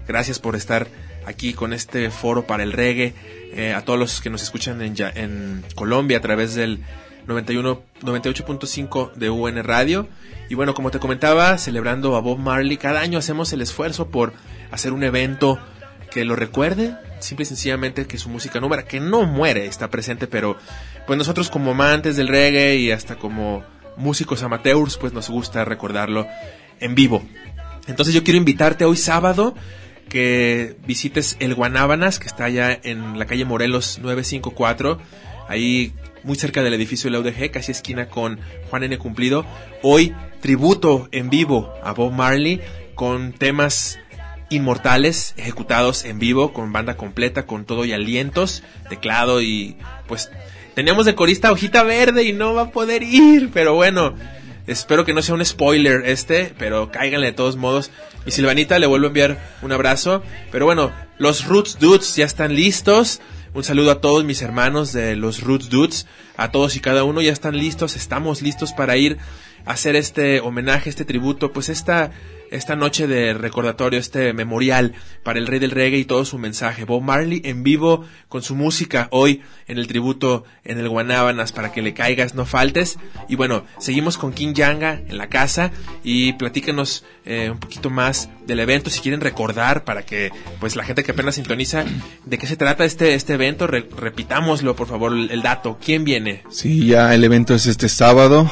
Gracias 0.07 0.39
por 0.39 0.55
estar 0.55 0.87
aquí 1.25 1.53
con 1.53 1.73
este 1.73 2.11
foro 2.11 2.45
para 2.45 2.63
el 2.63 2.73
reggae. 2.73 3.13
Eh, 3.53 3.73
a 3.73 3.83
todos 3.83 3.99
los 3.99 4.21
que 4.21 4.29
nos 4.29 4.43
escuchan 4.43 4.81
en, 4.81 5.63
Colombia 5.75 6.17
a 6.17 6.21
través 6.21 6.55
del 6.55 6.79
91 6.79 6.85
98.5 7.27 9.13
de 9.13 9.29
UN 9.29 9.63
Radio. 9.63 10.07
Y 10.49 10.55
bueno, 10.55 10.73
como 10.73 10.91
te 10.91 10.99
comentaba, 10.99 11.57
celebrando 11.57 12.15
a 12.15 12.21
Bob 12.21 12.39
Marley, 12.39 12.77
cada 12.77 13.01
año 13.01 13.17
hacemos 13.17 13.53
el 13.53 13.61
esfuerzo 13.61 14.09
por 14.09 14.33
hacer 14.71 14.93
un 14.93 15.03
evento 15.03 15.59
que 16.11 16.25
lo 16.25 16.35
recuerde, 16.35 16.95
simple 17.19 17.43
y 17.43 17.45
sencillamente 17.45 18.05
que 18.05 18.17
su 18.17 18.29
música 18.29 18.59
no 18.59 18.67
muera, 18.67 18.83
que 18.83 18.99
no 18.99 19.23
muere, 19.23 19.65
está 19.65 19.89
presente, 19.89 20.27
pero 20.27 20.57
pues 21.07 21.17
nosotros 21.17 21.49
como 21.49 21.71
amantes 21.71 22.17
del 22.17 22.27
reggae 22.27 22.75
y 22.75 22.91
hasta 22.91 23.15
como 23.15 23.63
músicos 23.95 24.43
amateurs, 24.43 24.97
pues 24.97 25.13
nos 25.13 25.29
gusta 25.29 25.63
recordarlo 25.63 26.27
en 26.79 26.95
vivo. 26.95 27.23
Entonces 27.87 28.13
yo 28.13 28.23
quiero 28.23 28.37
invitarte 28.37 28.85
hoy 28.85 28.97
sábado 28.97 29.55
que 30.09 30.75
visites 30.85 31.37
el 31.39 31.55
Guanábanas, 31.55 32.19
que 32.19 32.27
está 32.27 32.43
allá 32.43 32.77
en 32.83 33.17
la 33.17 33.25
calle 33.25 33.45
Morelos 33.45 33.99
954, 33.99 34.99
ahí 35.51 35.91
muy 36.23 36.37
cerca 36.37 36.63
del 36.63 36.73
edificio 36.73 37.09
de 37.09 37.17
la 37.17 37.19
UDG, 37.19 37.51
casi 37.51 37.71
esquina 37.71 38.07
con 38.07 38.39
Juan 38.69 38.83
N. 38.83 38.97
Cumplido. 38.97 39.45
Hoy 39.81 40.15
tributo 40.39 41.09
en 41.11 41.29
vivo 41.29 41.73
a 41.83 41.91
Bob 41.91 42.13
Marley 42.13 42.61
con 42.95 43.33
temas 43.33 43.99
inmortales 44.49 45.33
ejecutados 45.37 46.05
en 46.05 46.19
vivo 46.19 46.53
con 46.53 46.71
banda 46.71 46.95
completa, 46.95 47.45
con 47.45 47.65
todo 47.65 47.85
y 47.85 47.91
alientos, 47.91 48.63
teclado 48.89 49.41
y 49.41 49.75
pues 50.07 50.29
teníamos 50.73 51.05
de 51.05 51.15
corista 51.15 51.51
hojita 51.51 51.83
verde 51.83 52.23
y 52.23 52.33
no 52.33 52.53
va 52.53 52.63
a 52.63 52.71
poder 52.71 53.03
ir, 53.03 53.49
pero 53.53 53.73
bueno, 53.73 54.15
espero 54.67 55.03
que 55.03 55.13
no 55.13 55.21
sea 55.21 55.35
un 55.35 55.43
spoiler 55.43 56.03
este, 56.05 56.53
pero 56.57 56.91
cáiganle 56.91 57.27
de 57.27 57.33
todos 57.33 57.57
modos. 57.57 57.91
Y 58.25 58.31
Silvanita 58.31 58.79
le 58.79 58.87
vuelvo 58.87 59.07
a 59.07 59.09
enviar 59.09 59.37
un 59.61 59.71
abrazo, 59.71 60.21
pero 60.51 60.65
bueno, 60.65 60.91
los 61.17 61.45
Roots 61.45 61.77
Dudes 61.79 62.15
ya 62.15 62.25
están 62.25 62.55
listos. 62.55 63.19
Un 63.53 63.65
saludo 63.65 63.91
a 63.91 63.99
todos 63.99 64.23
mis 64.23 64.41
hermanos 64.41 64.93
de 64.93 65.17
los 65.17 65.41
Roots 65.41 65.69
Dudes, 65.69 66.07
a 66.37 66.51
todos 66.51 66.77
y 66.77 66.79
cada 66.79 67.03
uno 67.03 67.21
ya 67.21 67.33
están 67.33 67.57
listos, 67.57 67.97
estamos 67.97 68.41
listos 68.41 68.71
para 68.71 68.95
ir 68.95 69.17
a 69.65 69.71
hacer 69.71 69.97
este 69.97 70.39
homenaje, 70.39 70.89
este 70.89 71.03
tributo, 71.03 71.51
pues 71.51 71.67
esta 71.67 72.11
esta 72.51 72.75
noche 72.75 73.07
de 73.07 73.33
recordatorio, 73.33 73.99
este 73.99 74.33
memorial 74.33 74.93
para 75.23 75.39
el 75.39 75.47
rey 75.47 75.59
del 75.59 75.71
reggae 75.71 75.97
y 75.99 76.05
todo 76.05 76.23
su 76.25 76.37
mensaje. 76.37 76.83
Bob 76.85 77.01
Marley 77.01 77.41
en 77.45 77.63
vivo 77.63 78.05
con 78.29 78.43
su 78.43 78.55
música 78.55 79.07
hoy 79.11 79.41
en 79.67 79.77
el 79.77 79.87
tributo 79.87 80.43
en 80.63 80.77
el 80.79 80.87
Guanábanas 80.89 81.51
para 81.51 81.71
que 81.71 81.81
le 81.81 81.93
caigas, 81.93 82.35
no 82.35 82.45
faltes. 82.45 82.97
Y 83.29 83.35
bueno, 83.35 83.65
seguimos 83.79 84.17
con 84.17 84.33
King 84.33 84.53
Yanga 84.53 85.01
en 85.07 85.17
la 85.17 85.27
casa 85.27 85.71
y 86.03 86.33
platícanos 86.33 87.03
eh, 87.25 87.49
un 87.51 87.59
poquito 87.59 87.89
más 87.89 88.29
del 88.45 88.59
evento 88.59 88.89
si 88.89 88.99
quieren 88.99 89.21
recordar 89.21 89.83
para 89.83 90.03
que 90.03 90.31
pues 90.59 90.75
la 90.75 90.83
gente 90.83 91.03
que 91.03 91.11
apenas 91.11 91.35
sintoniza 91.35 91.85
de 92.25 92.37
qué 92.37 92.47
se 92.47 92.57
trata 92.57 92.83
este 92.85 93.13
este 93.15 93.33
evento, 93.33 93.65
Re- 93.67 93.87
repitámoslo 93.97 94.75
por 94.75 94.87
favor 94.87 95.13
el, 95.13 95.31
el 95.31 95.41
dato. 95.41 95.77
¿Quién 95.83 96.03
viene? 96.03 96.43
Sí, 96.49 96.85
ya 96.87 97.13
el 97.15 97.23
evento 97.23 97.55
es 97.55 97.65
este 97.65 97.87
sábado, 97.87 98.49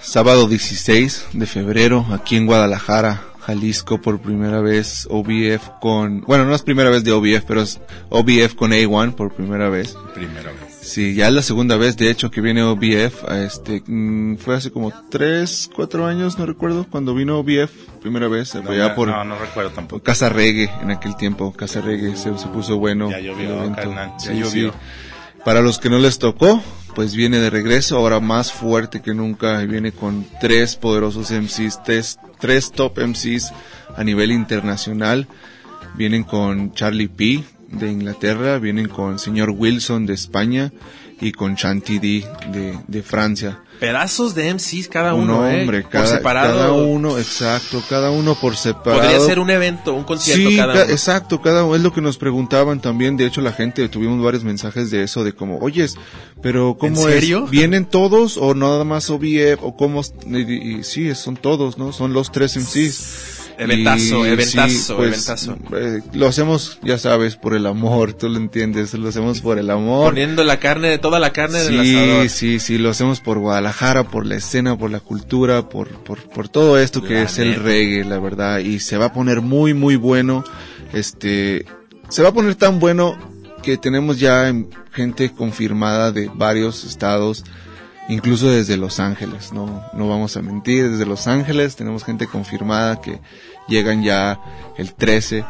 sábado 0.00 0.48
16 0.48 1.26
de 1.32 1.46
febrero, 1.46 2.06
aquí 2.12 2.36
en 2.36 2.46
Guadalajara, 2.46 3.22
Jalisco, 3.46 4.00
por 4.00 4.18
primera 4.20 4.60
vez 4.60 5.06
OBF 5.08 5.68
con, 5.80 6.22
bueno, 6.22 6.44
no 6.44 6.54
es 6.54 6.62
primera 6.62 6.90
vez 6.90 7.04
de 7.04 7.12
OBF, 7.12 7.44
pero 7.46 7.62
es 7.62 7.80
OBF 8.08 8.54
con 8.56 8.72
A1 8.72 9.14
por 9.14 9.32
primera 9.32 9.68
vez. 9.68 9.96
Primera 10.14 10.50
vez. 10.50 10.76
Sí, 10.82 11.14
ya 11.14 11.28
es 11.28 11.32
la 11.32 11.42
segunda 11.42 11.76
vez, 11.76 11.96
de 11.96 12.10
hecho, 12.10 12.30
que 12.30 12.40
viene 12.40 12.62
OBF. 12.62 13.24
a 13.28 13.42
Este, 13.42 13.82
mm, 13.86 14.36
fue 14.36 14.56
hace 14.56 14.70
como 14.70 14.92
tres, 15.10 15.68
cuatro 15.74 16.06
años, 16.06 16.38
no 16.38 16.46
recuerdo, 16.46 16.86
cuando 16.90 17.14
vino 17.14 17.38
OBF, 17.38 17.70
primera 18.00 18.28
vez, 18.28 18.54
No, 18.54 18.94
por, 18.94 19.08
no, 19.08 19.24
no 19.24 19.38
recuerdo 19.38 19.70
tampoco. 19.70 20.02
Casa 20.02 20.28
Reggae, 20.28 20.70
en 20.82 20.90
aquel 20.90 21.16
tiempo, 21.16 21.52
Casa 21.52 21.80
Reggae, 21.80 22.16
se, 22.16 22.36
se 22.38 22.46
puso 22.48 22.78
bueno. 22.78 23.10
Ya 23.10 23.20
llovió, 23.20 23.72
carnal, 23.74 24.12
ya 24.18 24.32
Sí, 24.32 24.38
llovió. 24.40 24.72
sí. 24.72 24.78
Para 25.44 25.60
los 25.60 25.78
que 25.78 25.88
no 25.90 25.98
les 25.98 26.18
tocó, 26.18 26.60
pues 26.96 27.14
viene 27.14 27.38
de 27.38 27.50
regreso, 27.50 27.98
ahora 27.98 28.20
más 28.20 28.50
fuerte 28.50 29.02
que 29.02 29.12
nunca, 29.12 29.58
viene 29.58 29.92
con 29.92 30.26
tres 30.40 30.76
poderosos 30.76 31.30
MCs, 31.30 31.82
tres, 31.84 32.18
tres 32.40 32.72
top 32.72 32.98
MCs 32.98 33.52
a 33.94 34.02
nivel 34.02 34.32
internacional. 34.32 35.28
Vienen 35.94 36.24
con 36.24 36.72
Charlie 36.72 37.08
P 37.08 37.44
de 37.68 37.92
Inglaterra, 37.92 38.58
vienen 38.58 38.88
con 38.88 39.18
señor 39.18 39.50
Wilson 39.50 40.06
de 40.06 40.14
España, 40.14 40.72
y 41.20 41.32
con 41.32 41.56
Chantilly 41.56 42.24
de, 42.52 42.78
de 42.86 43.02
Francia. 43.02 43.60
Pedazos 43.80 44.34
de 44.34 44.52
MCs 44.54 44.88
cada 44.88 45.14
Un 45.14 45.22
uno, 45.30 45.48
¿eh? 45.48 45.60
hombre, 45.60 45.82
Por 45.82 45.90
cada, 45.90 46.06
separado. 46.06 46.56
cada 46.58 46.72
uno, 46.72 47.18
exacto, 47.18 47.82
cada 47.88 48.10
uno 48.10 48.34
por 48.34 48.56
separado. 48.56 49.02
Podría 49.02 49.20
ser 49.20 49.38
un 49.38 49.50
evento, 49.50 49.94
un 49.94 50.04
concierto 50.04 50.50
Sí, 50.50 50.56
cada 50.56 50.72
ca- 50.74 50.82
uno. 50.84 50.92
exacto, 50.92 51.42
cada 51.42 51.64
uno 51.64 51.76
es 51.76 51.82
lo 51.82 51.92
que 51.92 52.00
nos 52.00 52.18
preguntaban 52.18 52.80
también. 52.80 53.16
De 53.16 53.26
hecho, 53.26 53.40
la 53.40 53.52
gente 53.52 53.88
tuvimos 53.88 54.22
varios 54.24 54.44
mensajes 54.44 54.90
de 54.90 55.02
eso, 55.02 55.24
de 55.24 55.32
como, 55.34 55.58
oyes, 55.58 55.96
pero 56.42 56.76
¿cómo 56.78 57.06
¿En 57.06 57.12
serio? 57.12 57.44
es? 57.44 57.50
¿Vienen 57.50 57.84
todos 57.84 58.36
o 58.36 58.54
nada 58.54 58.84
más 58.84 59.10
OBF 59.10 59.62
o 59.62 59.76
cómo? 59.76 60.02
Y, 60.26 60.78
y 60.78 60.84
sí, 60.84 61.14
son 61.14 61.36
todos, 61.36 61.78
¿no? 61.78 61.92
Son 61.92 62.12
los 62.12 62.32
tres 62.32 62.56
MCs. 62.56 63.35
Eventazo, 63.58 64.26
Y 64.26 64.30
eventazo, 64.30 64.96
pues, 64.96 65.08
eventazo. 65.28 65.56
eh, 65.76 66.00
lo 66.12 66.26
hacemos, 66.26 66.78
ya 66.82 66.98
sabes, 66.98 67.36
por 67.36 67.54
el 67.54 67.66
amor, 67.66 68.12
tú 68.12 68.28
lo 68.28 68.36
entiendes, 68.36 68.92
lo 68.94 69.08
hacemos 69.08 69.40
por 69.40 69.58
el 69.58 69.70
amor. 69.70 70.10
Poniendo 70.10 70.44
la 70.44 70.58
carne, 70.58 70.98
toda 70.98 71.18
la 71.18 71.32
carne 71.32 71.58
del 71.60 71.82
Sí, 71.84 71.96
asador. 71.96 72.28
sí, 72.28 72.58
sí, 72.60 72.78
lo 72.78 72.90
hacemos 72.90 73.20
por 73.20 73.38
Guadalajara, 73.38 74.04
por 74.04 74.26
la 74.26 74.36
escena, 74.36 74.76
por 74.76 74.90
la 74.90 75.00
cultura, 75.00 75.68
por, 75.68 75.88
por, 76.04 76.18
por 76.28 76.48
todo 76.48 76.78
esto 76.78 77.02
que 77.02 77.14
La 77.14 77.22
es 77.22 77.38
el 77.38 77.54
reggae, 77.54 78.04
la 78.04 78.18
verdad, 78.18 78.58
y 78.58 78.78
se 78.80 78.96
va 78.98 79.06
a 79.06 79.12
poner 79.12 79.40
muy, 79.40 79.72
muy 79.74 79.96
bueno, 79.96 80.44
este, 80.92 81.64
se 82.08 82.22
va 82.22 82.28
a 82.30 82.32
poner 82.32 82.54
tan 82.56 82.78
bueno 82.78 83.16
que 83.62 83.76
tenemos 83.78 84.18
ya 84.20 84.52
gente 84.92 85.32
confirmada 85.32 86.12
de 86.12 86.30
varios 86.32 86.84
estados, 86.84 87.44
incluso 88.08 88.48
desde 88.48 88.76
Los 88.76 89.00
Ángeles, 89.00 89.52
no, 89.52 89.82
no 89.92 90.08
vamos 90.08 90.36
a 90.36 90.42
mentir, 90.42 90.90
desde 90.90 91.06
Los 91.06 91.26
Ángeles 91.26 91.76
tenemos 91.76 92.04
gente 92.04 92.26
confirmada 92.26 93.00
que 93.00 93.20
llegan 93.68 94.02
ya 94.02 94.40
el 94.76 94.94
13, 94.94 95.44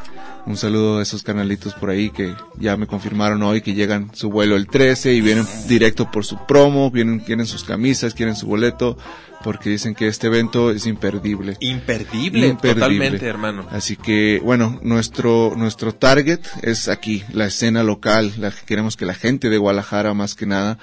un 0.46 0.56
saludo 0.56 0.98
a 0.98 1.02
esos 1.02 1.24
canalitos 1.24 1.74
por 1.74 1.90
ahí 1.90 2.10
que 2.10 2.34
ya 2.56 2.76
me 2.76 2.86
confirmaron 2.86 3.42
hoy 3.42 3.62
que 3.62 3.74
llegan 3.74 4.10
su 4.14 4.30
vuelo 4.30 4.54
el 4.56 4.68
13 4.68 5.12
y 5.12 5.20
vienen 5.20 5.44
directo 5.66 6.10
por 6.10 6.24
su 6.24 6.38
promo, 6.46 6.90
vienen, 6.90 7.18
quieren 7.18 7.46
sus 7.46 7.64
camisas, 7.64 8.14
quieren 8.14 8.36
su 8.36 8.46
boleto, 8.46 8.96
porque 9.42 9.70
dicen 9.70 9.94
que 9.94 10.06
este 10.06 10.28
evento 10.28 10.70
es 10.70 10.86
imperdible. 10.86 11.56
Imperdible, 11.60 12.48
Imperdible. 12.48 12.74
totalmente, 12.74 13.26
hermano. 13.26 13.66
Así 13.70 13.96
que, 13.96 14.40
bueno, 14.42 14.78
nuestro, 14.82 15.54
nuestro 15.56 15.94
target 15.94 16.40
es 16.62 16.88
aquí, 16.88 17.24
la 17.32 17.46
escena 17.46 17.82
local, 17.82 18.32
la, 18.38 18.52
queremos 18.52 18.96
que 18.96 19.04
la 19.04 19.14
gente 19.14 19.50
de 19.50 19.58
Guadalajara 19.58 20.14
más 20.14 20.36
que 20.36 20.46
nada, 20.46 20.78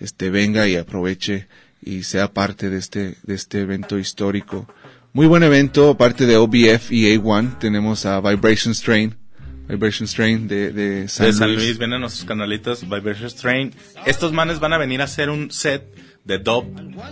este, 0.00 0.30
venga 0.30 0.66
y 0.68 0.76
aproveche 0.76 1.48
y 1.82 2.02
sea 2.02 2.32
parte 2.32 2.70
de 2.70 2.78
este, 2.78 3.16
de 3.22 3.34
este 3.34 3.60
evento 3.60 3.98
histórico. 3.98 4.66
Muy 5.12 5.26
buen 5.26 5.42
evento, 5.42 5.90
aparte 5.90 6.26
de 6.26 6.36
OBF 6.36 6.92
y 6.92 7.16
A1, 7.16 7.58
tenemos 7.58 8.04
a 8.06 8.20
Vibration 8.20 8.74
Strain, 8.74 9.16
Vibration 9.68 10.06
Strain 10.06 10.46
de, 10.48 10.72
de 10.72 11.08
San, 11.08 11.26
de 11.26 11.32
San 11.32 11.48
Luis. 11.54 11.64
Luis 11.64 11.78
vienen 11.78 12.00
nuestros 12.00 12.24
canalitos 12.26 12.82
Vibration 12.88 13.28
Strain. 13.30 13.74
Estos 14.06 14.32
manes 14.32 14.60
van 14.60 14.72
a 14.72 14.78
venir 14.78 15.00
a 15.00 15.04
hacer 15.04 15.30
un 15.30 15.50
set 15.50 15.84
de 16.24 16.38
dub 16.38 16.66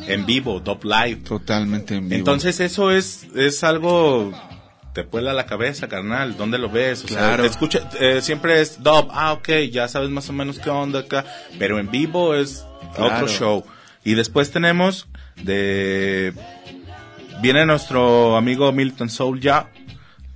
en 0.07 0.27
vivo, 0.27 0.61
dub 0.61 0.85
live. 0.85 1.23
Totalmente 1.23 1.95
en 1.95 2.09
vivo. 2.09 2.19
Entonces 2.19 2.61
eso 2.61 2.91
es, 2.91 3.27
es 3.35 3.65
algo, 3.65 4.31
te 4.95 5.03
vuela 5.03 5.33
la 5.33 5.47
cabeza, 5.47 5.89
carnal. 5.89 6.37
¿Dónde 6.37 6.59
lo 6.59 6.69
ves? 6.71 7.03
O 7.05 7.07
Claro. 7.07 7.43
sea, 7.43 7.51
escucha, 7.51 7.91
eh, 7.99 8.21
siempre 8.21 8.61
es 8.61 8.83
dub. 8.83 9.09
Ah, 9.11 9.33
ok, 9.33 9.49
ya 9.73 9.89
sabes 9.89 10.11
más 10.11 10.29
o 10.29 10.33
menos 10.35 10.59
qué 10.59 10.69
onda 10.71 11.01
acá. 11.01 11.25
Pero 11.59 11.79
en 11.79 11.91
vivo 11.91 12.35
es 12.35 12.65
Claro. 12.97 13.15
otro 13.15 13.29
show. 13.29 13.65
Y 14.05 14.15
después 14.15 14.51
tenemos 14.51 15.09
de, 15.43 16.33
viene 17.43 17.67
nuestro 17.67 18.37
amigo 18.37 18.73
Milton 18.73 19.11
Soul 19.11 19.41
ya. 19.41 19.69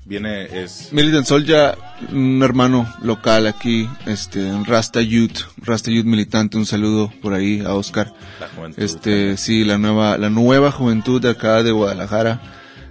Viene, 0.04 0.64
es, 0.64 0.92
Militant 0.92 1.24
Soldier, 1.24 1.78
un 2.10 2.42
hermano 2.42 2.92
local 3.00 3.46
aquí, 3.46 3.88
este, 4.06 4.50
Rasta 4.64 5.00
Youth, 5.00 5.42
Rasta 5.58 5.92
Youth 5.92 6.04
militante, 6.04 6.56
un 6.56 6.66
saludo 6.66 7.12
por 7.22 7.32
ahí 7.32 7.60
a 7.60 7.74
Oscar. 7.74 8.12
La 8.40 8.48
juventud. 8.48 8.82
Este, 8.82 9.36
sí, 9.36 9.62
la 9.62 9.78
nueva, 9.78 10.18
la 10.18 10.28
nueva 10.28 10.72
juventud 10.72 11.22
de 11.22 11.30
acá 11.30 11.62
de 11.62 11.70
Guadalajara, 11.70 12.40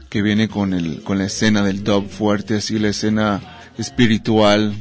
que 0.07 0.21
viene 0.21 0.47
con 0.47 0.73
el, 0.73 1.03
con 1.03 1.17
la 1.17 1.25
escena 1.25 1.61
del 1.61 1.83
dub 1.83 2.07
fuerte, 2.07 2.55
así 2.55 2.79
la 2.79 2.87
escena 2.87 3.41
espiritual, 3.77 4.73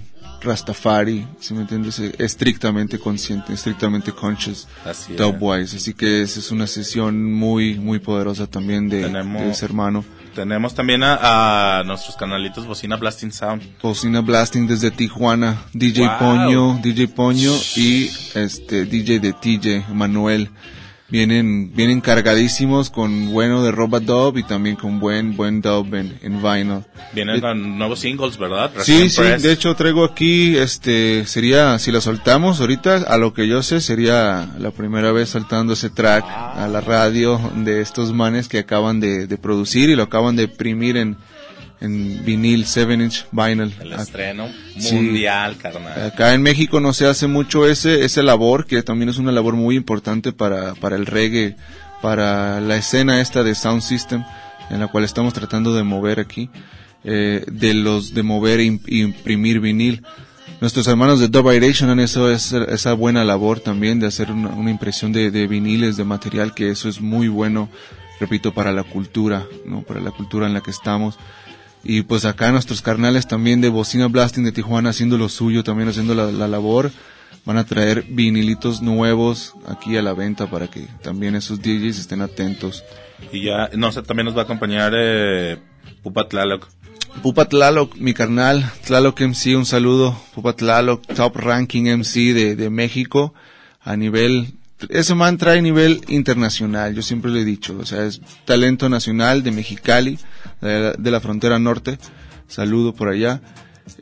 Rastafari, 0.43 1.27
si 1.41 1.55
me 1.55 1.63
entiendes, 1.63 1.99
estrictamente 1.99 2.99
consciente, 2.99 3.53
estrictamente 3.53 4.13
conscious, 4.13 4.67
Así 4.85 5.15
dubwise, 5.15 5.77
así 5.77 5.95
que 5.95 6.23
esa 6.23 6.41
es 6.41 6.51
una 6.51 6.67
sesión 6.67 7.33
muy, 7.33 7.75
muy 7.79 7.99
poderosa 7.99 8.47
también 8.47 8.89
de, 8.89 9.03
Tenemos- 9.03 9.43
de 9.43 9.51
ese 9.51 9.65
hermano. 9.65 10.05
tenemos 10.35 10.75
también 10.75 11.03
a, 11.03 11.79
a 11.81 11.85
nuestros 11.85 12.15
canalitos 12.17 12.67
Bocina 12.67 12.97
Blasting 12.97 13.33
Sound. 13.33 13.63
Bocina 13.83 14.21
Blasting 14.21 14.67
desde 14.69 14.91
Tijuana, 14.91 15.57
DJ 15.73 16.07
Wow. 16.07 16.19
Poño, 16.19 16.81
DJ 16.83 17.09
Poño 17.09 17.53
y 17.77 18.09
este 18.35 18.85
DJ 18.85 19.19
de 19.21 19.33
TJ, 19.33 19.93
Manuel. 19.93 20.51
Vienen, 21.11 21.73
vienen 21.75 22.03
cargadísimos 22.03 22.91
con 22.91 23.33
bueno 23.33 23.63
de 23.63 23.73
Roba 23.73 23.99
Dub 23.99 24.37
y 24.37 24.43
también 24.43 24.77
con 24.77 25.01
buen, 25.01 25.37
buen 25.37 25.63
dub 25.63 25.95
en, 25.95 26.19
en 26.21 26.43
vinyl. 26.43 26.85
Vienen 27.15 27.41
con 27.41 27.79
nuevos 27.79 28.01
singles, 28.01 28.37
¿verdad? 28.37 28.71
Sí, 28.73 28.79
Recién 28.79 29.11
sí, 29.11 29.21
press. 29.23 29.43
de 29.43 29.53
hecho 29.53 29.75
traigo 29.75 30.05
aquí, 30.05 30.59
este, 30.59 31.25
sería, 31.25 31.79
si 31.79 31.93
lo 31.93 32.03
soltamos 32.03 32.61
ahorita, 32.61 32.97
a 33.09 33.17
lo 33.17 33.33
que 33.33 33.49
yo 33.49 33.63
sé, 33.63 33.81
sería 33.81 34.51
la 34.59 34.71
primera 34.71 35.11
vez 35.11 35.31
soltando 35.31 35.73
ese 35.73 35.89
track 35.89 36.27
a 36.29 36.69
la 36.69 36.83
radio 36.83 37.41
de 37.57 37.81
estos 37.81 38.13
manes 38.13 38.47
que 38.47 38.59
acaban 38.59 39.01
de, 39.01 39.27
de 39.27 39.39
producir 39.39 39.89
y 39.89 39.97
lo 39.97 40.03
acaban 40.03 40.37
de 40.37 40.43
imprimir 40.43 40.99
en, 40.99 41.17
en 41.81 42.25
vinil, 42.25 42.67
7 42.67 42.95
inch 42.95 43.27
vinyl. 43.31 43.73
El 43.81 43.93
estreno 43.93 44.49
Sí. 44.79 44.95
mundial, 44.95 45.57
carnal. 45.57 46.07
Acá 46.07 46.35
en 46.35 46.43
México 46.43 46.81
no 46.81 46.93
se 46.93 47.07
hace 47.07 47.27
mucho 47.27 47.67
ese, 47.69 48.05
ese 48.05 48.23
labor, 48.23 48.67
que 48.67 48.83
también 48.83 49.09
es 49.09 49.19
una 49.19 49.33
labor 49.33 49.55
muy 49.55 49.77
importante 49.77 50.33
para, 50.33 50.75
para 50.75 50.97
el 50.97 51.07
reggae, 51.07 51.57
para 52.03 52.61
la 52.61 52.77
escena 52.77 53.21
esta 53.21 53.43
de 53.43 53.55
Sound 53.55 53.83
System, 53.83 54.25
en 54.71 54.81
la 54.81 54.89
cual 54.89 55.05
estamos 55.05 55.35
tratando 55.35 55.75
de 55.75 55.83
mover 55.83 56.21
aquí, 56.21 56.51
eh, 57.05 57.45
de 57.51 57.75
los, 57.75 58.13
de 58.15 58.23
mover 58.23 58.61
e 58.61 58.65
im- 58.67 58.81
imprimir 58.89 59.61
vinil. 59.61 60.03
Nuestros 60.61 60.89
hermanos 60.89 61.21
de 61.21 61.29
Dub 61.29 61.53
Iration 61.53 61.89
han 61.91 62.01
hecho 62.01 62.29
esa, 62.31 62.65
esa 62.65 62.93
buena 62.93 63.25
labor 63.25 63.61
también 63.61 64.01
de 64.01 64.07
hacer 64.09 64.33
una, 64.33 64.49
una 64.49 64.71
impresión 64.73 65.13
de, 65.13 65.31
de 65.31 65.47
viniles, 65.47 65.97
de 65.97 66.03
material, 66.05 66.53
que 66.55 66.71
eso 66.71 66.89
es 66.89 67.01
muy 67.01 67.29
bueno, 67.29 67.69
repito, 68.19 68.53
para 68.53 68.73
la 68.73 68.83
cultura, 68.83 69.47
¿no? 69.65 69.83
Para 69.83 70.01
la 70.01 70.11
cultura 70.11 70.47
en 70.49 70.55
la 70.55 70.61
que 70.61 70.73
estamos. 70.73 71.17
Y 71.89 72.03
pues 72.03 72.27
acá 72.27 72.53
nuestros 72.53 72.83
carnales 72.83 73.27
también 73.27 73.63
de 73.63 73.71
Bocina 73.71 74.09
Blasting 74.09 74.45
de 74.45 74.53
Tijuana 74.53 74.91
haciendo 74.91 75.17
lo 75.17 75.31
suyo, 75.31 75.65
también 75.65 75.89
haciendo 75.89 76.15
la, 76.15 76.31
la 76.31 76.47
labor. 76.47 76.91
Van 77.47 77.57
a 77.57 77.65
traer 77.65 78.05
vinilitos 78.11 78.83
nuevos 78.83 79.55
aquí 79.67 79.97
a 79.97 80.03
la 80.03 80.13
venta 80.13 80.51
para 80.51 80.67
que 80.67 80.87
también 81.03 81.35
esos 81.35 81.63
DJs 81.63 81.99
estén 81.99 82.21
atentos. 82.21 82.85
Y 83.33 83.47
ya, 83.47 83.71
no 83.75 83.91
sé, 83.91 84.03
también 84.03 84.27
nos 84.27 84.37
va 84.37 84.43
a 84.43 84.45
acompañar 84.45 84.93
eh, 84.95 85.57
Pupa 86.03 86.29
Tlaloc. 86.29 86.69
Pupa 87.23 87.47
Tlaloc, 87.47 87.97
mi 87.97 88.13
carnal, 88.13 88.71
Tlaloc 88.87 89.19
MC, 89.19 89.57
un 89.57 89.65
saludo. 89.65 90.15
Pupa 90.35 90.53
Tlaloc, 90.53 91.07
top 91.15 91.37
ranking 91.37 91.85
MC 91.85 92.35
de, 92.35 92.55
de 92.55 92.69
México 92.69 93.33
a 93.81 93.97
nivel, 93.97 94.58
ese 94.89 95.15
man 95.15 95.39
trae 95.39 95.61
nivel 95.61 96.03
internacional, 96.09 96.95
yo 96.95 97.03
siempre 97.03 97.31
lo 97.31 97.39
he 97.39 97.45
dicho, 97.45 97.77
o 97.79 97.87
sea, 97.87 98.05
es 98.05 98.21
talento 98.45 98.89
nacional 98.89 99.43
de 99.43 99.51
Mexicali, 99.51 100.19
de 100.61 101.11
la, 101.11 101.21
frontera 101.21 101.59
norte, 101.59 101.99
saludo 102.47 102.95
por 102.95 103.09
allá, 103.09 103.41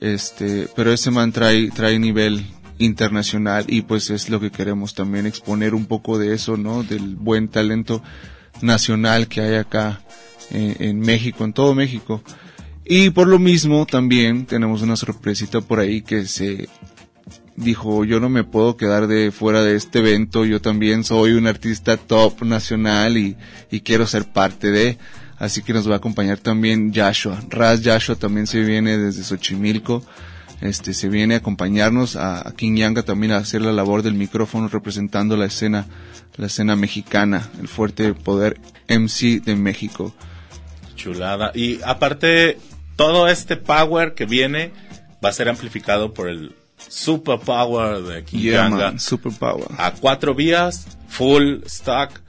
este, 0.01 0.69
pero 0.77 0.93
ese 0.93 1.11
man 1.11 1.33
trae, 1.33 1.71
trae 1.71 1.99
nivel 1.99 2.47
internacional 2.79 3.65
y 3.69 3.83
pues 3.83 4.11
es 4.11 4.29
lo 4.29 4.41
que 4.41 4.51
queremos 4.51 4.95
también 4.95 5.27
exponer 5.27 5.75
un 5.75 5.87
poco 5.87 6.19
de 6.19 6.35
eso, 6.35 6.57
¿no? 6.57 6.83
Del 6.83 7.17
buen 7.17 7.49
talento 7.49 8.03
nacional 8.61 9.29
que 9.29 9.41
hay 9.41 9.55
acá 9.55 10.01
en, 10.51 10.77
en 10.81 11.01
México, 11.01 11.45
en 11.45 11.53
todo 11.53 11.75
México. 11.75 12.23
Y 12.85 13.11
por 13.11 13.27
lo 13.29 13.39
mismo 13.39 13.87
también 13.87 14.47
tenemos 14.47 14.83
una 14.83 14.97
sorpresita 14.97 15.61
por 15.61 15.81
ahí 15.81 16.03
que 16.03 16.27
se 16.27 16.69
dijo, 17.57 18.05
yo 18.05 18.21
no 18.21 18.29
me 18.29 18.45
puedo 18.45 18.77
quedar 18.77 19.07
de 19.07 19.33
fuera 19.33 19.63
de 19.63 19.77
este 19.77 20.01
evento, 20.01 20.45
yo 20.45 20.61
también 20.61 21.05
soy 21.05 21.33
un 21.33 21.47
artista 21.47 21.97
top 21.97 22.43
nacional 22.43 23.17
y, 23.17 23.37
y 23.71 23.81
quiero 23.81 24.07
ser 24.07 24.27
parte 24.27 24.71
de, 24.71 24.99
así 25.39 25.63
que 25.63 25.73
nos 25.73 25.89
va 25.89 25.95
a 25.95 25.99
acompañar 25.99 26.39
también 26.39 26.93
Joshua. 26.95 27.41
Raz 27.49 27.81
Joshua 27.85 28.17
también 28.17 28.47
se 28.47 28.61
viene 28.61 28.99
desde 28.99 29.25
Xochimilco, 29.25 30.05
este, 30.61 30.95
se 30.95 31.09
viene 31.09 31.35
a 31.35 31.39
acompañarnos 31.39 32.17
a, 32.17 32.47
a 32.47 32.53
King 32.53 32.77
Yanga 32.77 33.03
también 33.03 33.33
a 33.33 33.39
hacer 33.39 33.63
la 33.63 33.73
labor 33.73 34.03
del 34.03 34.15
micrófono 34.15 34.69
representando 34.69 35.37
la 35.37 35.47
escena, 35.47 35.87
la 36.37 36.47
escena 36.47 36.77
mexicana, 36.77 37.49
el 37.61 37.69
fuerte 37.69 38.13
poder 38.15 38.59
MC 38.89 39.43
de 39.43 39.57
México. 39.57 40.15
Chulada. 40.95 41.53
Y 41.55 41.81
aparte, 41.85 42.59
todo 42.97 43.29
este 43.29 43.57
power 43.57 44.15
que 44.15 44.25
viene 44.25 44.73
va 45.25 45.29
a 45.29 45.33
ser 45.33 45.49
amplificado 45.49 46.15
por 46.15 46.29
el 46.29 46.55
super 46.89 47.39
power 47.39 48.03
de 48.03 48.25
King 48.25 48.39
Yeah, 48.39 48.65
Yanga. 48.65 48.77
man, 48.91 49.01
super 49.01 49.33
power. 49.33 49.67
A 49.79 49.93
cuatro 49.93 50.35
vías, 50.35 50.87
full 51.09 51.63
stack, 51.67 52.21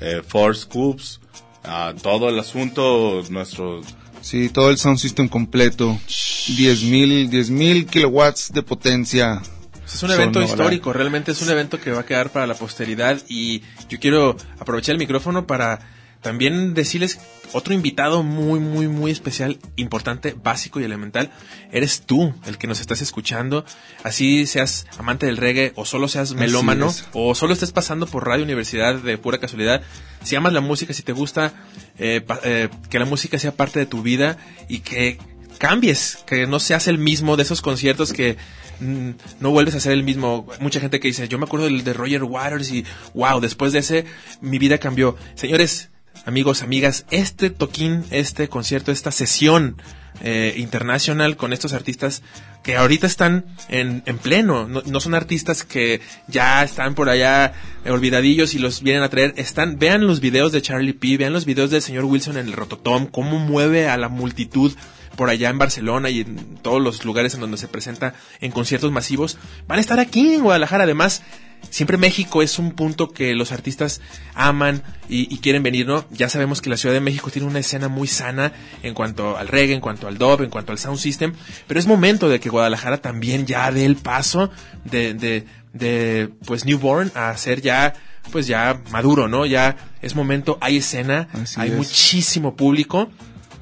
eh, 0.00 0.22
four 0.26 0.56
scoops, 0.56 1.20
a 1.64 1.92
todo 2.02 2.28
el 2.28 2.38
asunto, 2.38 3.22
nuestro 3.30 3.80
Sí, 4.22 4.50
todo 4.50 4.70
el 4.70 4.76
sound 4.76 4.98
system 4.98 5.28
completo. 5.28 5.98
10.000 6.06 7.28
10,000 7.30 7.86
kilowatts 7.86 8.52
de 8.52 8.62
potencia. 8.62 9.40
Es 9.86 9.94
un 9.94 10.08
Sonora. 10.10 10.22
evento 10.22 10.42
histórico, 10.42 10.92
realmente 10.92 11.32
es 11.32 11.42
un 11.42 11.50
evento 11.50 11.80
que 11.80 11.90
va 11.90 12.00
a 12.00 12.06
quedar 12.06 12.30
para 12.30 12.46
la 12.46 12.54
posteridad 12.54 13.18
y 13.28 13.62
yo 13.88 13.98
quiero 13.98 14.36
aprovechar 14.58 14.92
el 14.92 14.98
micrófono 14.98 15.46
para 15.46 15.80
también 16.20 16.74
decirles 16.74 17.18
otro 17.52 17.74
invitado 17.74 18.22
muy, 18.22 18.60
muy, 18.60 18.88
muy 18.88 19.10
especial, 19.10 19.58
importante, 19.76 20.36
básico 20.40 20.80
y 20.80 20.84
elemental. 20.84 21.30
Eres 21.72 22.02
tú 22.02 22.34
el 22.46 22.58
que 22.58 22.66
nos 22.66 22.80
estás 22.80 23.02
escuchando. 23.02 23.64
Así 24.04 24.46
seas 24.46 24.86
amante 24.98 25.26
del 25.26 25.36
reggae 25.36 25.72
o 25.76 25.84
solo 25.84 26.08
seas 26.08 26.34
melómano 26.34 26.94
o 27.12 27.34
solo 27.34 27.52
estés 27.52 27.72
pasando 27.72 28.06
por 28.06 28.26
Radio 28.26 28.44
Universidad 28.44 28.96
de 28.96 29.18
pura 29.18 29.38
casualidad. 29.38 29.82
Si 30.22 30.36
amas 30.36 30.52
la 30.52 30.60
música, 30.60 30.92
si 30.92 31.02
te 31.02 31.12
gusta 31.12 31.54
eh, 31.98 32.24
eh, 32.44 32.68
que 32.88 32.98
la 32.98 33.06
música 33.06 33.38
sea 33.38 33.52
parte 33.52 33.78
de 33.78 33.86
tu 33.86 34.02
vida 34.02 34.36
y 34.68 34.80
que 34.80 35.18
cambies, 35.58 36.18
que 36.26 36.46
no 36.46 36.58
seas 36.60 36.88
el 36.88 36.98
mismo 36.98 37.36
de 37.36 37.42
esos 37.42 37.60
conciertos 37.60 38.12
que 38.12 38.36
mm, 38.80 39.10
no 39.40 39.50
vuelves 39.50 39.74
a 39.74 39.80
ser 39.80 39.92
el 39.92 40.02
mismo. 40.02 40.46
Mucha 40.60 40.80
gente 40.80 41.00
que 41.00 41.08
dice, 41.08 41.28
yo 41.28 41.38
me 41.38 41.44
acuerdo 41.44 41.66
del 41.66 41.84
de 41.84 41.92
Roger 41.92 42.24
Waters 42.24 42.70
y 42.70 42.84
wow, 43.14 43.40
después 43.40 43.72
de 43.72 43.80
ese 43.80 44.04
mi 44.40 44.58
vida 44.58 44.78
cambió. 44.78 45.16
Señores, 45.34 45.90
amigos, 46.24 46.62
amigas, 46.62 47.06
este 47.10 47.50
toquín, 47.50 48.04
este 48.10 48.48
concierto, 48.48 48.92
esta 48.92 49.10
sesión 49.10 49.76
eh, 50.22 50.54
internacional 50.56 51.36
con 51.36 51.52
estos 51.52 51.72
artistas 51.72 52.22
que 52.62 52.76
ahorita 52.76 53.06
están 53.06 53.46
en, 53.68 54.02
en 54.06 54.18
pleno, 54.18 54.68
no, 54.68 54.82
no 54.84 55.00
son 55.00 55.14
artistas 55.14 55.64
que 55.64 56.00
ya 56.26 56.62
están 56.62 56.94
por 56.94 57.08
allá 57.08 57.54
eh, 57.84 57.90
olvidadillos 57.90 58.54
y 58.54 58.58
los 58.58 58.82
vienen 58.82 59.02
a 59.02 59.08
traer, 59.08 59.32
están, 59.36 59.78
vean 59.78 60.06
los 60.06 60.20
videos 60.20 60.52
de 60.52 60.60
Charlie 60.60 60.92
P, 60.92 61.16
vean 61.16 61.32
los 61.32 61.46
videos 61.46 61.70
del 61.70 61.82
señor 61.82 62.04
Wilson 62.04 62.36
en 62.36 62.46
el 62.46 62.52
Rototom, 62.52 63.06
cómo 63.06 63.38
mueve 63.38 63.88
a 63.88 63.96
la 63.96 64.08
multitud 64.08 64.72
por 65.16 65.30
allá 65.30 65.50
en 65.50 65.58
Barcelona 65.58 66.10
y 66.10 66.20
en 66.20 66.56
todos 66.62 66.80
los 66.80 67.04
lugares 67.04 67.34
en 67.34 67.40
donde 67.40 67.56
se 67.56 67.68
presenta 67.68 68.14
en 68.40 68.52
conciertos 68.52 68.92
masivos, 68.92 69.38
van 69.66 69.78
a 69.78 69.80
estar 69.80 69.98
aquí 70.00 70.34
en 70.34 70.42
Guadalajara. 70.42 70.84
Además, 70.84 71.22
siempre 71.68 71.96
México 71.98 72.42
es 72.42 72.58
un 72.58 72.72
punto 72.72 73.10
que 73.10 73.34
los 73.34 73.52
artistas 73.52 74.00
aman 74.34 74.82
y, 75.08 75.32
y 75.32 75.38
quieren 75.38 75.62
venir, 75.62 75.86
¿no? 75.86 76.04
Ya 76.10 76.28
sabemos 76.28 76.60
que 76.62 76.70
la 76.70 76.76
Ciudad 76.76 76.94
de 76.94 77.00
México 77.00 77.30
tiene 77.30 77.46
una 77.46 77.58
escena 77.58 77.88
muy 77.88 78.08
sana 78.08 78.52
en 78.82 78.94
cuanto 78.94 79.36
al 79.36 79.48
reggae, 79.48 79.74
en 79.74 79.80
cuanto 79.80 80.08
al 80.08 80.18
dub, 80.18 80.42
en 80.42 80.50
cuanto 80.50 80.72
al 80.72 80.78
sound 80.78 80.98
system, 80.98 81.34
pero 81.66 81.78
es 81.78 81.86
momento 81.86 82.28
de 82.28 82.40
que 82.40 82.48
Guadalajara 82.48 82.98
también 82.98 83.46
ya 83.46 83.70
dé 83.70 83.84
el 83.84 83.96
paso 83.96 84.50
de, 84.84 85.14
de, 85.14 85.46
de 85.72 86.30
pues, 86.46 86.64
newborn 86.64 87.12
a 87.14 87.36
ser 87.36 87.60
ya 87.60 87.94
pues 88.30 88.46
ya 88.46 88.80
maduro, 88.90 89.28
¿no? 89.28 89.46
Ya 89.46 89.76
es 90.02 90.14
momento, 90.14 90.58
hay 90.60 90.76
escena, 90.76 91.28
Así 91.32 91.60
hay 91.60 91.70
es. 91.70 91.76
muchísimo 91.76 92.54
público. 92.54 93.10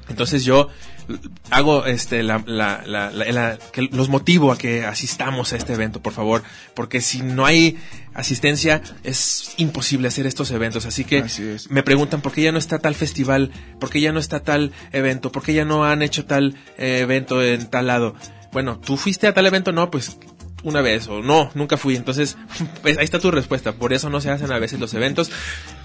Entonces 0.09 0.43
yo 0.43 0.69
hago 1.49 1.85
este 1.85 2.23
la, 2.23 2.43
la, 2.45 2.83
la, 2.85 3.11
la- 3.11 3.31
la- 3.31 3.59
que 3.71 3.83
los 3.91 4.09
motivo 4.09 4.51
a 4.51 4.57
que 4.57 4.85
asistamos 4.85 5.53
a 5.53 5.57
este 5.57 5.73
evento, 5.73 6.01
por 6.01 6.13
favor, 6.13 6.43
porque 6.75 7.01
si 7.01 7.21
no 7.21 7.45
hay 7.45 7.77
asistencia 8.13 8.81
es 9.03 9.53
imposible 9.57 10.07
hacer 10.07 10.25
estos 10.27 10.51
eventos, 10.51 10.85
así 10.85 11.03
que 11.05 11.19
Así 11.19 11.43
es. 11.43 11.69
me 11.71 11.83
preguntan 11.83 12.21
por 12.21 12.31
qué 12.31 12.41
ya 12.41 12.51
no 12.51 12.57
está 12.59 12.79
tal 12.79 12.95
festival, 12.95 13.51
por 13.79 13.89
qué 13.89 14.01
ya 14.01 14.11
no 14.11 14.19
está 14.19 14.41
tal 14.41 14.71
evento, 14.91 15.31
por 15.31 15.43
qué 15.43 15.53
ya 15.53 15.65
no 15.65 15.85
han 15.85 16.01
hecho 16.01 16.25
tal 16.25 16.55
eh, 16.77 16.99
evento 17.01 17.41
en 17.43 17.69
tal 17.69 17.87
lado. 17.87 18.15
Bueno, 18.51 18.79
tú 18.79 18.97
fuiste 18.97 19.27
a 19.27 19.33
tal 19.33 19.45
evento, 19.45 19.71
no, 19.71 19.89
pues 19.91 20.17
una 20.63 20.81
vez 20.81 21.07
o 21.07 21.21
no, 21.21 21.51
nunca 21.55 21.77
fui. 21.77 21.95
Entonces, 21.95 22.37
pues, 22.81 22.97
ahí 22.97 23.03
está 23.05 23.19
tu 23.19 23.31
respuesta. 23.31 23.73
Por 23.73 23.93
eso 23.93 24.09
no 24.09 24.21
se 24.21 24.29
hacen 24.29 24.51
a 24.51 24.59
veces 24.59 24.79
los 24.79 24.93
eventos. 24.93 25.31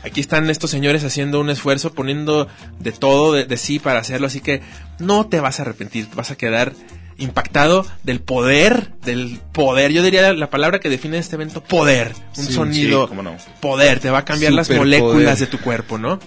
Aquí 0.03 0.20
están 0.20 0.51
estos 0.51 0.70
señores 0.70 1.05
haciendo 1.05 1.41
un 1.41 1.51
esfuerzo, 1.51 1.93
poniendo 1.93 2.49
de 2.79 2.93
todo 2.93 3.33
de, 3.33 3.45
de 3.45 3.57
sí 3.57 3.79
para 3.79 3.99
hacerlo. 4.01 4.27
Así 4.27 4.41
que 4.41 4.62
no 4.99 5.27
te 5.27 5.41
vas 5.41 5.59
a 5.59 5.62
arrepentir, 5.62 6.09
vas 6.14 6.31
a 6.31 6.37
quedar 6.37 6.72
impactado 7.16 7.87
del 8.03 8.20
poder, 8.20 8.91
del 9.03 9.41
poder. 9.53 9.93
Yo 9.93 10.03
diría 10.03 10.33
la 10.33 10.51
palabra 10.51 10.81
que 10.81 10.89
define 10.91 11.18
este 11.18 11.37
evento, 11.37 11.62
poder. 11.62 12.12
Un 12.37 12.45
Sí, 12.45 12.53
sonido, 12.53 13.03
sí, 13.05 13.09
cómo 13.09 13.22
no. 13.22 13.37
poder. 13.61 14.01
Te 14.01 14.11
va 14.11 14.18
a 14.18 14.25
cambiar 14.25 14.53
las 14.53 14.68
moléculas 14.70 15.39
de 15.39 15.47
tu 15.47 15.61
cuerpo, 15.61 15.97
¿no? 15.97 16.18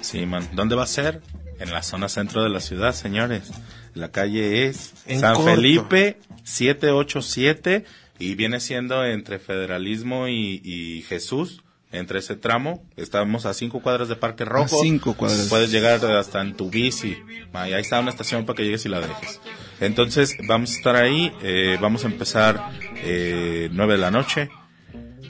Sí, 0.00 0.24
man. 0.24 0.48
¿Dónde 0.52 0.74
va 0.76 0.84
a 0.84 0.86
ser? 0.86 1.20
En 1.58 1.70
la 1.72 1.82
zona 1.82 2.08
centro 2.08 2.42
de 2.42 2.48
la 2.48 2.60
ciudad, 2.60 2.94
señores. 2.94 3.50
La 3.94 4.10
calle 4.10 4.66
es 4.66 4.94
En 5.06 5.20
San 5.20 5.34
corto. 5.34 5.50
Felipe 5.54 6.18
787 6.44 7.84
y 8.18 8.34
viene 8.34 8.60
siendo 8.60 9.04
entre 9.04 9.38
Federalismo 9.38 10.28
y, 10.28 10.60
y 10.64 11.02
Jesús. 11.02 11.62
Entre 11.92 12.20
ese 12.20 12.36
tramo, 12.36 12.84
estamos 12.96 13.46
a 13.46 13.52
cinco 13.54 13.80
cuadras 13.82 14.08
de 14.08 14.14
Parque 14.14 14.44
Rojo. 14.44 14.78
cinco 14.80 15.14
cuadras. 15.16 15.48
Puedes 15.48 15.72
llegar 15.72 16.04
hasta 16.06 16.40
en 16.40 16.54
tu 16.56 16.70
bici. 16.70 17.16
Ahí 17.52 17.72
está 17.72 17.98
una 17.98 18.10
estación 18.10 18.46
para 18.46 18.56
que 18.58 18.62
llegues 18.64 18.86
y 18.86 18.88
la 18.88 19.00
dejes. 19.00 19.40
Entonces, 19.80 20.36
vamos 20.46 20.70
a 20.70 20.76
estar 20.76 20.94
ahí. 20.94 21.32
eh, 21.42 21.78
vamos 21.80 22.04
a 22.04 22.06
empezar 22.06 22.70
eh, 23.02 23.70
9 23.72 23.94
de 23.94 23.98
la 23.98 24.12
noche. 24.12 24.50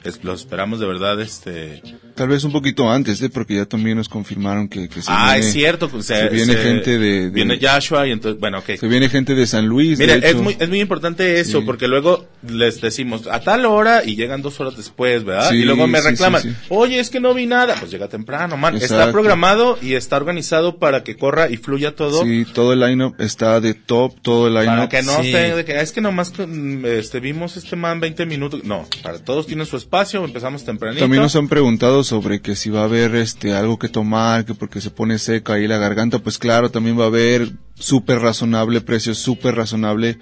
Es- 0.03 0.23
los 0.23 0.41
esperamos 0.41 0.79
de 0.79 0.85
verdad. 0.85 1.19
este 1.19 1.81
Tal 2.21 2.29
vez 2.29 2.43
un 2.43 2.51
poquito 2.51 2.87
antes, 2.87 3.19
¿eh? 3.23 3.29
porque 3.31 3.55
ya 3.55 3.65
también 3.65 3.97
nos 3.97 4.07
confirmaron 4.07 4.67
que, 4.67 4.87
que 4.87 5.01
se 5.01 5.09
Ah, 5.11 5.31
viene, 5.33 5.47
es 5.47 5.53
cierto. 5.53 5.89
pues, 5.89 6.05
se 6.05 6.29
viene 6.29 6.53
gente 6.55 6.99
de, 6.99 7.21
de- 7.21 7.29
Viene 7.31 7.57
Joshua 7.59 8.07
y 8.07 8.11
entonces, 8.11 8.39
bueno, 8.39 8.59
ok. 8.59 8.75
se 8.79 8.87
viene 8.87 9.09
gente 9.09 9.33
de 9.33 9.47
San 9.47 9.65
Luis. 9.65 9.97
Mira, 9.97 10.13
es 10.17 10.35
muy, 10.35 10.55
es 10.59 10.69
muy 10.69 10.79
importante 10.81 11.39
eso, 11.39 11.61
Sí. 11.61 11.65
porque 11.65 11.87
luego 11.87 12.27
les 12.47 12.79
decimos 12.79 13.25
a 13.25 13.39
tal 13.39 13.65
hora 13.65 14.03
y 14.05 14.15
llegan 14.15 14.43
dos 14.43 14.59
horas 14.59 14.77
después, 14.77 15.23
¿verdad? 15.23 15.49
Sí, 15.49 15.55
y 15.55 15.63
luego 15.63 15.87
me 15.87 15.99
sí, 15.99 16.09
reclaman, 16.09 16.41
sí, 16.43 16.49
sí. 16.51 16.55
oye, 16.69 16.99
es 16.99 17.09
que 17.09 17.19
no 17.19 17.33
vi 17.33 17.47
nada. 17.47 17.73
Pues 17.79 17.89
llega 17.89 18.07
temprano, 18.07 18.55
man. 18.55 18.75
Está 18.77 19.11
programado 19.11 19.79
y 19.81 19.95
está 19.95 20.17
organizado 20.17 20.77
para 20.77 21.03
que 21.03 21.15
corra 21.17 21.49
y 21.49 21.57
fluya 21.57 21.95
todo. 21.95 22.21
Sí, 22.23 22.45
todo 22.53 22.73
el 22.73 22.81
line-up 22.81 23.15
está 23.17 23.59
de 23.61 23.73
top, 23.73 24.13
todo 24.21 24.47
el 24.47 24.53
Para 24.53 24.75
line-up. 24.75 24.89
que 24.89 25.01
no 25.01 25.21
Sí. 25.23 25.29
esté 25.29 25.55
de 25.55 25.65
que 25.65 25.81
es 25.81 25.91
que 25.91 26.01
nomás 26.01 26.31
mm, 26.37 26.85
este, 26.85 27.19
vimos 27.19 27.57
este 27.57 27.75
man 27.75 27.99
20 27.99 28.27
minutos. 28.27 28.63
No, 28.63 28.85
para 29.01 29.17
todos 29.17 29.47
tienen 29.47 29.65
su 29.65 29.75
espacio, 29.77 30.23
empezamos 30.23 30.63
tempranito. 30.63 30.99
También 31.01 31.23
nos 31.23 31.35
han 31.35 31.47
preguntado 31.47 32.03
sobre 32.11 32.41
que 32.41 32.57
si 32.57 32.69
va 32.69 32.81
a 32.81 32.83
haber 32.83 33.15
este 33.15 33.53
algo 33.53 33.79
que 33.79 33.87
tomar, 33.87 34.43
que 34.43 34.53
porque 34.53 34.81
se 34.81 34.89
pone 34.89 35.17
seca 35.17 35.53
ahí 35.53 35.65
la 35.65 35.77
garganta, 35.77 36.19
pues 36.19 36.37
claro, 36.37 36.69
también 36.69 36.99
va 36.99 37.05
a 37.05 37.07
haber 37.07 37.53
súper 37.75 38.19
razonable, 38.19 38.81
precio 38.81 39.15
súper 39.15 39.55
razonable, 39.55 40.19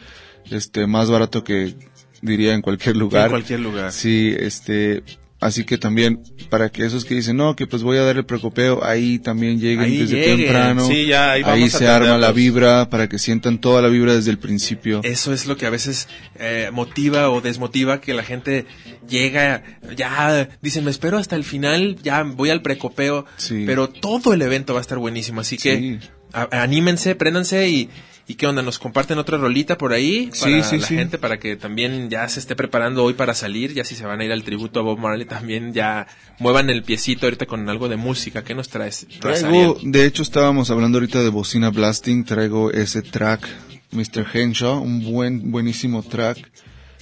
este 0.51 0.85
más 0.85 1.09
barato 1.09 1.43
que 1.43 1.73
diría 2.21 2.53
en 2.53 2.61
cualquier 2.61 2.95
lugar. 2.95 3.25
En 3.25 3.31
cualquier 3.31 3.61
lugar. 3.61 3.91
Sí, 3.91 4.35
este 4.37 5.01
así 5.39 5.63
que 5.63 5.77
también 5.77 6.21
para 6.49 6.69
que 6.69 6.85
esos 6.85 7.05
que 7.05 7.15
dicen, 7.15 7.37
"No, 7.37 7.55
que 7.55 7.65
pues 7.67 7.81
voy 7.83 7.97
a 7.97 8.01
dar 8.03 8.17
el 8.17 8.25
precopeo", 8.25 8.83
ahí 8.83 9.19
también 9.19 9.59
lleguen 9.59 9.79
Ahí 9.85 9.97
desde 9.99 10.15
lleguen. 10.17 10.37
temprano. 10.39 10.85
Sí, 10.87 11.05
ya, 11.07 11.31
ahí 11.31 11.43
vamos 11.43 11.73
a 11.75 11.77
se 11.77 11.87
arma 11.87 12.17
la 12.17 12.31
vibra 12.31 12.89
para 12.89 13.07
que 13.09 13.17
sientan 13.19 13.59
toda 13.59 13.81
la 13.81 13.87
vibra 13.87 14.15
desde 14.15 14.31
el 14.31 14.39
principio. 14.39 15.01
Eso 15.03 15.31
es 15.33 15.45
lo 15.45 15.55
que 15.57 15.65
a 15.65 15.69
veces 15.69 16.07
eh, 16.39 16.69
motiva 16.73 17.29
o 17.29 17.41
desmotiva 17.41 18.01
que 18.01 18.13
la 18.13 18.23
gente 18.23 18.65
llega, 19.07 19.63
ya 19.95 20.49
dicen, 20.61 20.83
me 20.85 20.91
espero 20.91 21.17
hasta 21.17 21.35
el 21.35 21.43
final, 21.43 21.97
ya 22.03 22.23
voy 22.23 22.49
al 22.49 22.61
precopeo, 22.61 23.25
Sí. 23.37 23.63
pero 23.65 23.89
todo 23.89 24.33
el 24.33 24.41
evento 24.41 24.73
va 24.73 24.79
a 24.79 24.81
estar 24.81 24.97
buenísimo, 24.97 25.41
así 25.41 25.57
que 25.57 25.77
Sí. 25.77 25.99
a- 26.33 26.61
anímense, 26.61 27.15
préndanse 27.15 27.69
y, 27.69 27.89
y 28.29 28.35
qué 28.35 28.45
onda, 28.45 28.61
nos 28.61 28.77
comparten 28.77 29.17
otra 29.17 29.37
rolita 29.39 29.75
por 29.77 29.91
ahí 29.91 30.29
Sí, 30.31 30.41
para 30.51 30.63
sí, 30.63 30.77
la 30.77 30.87
sí. 30.87 30.95
gente, 30.95 31.17
para 31.17 31.39
que 31.39 31.55
también 31.55 32.09
ya 32.09 32.29
se 32.29 32.39
esté 32.39 32.55
preparando 32.55 33.03
hoy 33.03 33.13
para 33.15 33.33
salir, 33.33 33.73
ya 33.73 33.83
si 33.83 33.95
se 33.95 34.05
van 34.05 34.21
a 34.21 34.23
ir 34.23 34.31
al 34.31 34.43
tributo 34.43 34.79
a 34.79 34.83
Bob 34.83 34.99
Marley 34.99 35.25
también 35.25 35.73
ya 35.73 36.05
muevan 36.37 36.69
el 36.69 36.83
piecito 36.83 37.25
ahorita 37.25 37.47
con 37.47 37.67
algo 37.67 37.89
de 37.89 37.97
música, 37.97 38.43
¿qué 38.43 38.53
nos 38.53 38.69
traes? 38.69 39.07
Traigo, 39.19 39.77
de 39.81 40.05
hecho 40.05 40.21
estábamos 40.21 40.69
hablando 40.69 40.99
ahorita 40.99 41.23
de 41.23 41.29
bocina 41.29 41.71
blasting, 41.71 42.23
traigo 42.23 42.71
ese 42.71 43.01
track, 43.01 43.47
Mr. 43.91 44.27
Henshaw, 44.31 44.79
un 44.79 45.03
buen, 45.03 45.49
buenísimo 45.51 46.03
track, 46.03 46.51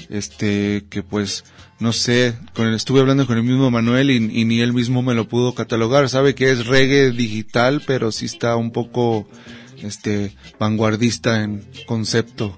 este, 0.09 0.85
que 0.89 1.03
pues, 1.03 1.43
no 1.79 1.91
sé, 1.91 2.35
con 2.53 2.67
el, 2.67 2.73
estuve 2.75 3.01
hablando 3.01 3.27
con 3.27 3.37
el 3.37 3.43
mismo 3.43 3.69
Manuel 3.69 4.11
y, 4.11 4.15
y 4.15 4.45
ni 4.45 4.61
él 4.61 4.71
mismo 4.73 5.01
me 5.01 5.13
lo 5.13 5.27
pudo 5.27 5.53
catalogar, 5.53 6.07
sabe 6.07 6.35
que 6.35 6.51
es 6.51 6.65
reggae 6.67 7.11
digital, 7.11 7.81
pero 7.85 8.11
sí 8.13 8.25
está 8.25 8.55
un 8.55 8.71
poco, 8.71 9.27
este, 9.81 10.35
vanguardista 10.59 11.43
en 11.43 11.67
concepto. 11.85 12.57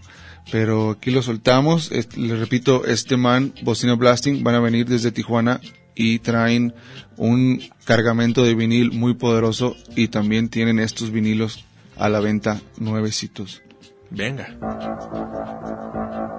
Pero 0.51 0.91
aquí 0.91 1.11
lo 1.11 1.21
soltamos, 1.21 1.91
es- 1.91 2.17
le 2.17 2.35
repito, 2.35 2.85
este 2.85 3.17
man, 3.17 3.53
Bocina 3.61 3.93
Blasting, 3.95 4.43
van 4.43 4.55
a 4.55 4.59
venir 4.59 4.87
desde 4.87 5.11
Tijuana 5.11 5.61
y 5.95 6.19
traen 6.19 6.73
un 7.17 7.61
cargamento 7.85 8.43
de 8.43 8.55
vinil 8.55 8.91
muy 8.91 9.13
poderoso 9.13 9.75
y 9.95 10.07
también 10.07 10.49
tienen 10.49 10.79
estos 10.79 11.11
vinilos 11.11 11.65
a 11.97 12.09
la 12.09 12.19
venta 12.19 12.61
nuevecitos. 12.77 13.61
Venga. 14.09 14.47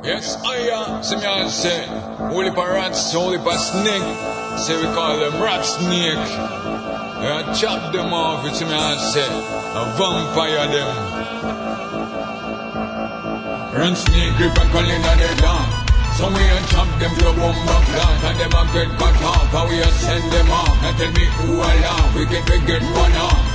Yes, 0.02 0.38
I 0.42 0.70
am. 0.72 1.04
See 1.04 1.16
me 1.16 2.50
pa 2.52 2.64
rats, 2.66 3.12
snake. 3.12 4.02
Say 4.58 4.74
we 4.76 4.86
call 4.94 5.18
them. 5.18 6.79
Yeah, 7.20 7.52
chop 7.52 7.92
them 7.92 8.14
off, 8.14 8.46
it's 8.46 8.62
me 8.62 8.72
I 8.72 8.96
say, 8.96 9.28
a 9.28 9.82
vampire 10.00 10.66
them. 10.72 10.90
Run 13.76 13.94
snake 13.94 14.36
grip 14.36 14.56
and 14.56 14.70
call 14.72 14.88
in 14.88 15.02
the 15.02 15.36
down. 15.40 15.68
So 16.16 16.28
we 16.28 16.40
a 16.40 16.60
chop 16.72 16.88
them 16.98 17.14
to 17.16 17.32
bomba 17.36 17.76
plant 17.92 18.24
and 18.24 18.40
them 18.40 18.52
a 18.56 18.62
get 18.72 18.88
cut 18.98 19.22
off 19.22 19.54
and 19.54 19.68
we 19.68 19.80
a 19.80 19.90
send 20.00 20.32
them 20.32 20.50
off. 20.50 20.82
And 20.82 20.96
tell 20.96 21.12
me 21.12 21.24
who 21.36 21.60
along, 21.60 22.14
we 22.16 22.24
get 22.24 22.48
we 22.48 22.58
get 22.66 22.82
one 22.82 23.12
off. 23.12 23.49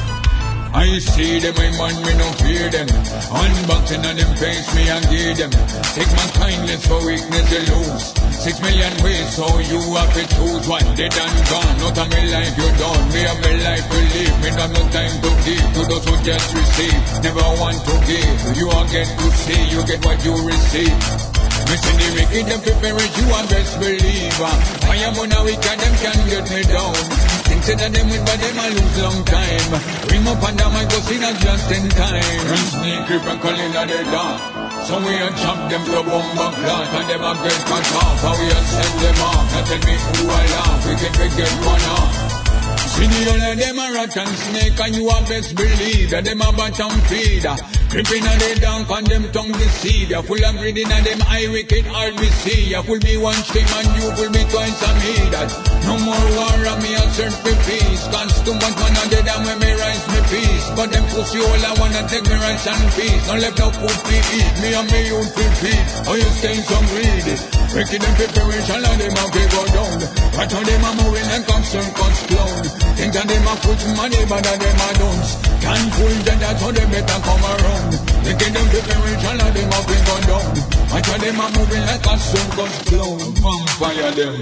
I 0.86 1.00
see 1.02 1.40
them, 1.42 1.58
I 1.58 1.74
man, 1.82 1.98
me 2.06 2.14
no 2.14 2.30
fear 2.46 2.70
them. 2.70 2.86
Unboxing 2.86 4.06
on 4.06 4.16
them 4.22 4.32
face, 4.38 4.70
me 4.78 4.86
and 4.86 5.02
give 5.10 5.34
them. 5.34 5.50
Take 5.98 6.14
my 6.14 6.28
kindness 6.38 6.86
for 6.86 7.02
weakness, 7.02 7.50
you 7.50 7.62
lose. 7.74 8.14
Six 8.38 8.62
million 8.62 8.94
ways, 9.02 9.34
so 9.34 9.50
you 9.66 9.82
have 9.82 10.14
to 10.14 10.24
choose 10.30 10.66
one. 10.70 10.86
Dead 10.94 11.10
and 11.10 11.38
gone, 11.50 11.76
not 11.82 11.98
of 11.98 12.08
me 12.14 12.22
life 12.30 12.54
you 12.54 12.70
done. 12.78 13.06
Me 13.10 13.22
have 13.26 13.42
a 13.42 13.52
life 13.66 13.88
to 13.90 13.98
live, 13.98 14.36
me 14.46 14.50
have 14.54 14.74
no 14.78 14.84
time 14.94 15.16
to 15.26 15.32
give 15.42 15.66
to 15.74 15.82
those 15.90 16.06
who 16.06 16.16
just 16.22 16.54
receive. 16.54 17.02
Never 17.26 17.50
want 17.58 17.82
to 17.82 17.96
give, 18.06 18.38
you 18.54 18.70
all 18.70 18.86
get 18.86 19.10
to 19.10 19.28
see, 19.42 19.62
you 19.74 19.82
get 19.90 20.06
what 20.06 20.22
you 20.22 20.38
receive. 20.38 21.36
See 21.76 21.98
the 21.98 22.08
wicked 22.16 22.46
them 22.46 22.62
preparing 22.62 23.12
you 23.20 23.26
a 23.34 23.42
best 23.50 23.76
believer. 23.82 24.54
I 24.86 24.96
am 25.02 25.18
on 25.18 25.34
a 25.34 25.44
wicked 25.44 25.80
them 25.82 25.96
can 25.98 26.20
get 26.30 26.46
me 26.54 26.62
down. 26.72 27.25
Things 27.66 27.82
that 27.82 27.98
them 27.98 28.06
win 28.14 28.22
but 28.22 28.38
them 28.38 28.62
a 28.62 28.66
lose 28.78 28.98
long 29.02 29.26
time. 29.26 29.74
Ring 30.14 30.22
up 30.30 30.38
and 30.38 30.54
down 30.54 30.70
my 30.70 30.86
go 30.86 31.02
see 31.02 31.18
just 31.18 31.66
in 31.74 31.90
time. 31.98 32.46
Run 32.46 32.66
sneak 32.70 33.02
creep 33.10 33.26
and 33.26 33.42
call 33.42 33.58
in 33.58 33.74
the 33.74 34.06
dark. 34.14 34.38
So 34.86 35.02
we 35.02 35.18
a 35.18 35.34
chop 35.42 35.58
them 35.66 35.82
to 35.82 36.02
bomba 36.06 36.48
clot 36.62 36.94
and 36.94 37.10
them 37.10 37.26
a 37.26 37.32
get 37.42 37.62
cut 37.66 37.90
off. 38.06 38.22
How 38.22 38.38
we 38.38 38.54
a 38.54 38.60
send 38.70 38.96
them 39.02 39.18
off. 39.18 39.50
Now 39.50 39.66
tell 39.66 39.82
me 39.82 39.96
who 39.98 40.24
I 40.30 40.46
laugh. 40.46 40.82
We 40.86 40.94
can 40.94 41.14
we 41.18 41.28
get 41.34 41.54
one 41.66 41.86
off. 41.90 42.14
See 42.94 43.10
the 43.10 43.34
of 43.34 43.58
them 43.58 43.80
a 43.82 43.86
rat 43.98 44.14
and 44.14 44.30
snake 44.30 44.80
and 44.86 44.94
you 44.94 45.10
a 45.10 45.18
best 45.26 45.58
believe 45.58 46.14
that 46.14 46.22
them 46.22 46.46
a 46.46 46.54
bottom 46.54 46.94
feeder. 47.10 47.58
Creeping 47.96 48.28
on 48.28 48.38
the 48.44 48.60
down 48.60 48.84
on 48.92 49.08
them 49.08 49.24
tongue 49.32 49.56
deceiver. 49.56 50.20
Full 50.28 50.44
of 50.44 50.60
greed 50.60 50.76
in 50.76 50.92
them 50.92 51.20
eye 51.32 51.48
wicked 51.48 51.88
heart 51.88 52.12
we 52.20 52.28
see. 52.44 52.76
Ya 52.76 52.84
pull 52.84 53.00
me 53.00 53.16
one 53.16 53.40
stream 53.48 53.64
and 53.72 53.88
you 53.96 54.12
pull 54.20 54.28
me 54.36 54.44
twice 54.52 54.84
and 54.84 55.00
me 55.00 55.16
that. 55.32 55.48
No 55.88 55.96
more 56.04 56.28
war 56.36 56.60
and 56.60 56.84
me 56.84 56.92
a 56.92 57.04
search 57.16 57.32
for 57.40 57.56
peace. 57.64 58.04
Cause 58.12 58.36
too 58.44 58.52
much 58.52 58.76
man 58.84 59.00
on 59.00 59.08
the 59.08 59.24
dam 59.24 59.48
when 59.48 59.56
me 59.64 59.72
rise 59.80 60.06
me 60.12 60.20
peace. 60.28 60.68
But 60.76 60.92
them 60.92 61.08
pussy 61.08 61.40
all 61.40 61.64
I 61.64 61.72
wanna 61.80 62.04
take 62.12 62.28
me 62.28 62.36
rice 62.36 62.68
and 62.68 62.84
peace. 63.00 63.24
No 63.32 63.40
left 63.40 63.64
no 63.64 63.72
food 63.72 63.96
to 63.96 64.18
eat. 64.44 64.54
Me 64.60 64.76
and 64.76 64.88
me 64.92 65.00
youth 65.08 65.32
to 65.32 65.46
feed. 65.64 65.86
Oh 66.12 66.20
you 66.20 66.30
stay 66.36 66.60
so 66.68 66.76
greedy. 66.92 67.36
Wicked 67.80 68.04
them 68.04 68.14
preparation 68.20 68.84
and 68.84 69.00
them 69.00 69.16
a 69.16 69.24
go 69.32 69.62
down. 69.72 70.00
But 70.36 70.52
how 70.52 70.64
them 70.68 70.84
a 70.84 70.92
moving 71.00 71.32
and 71.32 71.48
concern 71.48 71.88
cause 71.96 72.22
clown. 72.28 72.64
Think 73.00 73.16
that 73.16 73.24
them 73.24 73.48
a 73.48 73.56
put 73.64 73.80
money 73.96 74.20
but 74.28 74.44
that 74.44 74.60
them 74.60 74.84
a 74.84 74.90
don't. 75.00 75.28
Can't 75.64 75.88
pull 75.96 76.16
them 76.28 76.40
that's 76.44 76.60
how 76.60 76.72
they 76.76 76.88
better 76.92 77.20
come 77.24 77.44
around. 77.44 77.85
Wicked 78.26 78.52
them 78.54 78.68
preparation 78.74 79.38
and 79.42 79.54
them 79.56 79.74
a 79.74 79.80
go 79.86 80.16
down. 80.26 80.46
But 80.90 81.06
how 81.06 81.18
them 81.22 81.40
a 81.40 81.46
moving 81.54 81.86
like 81.86 82.06
a 82.06 82.16
sun 82.18 82.48
cause 82.58 82.78
clown. 82.90 83.20
Vampire 83.42 84.12
them. 84.18 84.34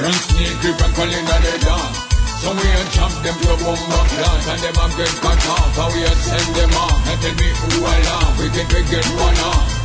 Run 0.00 0.16
snake 0.24 0.56
grip 0.60 0.80
and 0.80 0.92
call 0.96 1.10
in 1.10 1.24
the 1.24 1.54
dark. 1.64 2.14
So 2.44 2.52
we 2.52 2.66
a 2.68 2.82
chop 2.92 3.12
them 3.24 3.36
to 3.40 3.48
a 3.52 3.56
bomba 3.56 4.00
clot 4.04 4.46
and 4.52 4.60
them 4.60 4.76
a 4.76 4.86
get 4.96 5.14
cut 5.24 5.42
off. 5.48 5.76
How 5.76 5.88
we 5.92 6.02
a 6.04 6.12
send 6.12 6.50
them 6.56 6.74
off. 6.76 6.98
Now 7.04 7.16
tell 7.24 7.34
me 7.40 7.48
who 7.48 7.70
I 7.84 7.98
laugh. 8.04 8.32
We 8.36 8.46
can 8.52 8.66
we 8.68 8.80
get 8.92 9.06
one 9.16 9.40
off. 9.48 9.84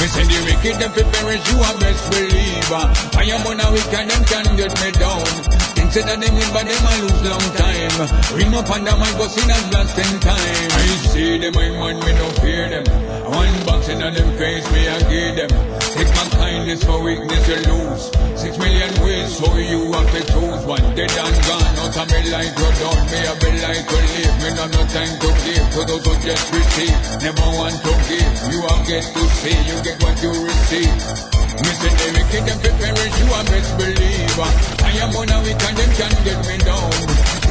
Me 0.00 0.06
say 0.06 0.24
the 0.24 0.38
wicked 0.46 0.76
them 0.80 0.92
prepare 0.92 1.36
you 1.36 1.56
a 1.58 1.70
best 1.80 2.02
believer. 2.08 2.84
I 3.18 3.24
am 3.28 3.46
on 3.46 3.60
a 3.60 3.66
wicked 3.72 4.06
them 4.08 4.22
can 4.24 4.56
get 4.56 4.72
me 4.80 4.88
down. 4.96 5.67
That 5.88 6.20
them 6.20 6.20
win 6.36 6.48
but 6.52 6.68
them 6.68 6.84
a 6.84 6.92
lose 7.00 7.22
long 7.24 7.48
time. 7.56 7.96
Ring 8.36 8.52
up 8.52 8.68
under 8.68 8.92
my 8.92 9.08
bus 9.16 9.34
in 9.40 9.48
a 9.48 9.56
last 9.72 9.96
in 9.96 10.20
time. 10.20 10.68
I 10.68 10.84
see 11.10 11.40
them, 11.40 11.56
I 11.56 11.72
man, 11.74 11.96
me 12.04 12.12
no 12.12 12.28
fear 12.44 12.68
them. 12.68 12.84
One 13.24 13.56
box 13.64 13.88
in 13.88 14.04
a 14.04 14.12
them 14.12 14.30
face, 14.36 14.68
me 14.68 14.84
I 14.84 15.00
give 15.08 15.34
them. 15.40 15.50
Take 15.96 16.12
my 16.12 16.28
kindness 16.36 16.84
for 16.84 17.02
weakness 17.02 17.40
you 17.48 17.60
lose. 17.72 18.04
Six 18.36 18.58
million 18.60 18.92
ways, 19.00 19.32
so 19.32 19.48
you 19.56 19.90
have 19.96 20.06
to 20.12 20.20
choose 20.28 20.62
one. 20.68 20.84
Dead 20.92 21.08
and 21.08 21.38
gone, 21.48 21.76
out 21.80 21.96
of 21.96 22.06
me 22.12 22.20
like 22.36 22.52
you 22.52 22.70
done. 22.78 23.04
Me 23.08 23.18
a 23.24 23.34
life 23.64 23.84
to 23.88 23.98
live, 23.98 24.36
me 24.44 24.48
no 24.54 24.64
no 24.68 24.82
time 24.92 25.14
to 25.18 25.28
give. 25.40 25.66
To 25.72 25.80
those 25.88 26.04
who 26.04 26.12
just 26.20 26.46
receive, 26.52 27.00
never 27.24 27.48
want 27.56 27.74
to 27.80 27.92
give. 28.06 28.32
You 28.52 28.60
all 28.60 28.80
get 28.84 29.02
to 29.02 29.22
see, 29.40 29.56
you 29.66 29.76
get 29.82 29.96
what 30.04 30.20
you 30.20 30.30
receive. 30.36 31.37
Me 31.64 31.72
say 31.74 31.90
they 31.90 32.10
wicked 32.14 32.44
them 32.46 32.58
preparing 32.62 33.14
you 33.18 33.26
a 33.34 33.40
best 33.50 33.70
believer. 33.78 34.50
I 34.84 34.90
am 35.02 35.16
on 35.16 35.30
a 35.30 35.38
and 35.42 35.76
them 35.76 35.90
can 35.98 36.12
get 36.22 36.40
me 36.46 36.56
down. 36.62 36.92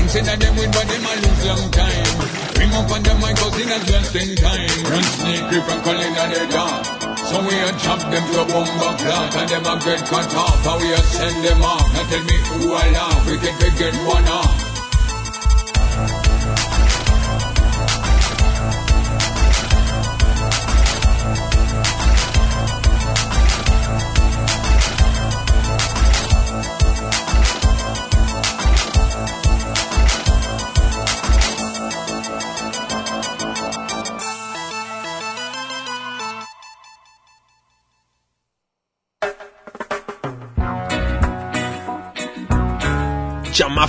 Things 0.08 0.26
that 0.26 0.40
them 0.40 0.56
win 0.56 0.72
but 0.72 0.88
them 0.88 1.04
a 1.04 1.14
lose 1.20 1.44
long 1.44 1.66
time. 1.76 2.14
Ring 2.56 2.74
up 2.74 2.90
on 2.90 3.04
them 3.04 3.20
my 3.20 3.34
cousin 3.36 3.68
as 3.68 3.84
just 3.86 4.16
in 4.16 4.32
time. 4.40 4.78
Run 4.88 5.04
snake 5.04 5.46
creep 5.52 5.68
and 5.68 5.82
call 5.84 6.00
in 6.00 6.16
a 6.16 6.26
the 6.32 6.42
dark. 6.48 6.84
So 7.28 7.38
we 7.44 7.56
a 7.60 7.72
chop 7.84 8.00
them 8.08 8.24
to 8.32 8.42
a 8.42 8.46
bomba 8.48 8.90
clot 8.96 9.36
and 9.36 9.50
them 9.52 9.68
a 9.68 9.74
get 9.84 10.02
cut 10.08 10.32
off. 10.36 10.64
How 10.64 10.80
we 10.80 10.90
a 10.94 11.02
send 11.04 11.44
them 11.44 11.62
off. 11.62 11.84
Now 11.92 12.08
tell 12.08 12.24
me 12.24 12.38
who 12.48 12.74
I 12.74 12.88
laugh. 12.96 13.22
We 13.28 13.36
can 13.38 13.56
get 13.76 13.94
one 14.08 14.28
off. 14.32 14.67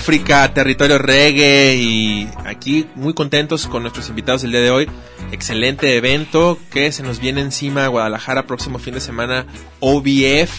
Chamáfrica, 0.09 0.55
territorio 0.55 0.97
reggae 0.97 1.77
y 1.77 2.31
aquí 2.47 2.87
muy 2.95 3.13
contentos 3.13 3.67
con 3.67 3.83
nuestros 3.83 4.09
invitados 4.09 4.43
el 4.43 4.53
día 4.53 4.63
de 4.63 4.71
hoy. 4.71 4.89
Excelente 5.33 5.99
evento 5.99 6.59
que 6.71 6.91
se 6.93 7.03
nos 7.03 7.21
viene 7.21 7.43
encima 7.43 7.87
Guadalajara 7.89 8.47
próximo 8.47 8.79
fin 8.79 8.95
de 8.95 9.03
semana 9.03 9.45
OBF, 9.81 10.51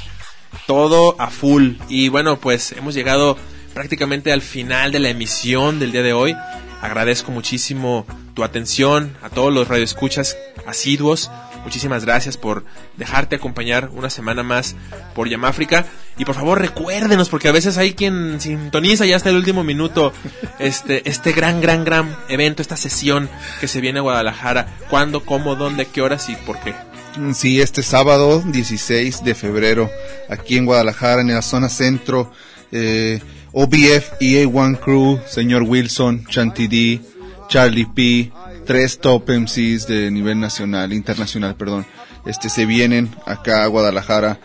todo 0.67 1.19
a 1.19 1.31
full. 1.31 1.77
Y 1.87 2.09
bueno, 2.09 2.39
pues 2.39 2.73
hemos 2.73 2.93
llegado 2.93 3.37
prácticamente 3.73 4.31
al 4.31 4.43
final 4.43 4.91
de 4.91 4.99
la 4.99 5.09
emisión 5.09 5.79
del 5.79 5.93
día 5.93 6.03
de 6.03 6.13
hoy. 6.13 6.35
Agradezco 6.79 7.31
muchísimo 7.31 8.05
tu 8.35 8.43
atención 8.43 9.17
a 9.23 9.29
todos 9.29 9.51
los 9.51 9.67
radioescuchas 9.67 10.37
asiduos. 10.67 11.31
Muchísimas 11.63 12.05
gracias 12.05 12.37
por 12.37 12.65
dejarte 12.97 13.37
acompañar 13.37 13.89
una 13.93 14.11
semana 14.11 14.43
más 14.43 14.75
por 15.15 15.27
Yamáfrica. 15.27 15.87
Y 16.19 16.25
por 16.25 16.35
favor 16.35 16.59
recuérdenos, 16.59 17.29
porque 17.29 17.47
a 17.47 17.53
veces 17.53 17.77
hay 17.77 17.93
quien 17.93 18.41
sintoniza 18.41 19.05
ya 19.05 19.15
hasta 19.15 19.29
el 19.29 19.37
último 19.37 19.63
minuto 19.63 20.11
este, 20.59 21.09
este 21.09 21.31
gran, 21.31 21.61
gran, 21.61 21.85
gran 21.85 22.13
evento, 22.27 22.61
esta 22.61 22.75
sesión 22.75 23.29
que 23.61 23.69
se 23.69 23.79
viene 23.79 23.99
a 23.99 24.01
Guadalajara. 24.01 24.67
¿Cuándo, 24.89 25.23
cómo, 25.23 25.55
dónde, 25.55 25.85
qué 25.85 26.01
horas 26.01 26.27
y 26.27 26.35
por 26.35 26.59
qué? 26.59 26.75
Sí, 27.33 27.61
este 27.61 27.83
sábado 27.83 28.43
16 28.45 29.23
de 29.23 29.33
febrero, 29.33 29.89
aquí 30.29 30.57
en 30.57 30.65
Guadalajara, 30.65 31.21
en 31.21 31.33
la 31.33 31.41
zona 31.41 31.69
centro, 31.69 32.31
eh, 32.73 33.21
OBF, 33.53 34.19
EA1 34.19 34.79
Crew, 34.79 35.21
señor 35.25 35.63
Wilson, 35.63 36.25
Chanty 36.25 36.67
D, 36.67 37.01
Charlie 37.47 37.87
P, 37.87 38.31
tres 38.65 38.99
top 38.99 39.29
MCs 39.29 39.87
de 39.87 40.11
nivel 40.11 40.39
nacional, 40.39 40.91
internacional, 40.91 41.55
perdón, 41.55 41.85
este 42.25 42.49
se 42.49 42.65
vienen 42.65 43.09
acá 43.25 43.63
a 43.63 43.67
Guadalajara. 43.67 44.39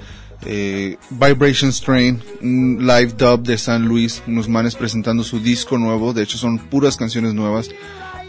Eh, 0.47 0.97
Vibration 1.11 1.72
Strain, 1.72 2.22
un 2.42 2.78
live 2.80 3.14
dub 3.16 3.42
de 3.42 3.57
San 3.57 3.86
Luis, 3.86 4.22
unos 4.26 4.49
manes 4.49 4.74
presentando 4.74 5.24
su 5.24 5.40
disco 5.40 5.78
nuevo, 5.78 6.12
de 6.12 6.22
hecho 6.22 6.36
son 6.36 6.59
puras 6.59 6.97
canciones 6.97 7.34
nuevas. 7.34 7.70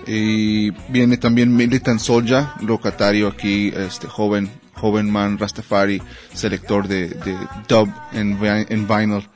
Y 0.07 0.71
viene 0.89 1.17
también 1.17 1.55
Militant 1.55 1.99
Soldier, 1.99 2.45
locatario 2.61 3.27
aquí, 3.27 3.73
este 3.75 4.07
joven, 4.07 4.51
joven 4.73 5.09
man 5.09 5.37
Rastafari, 5.39 6.01
selector 6.33 6.87
de, 6.87 7.07
de 7.09 7.35
dub 7.67 7.89
en, 8.13 8.37
en 8.43 8.87
vinyl. 8.87 9.27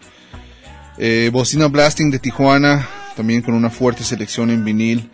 Eh, 0.98 1.30
Bocina 1.34 1.68
Blasting 1.68 2.12
de 2.12 2.20
Tijuana, 2.20 2.88
también 3.16 3.42
con 3.42 3.56
una 3.56 3.70
fuerte 3.70 4.04
selección 4.04 4.52
en 4.52 4.64
vinil. 4.64 5.10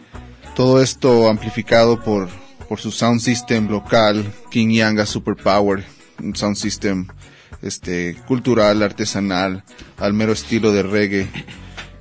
Todo 0.55 0.82
esto 0.82 1.30
amplificado 1.30 2.01
por, 2.03 2.30
por 2.68 2.80
su 2.80 2.91
sound 2.91 3.22
system 3.22 3.70
local, 3.70 4.26
King 4.51 4.70
Yanga 4.70 5.05
Superpower, 5.05 5.86
un 6.22 6.36
sound 6.36 6.55
system 6.55 7.07
este, 7.66 8.16
cultural, 8.28 8.84
artesanal, 8.84 9.63
al 9.97 10.13
mero 10.13 10.32
estilo 10.32 10.72
de 10.72 10.84
reggae. 10.84 11.28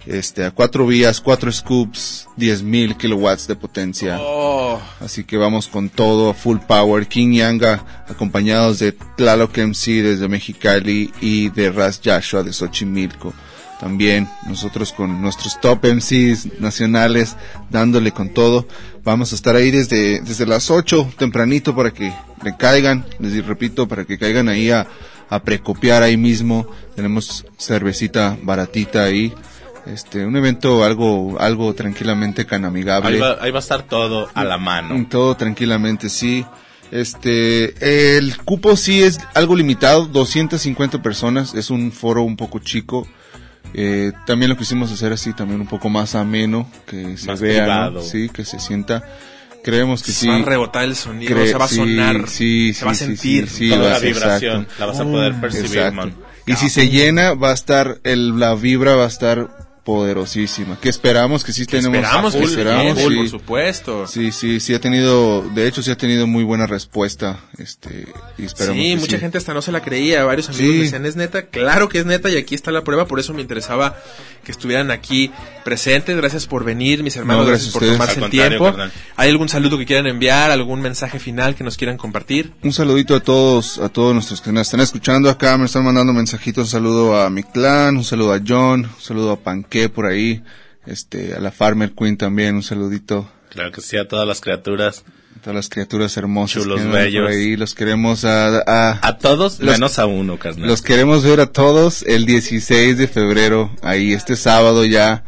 Este, 0.06 0.44
a 0.44 0.50
cuatro 0.50 0.86
vías, 0.86 1.22
cuatro 1.22 1.50
scoops, 1.50 2.28
10.000 2.36 2.98
kilowatts 2.98 3.46
de 3.46 3.56
potencia. 3.56 4.18
Oh. 4.20 4.78
Así 5.00 5.24
que 5.24 5.38
vamos 5.38 5.66
con 5.66 5.88
todo, 5.88 6.28
a 6.28 6.34
full 6.34 6.58
power. 6.58 7.06
King 7.06 7.32
Yanga, 7.32 8.04
acompañados 8.06 8.78
de 8.80 8.92
Tlaloc 8.92 9.56
MC 9.56 10.02
desde 10.02 10.28
Mexicali 10.28 11.10
y 11.22 11.48
de 11.48 11.70
Ras 11.70 12.02
Joshua 12.04 12.42
de 12.42 12.52
Xochimilco. 12.52 13.32
También 13.80 14.28
nosotros 14.46 14.92
con 14.92 15.22
nuestros 15.22 15.58
top 15.60 15.86
MCs 15.86 16.60
nacionales 16.60 17.36
dándole 17.70 18.12
con 18.12 18.28
todo. 18.28 18.68
Vamos 19.04 19.32
a 19.32 19.36
estar 19.36 19.56
ahí 19.56 19.70
desde, 19.70 20.20
desde 20.20 20.46
las 20.46 20.70
8 20.70 21.14
tempranito 21.18 21.74
para 21.74 21.90
que 21.92 22.12
le 22.42 22.56
caigan, 22.58 23.06
les 23.18 23.44
repito, 23.44 23.88
para 23.88 24.04
que 24.04 24.18
caigan 24.18 24.48
ahí 24.48 24.70
a, 24.70 24.86
a 25.34 25.42
precopiar 25.42 26.02
ahí 26.02 26.16
mismo. 26.16 26.66
Tenemos 26.94 27.44
cervecita 27.58 28.36
baratita 28.42 29.04
ahí. 29.04 29.32
Este, 29.86 30.24
un 30.24 30.36
evento 30.36 30.84
algo, 30.84 31.36
algo 31.40 31.74
tranquilamente 31.74 32.46
canamigable. 32.46 33.16
Ahí 33.16 33.20
va, 33.20 33.36
ahí 33.40 33.50
va 33.50 33.58
a 33.58 33.60
estar 33.60 33.82
todo 33.82 34.28
a 34.32 34.44
la 34.44 34.56
mano. 34.56 34.94
Mm, 34.96 35.06
Todo 35.06 35.36
tranquilamente, 35.36 36.08
sí. 36.08 36.44
Este, 36.90 38.16
el 38.16 38.36
cupo 38.44 38.76
sí 38.76 39.02
es 39.02 39.18
algo 39.34 39.56
limitado, 39.56 40.06
250 40.06 41.02
personas, 41.02 41.54
es 41.54 41.70
un 41.70 41.92
foro 41.92 42.22
un 42.22 42.36
poco 42.36 42.60
chico. 42.60 43.06
Eh, 43.74 44.12
también 44.26 44.50
lo 44.50 44.56
quisimos 44.56 44.92
hacer 44.92 45.12
así, 45.12 45.32
también 45.32 45.60
un 45.60 45.66
poco 45.66 45.88
más 45.88 46.14
ameno, 46.14 46.70
que 46.86 47.16
se 47.16 47.26
Más 47.26 47.40
vea, 47.40 47.90
sí, 48.00 48.28
que 48.28 48.44
se 48.44 48.60
sienta. 48.60 49.02
Creemos 49.64 50.02
que 50.02 50.12
sí. 50.12 50.28
Va 50.28 50.36
a 50.36 50.42
rebotar 50.42 50.84
el 50.84 50.94
sonido, 50.94 51.34
Cre- 51.34 51.46
se 51.50 51.54
va 51.58 51.64
a 51.64 51.68
sí, 51.68 51.76
sonar, 51.76 52.28
sí, 52.28 52.74
se 52.74 52.84
va 52.84 52.90
a 52.90 52.94
sí, 52.94 53.00
sí, 53.00 53.06
sentir. 53.16 53.48
sí, 53.48 53.56
sí, 53.56 53.68
Toda 53.70 53.80
va 53.82 53.88
a 53.88 53.90
la 53.92 53.98
vibración 53.98 54.60
exacto. 54.62 54.80
la 54.80 54.86
vas 54.86 55.00
a 55.00 55.04
poder 55.04 55.40
percibir, 55.40 55.92
man. 55.92 56.14
Y 56.46 56.54
si 56.56 56.68
se 56.68 56.88
llena, 56.90 57.32
va 57.32 57.50
a 57.50 57.54
estar, 57.54 57.98
el, 58.04 58.38
la 58.38 58.54
vibra 58.54 58.94
va 58.96 59.04
a 59.04 59.08
estar 59.08 59.63
poderosísima. 59.84 60.78
Que 60.80 60.88
esperamos 60.88 61.44
que 61.44 61.52
sí 61.52 61.66
Que 61.66 61.76
tenemos. 61.78 61.98
esperamos 61.98 62.32
que 62.32 62.38
que 62.40 62.44
esperamos, 62.46 63.00
full, 63.02 63.12
sí. 63.12 63.18
por 63.18 63.28
supuesto. 63.28 64.06
Sí, 64.06 64.32
sí, 64.32 64.60
sí 64.60 64.74
ha 64.74 64.80
tenido, 64.80 65.42
de 65.42 65.66
hecho 65.68 65.82
sí 65.82 65.90
ha 65.90 65.96
tenido 65.96 66.26
muy 66.26 66.42
buena 66.44 66.66
respuesta, 66.66 67.40
este, 67.58 68.06
y 68.38 68.44
esperamos 68.44 68.82
Sí, 68.82 68.90
que 68.90 68.96
mucha 68.96 69.16
sí. 69.16 69.20
gente 69.20 69.38
hasta 69.38 69.54
no 69.54 69.62
se 69.62 69.72
la 69.72 69.82
creía, 69.82 70.24
varios 70.24 70.48
amigos 70.48 70.64
Sí. 70.66 70.72
me 70.78 70.84
decían, 70.84 71.06
es 71.06 71.16
neta, 71.16 71.46
claro 71.46 71.88
que 71.88 71.98
es 71.98 72.06
neta 72.06 72.30
y 72.30 72.36
aquí 72.36 72.54
está 72.54 72.70
la 72.70 72.82
prueba, 72.84 73.06
por 73.06 73.20
eso 73.20 73.34
me 73.34 73.42
interesaba 73.42 73.96
que 74.44 74.52
estuvieran 74.52 74.90
aquí 74.90 75.30
presentes, 75.64 76.16
gracias 76.16 76.46
por 76.46 76.64
venir, 76.64 77.02
mis 77.02 77.16
hermanos, 77.16 77.44
No, 77.44 77.48
gracias, 77.50 77.72
gracias 77.72 77.90
por 77.98 77.98
tomarse 77.98 78.20
el 78.24 78.30
tiempo. 78.30 78.64
carnal. 78.66 78.92
¿Hay 79.16 79.30
algún 79.30 79.48
saludo 79.48 79.78
que 79.78 79.86
quieran 79.86 80.06
enviar, 80.06 80.50
algún 80.50 80.80
mensaje 80.80 81.18
final 81.18 81.54
que 81.54 81.64
nos 81.64 81.76
quieran 81.76 81.96
compartir? 81.96 82.52
Un 82.62 82.72
saludito 82.72 83.14
a 83.14 83.20
todos, 83.20 83.78
a 83.78 83.88
todos 83.88 84.12
nuestros 84.14 84.40
que 84.40 84.52
nos 84.52 84.62
están 84.62 84.80
escuchando 84.80 85.30
acá, 85.30 85.56
me 85.56 85.64
están 85.66 85.84
mandando 85.84 86.12
mensajitos, 86.12 86.66
un 86.66 86.70
saludo 86.70 87.18
a 87.20 87.30
mi 87.30 87.42
clan, 87.42 87.96
un 87.96 88.04
saludo 88.04 88.34
a 88.34 88.40
John, 88.46 88.84
un 88.84 89.00
saludo 89.02 89.32
a 89.32 89.36
Por 89.94 90.06
ahí, 90.06 90.42
este, 90.86 91.34
a 91.34 91.40
la 91.40 91.50
Farmer 91.50 91.92
Queen 91.92 92.16
también, 92.16 92.54
un 92.56 92.62
saludito. 92.62 93.28
Claro 93.50 93.70
que 93.72 93.80
sí, 93.80 93.96
a 93.96 94.06
todas 94.08 94.26
las 94.26 94.40
criaturas. 94.40 95.04
a 95.36 95.40
Todas 95.40 95.54
las 95.56 95.68
criaturas 95.68 96.16
hermosas 96.16 96.62
Chulos, 96.62 96.80
andan 96.80 96.92
por 96.92 97.00
bellos. 97.02 97.28
ahí, 97.30 97.56
los 97.56 97.74
queremos 97.74 98.24
a, 98.24 98.58
a- 98.66 98.98
A 99.06 99.18
todos, 99.18 99.60
Los- 99.60 99.74
menos 99.74 99.98
a 99.98 100.06
uno, 100.06 100.38
carnal. 100.38 100.66
Los 100.68 100.80
queremos 100.82 101.22
ver 101.22 101.40
a 101.40 101.46
todos 101.52 102.02
el 102.02 102.24
16 102.26 102.96
de 102.98 103.06
febrero, 103.08 103.70
ahí 103.82 104.12
este 104.12 104.36
sábado 104.36 104.84
ya, 104.84 105.24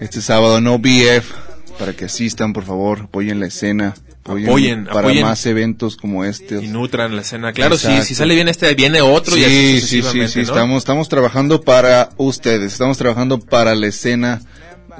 este 0.00 0.20
sábado 0.20 0.60
no 0.60 0.78
BF, 0.78 1.32
para 1.78 1.92
que 1.94 2.04
asistan 2.06 2.52
por 2.52 2.64
favor, 2.64 3.00
apoyen 3.02 3.40
la 3.40 3.46
escena, 3.46 3.94
apoyen, 4.24 4.48
Apoyen, 4.48 4.84
para 4.86 5.00
apoyen. 5.00 5.22
más 5.24 5.44
eventos 5.46 5.96
como 5.96 6.24
este. 6.24 6.62
Y 6.62 6.68
nutran 6.68 7.14
la 7.16 7.22
escena. 7.22 7.52
Claro, 7.52 7.76
sí, 7.76 8.02
si 8.02 8.14
sale 8.14 8.34
bien 8.34 8.48
este, 8.48 8.74
viene 8.74 9.00
otro 9.00 9.36
y 9.36 9.44
así 9.44 9.80
Sí, 9.80 10.02
sí, 10.02 10.02
sí, 10.02 10.28
sí, 10.28 10.40
estamos, 10.40 10.78
estamos 10.78 11.08
trabajando 11.08 11.60
para 11.62 12.10
ustedes, 12.16 12.72
estamos 12.72 12.98
trabajando 12.98 13.38
para 13.40 13.74
la 13.74 13.86
escena 13.88 14.40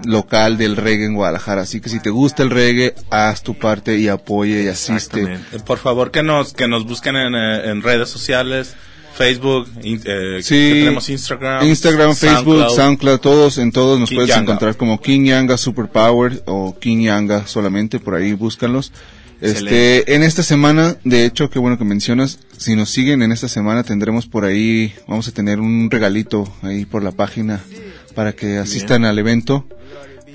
local 0.04 0.56
del 0.56 0.76
reggae 0.76 1.04
en 1.04 1.14
Guadalajara, 1.14 1.62
así 1.62 1.80
que 1.80 1.88
si 1.90 2.00
te 2.00 2.10
gusta 2.10 2.42
el 2.42 2.50
reggae, 2.50 2.94
haz 3.10 3.42
tu 3.42 3.54
parte 3.58 3.98
y 3.98 4.08
apoye 4.08 4.62
y 4.64 4.68
asiste. 4.68 5.20
Exactamente. 5.20 5.58
Por 5.60 5.78
favor, 5.78 6.10
que 6.10 6.22
nos, 6.22 6.54
que 6.54 6.66
nos 6.66 6.84
busquen 6.86 7.14
en, 7.16 7.34
eh, 7.34 7.70
en 7.70 7.82
redes 7.82 8.08
sociales, 8.08 8.74
Facebook, 9.16 9.68
eh, 9.82 10.38
Sí, 10.42 10.54
tenemos 10.54 11.08
Instagram, 11.08 11.66
Instagram, 11.66 12.14
Facebook, 12.16 12.56
SoundCloud. 12.56 12.76
SoundCloud, 12.76 13.18
todos, 13.20 13.58
en 13.58 13.72
todos 13.72 14.00
nos 14.00 14.08
King 14.08 14.16
puedes 14.16 14.30
Yanga. 14.30 14.42
encontrar 14.42 14.76
como 14.76 15.00
King 15.00 15.24
Yanga 15.26 15.56
Superpower 15.56 16.42
o 16.46 16.76
King 16.78 17.02
Yanga 17.04 17.46
solamente, 17.46 17.98
por 17.98 18.14
ahí 18.14 18.32
búscanlos. 18.32 18.92
Excelente. 19.40 19.98
Este, 19.98 20.14
en 20.14 20.22
esta 20.22 20.42
semana, 20.44 20.96
de 21.04 21.24
hecho, 21.24 21.50
qué 21.50 21.58
bueno 21.58 21.76
que 21.76 21.84
mencionas, 21.84 22.38
si 22.56 22.76
nos 22.76 22.90
siguen 22.90 23.22
en 23.22 23.32
esta 23.32 23.48
semana 23.48 23.82
tendremos 23.82 24.26
por 24.26 24.44
ahí, 24.44 24.94
vamos 25.08 25.26
a 25.26 25.32
tener 25.32 25.58
un 25.60 25.90
regalito 25.90 26.50
ahí 26.62 26.84
por 26.84 27.02
la 27.02 27.10
página 27.10 27.60
para 28.14 28.32
que 28.34 28.58
asistan 28.58 29.04
al 29.04 29.18
evento. 29.18 29.66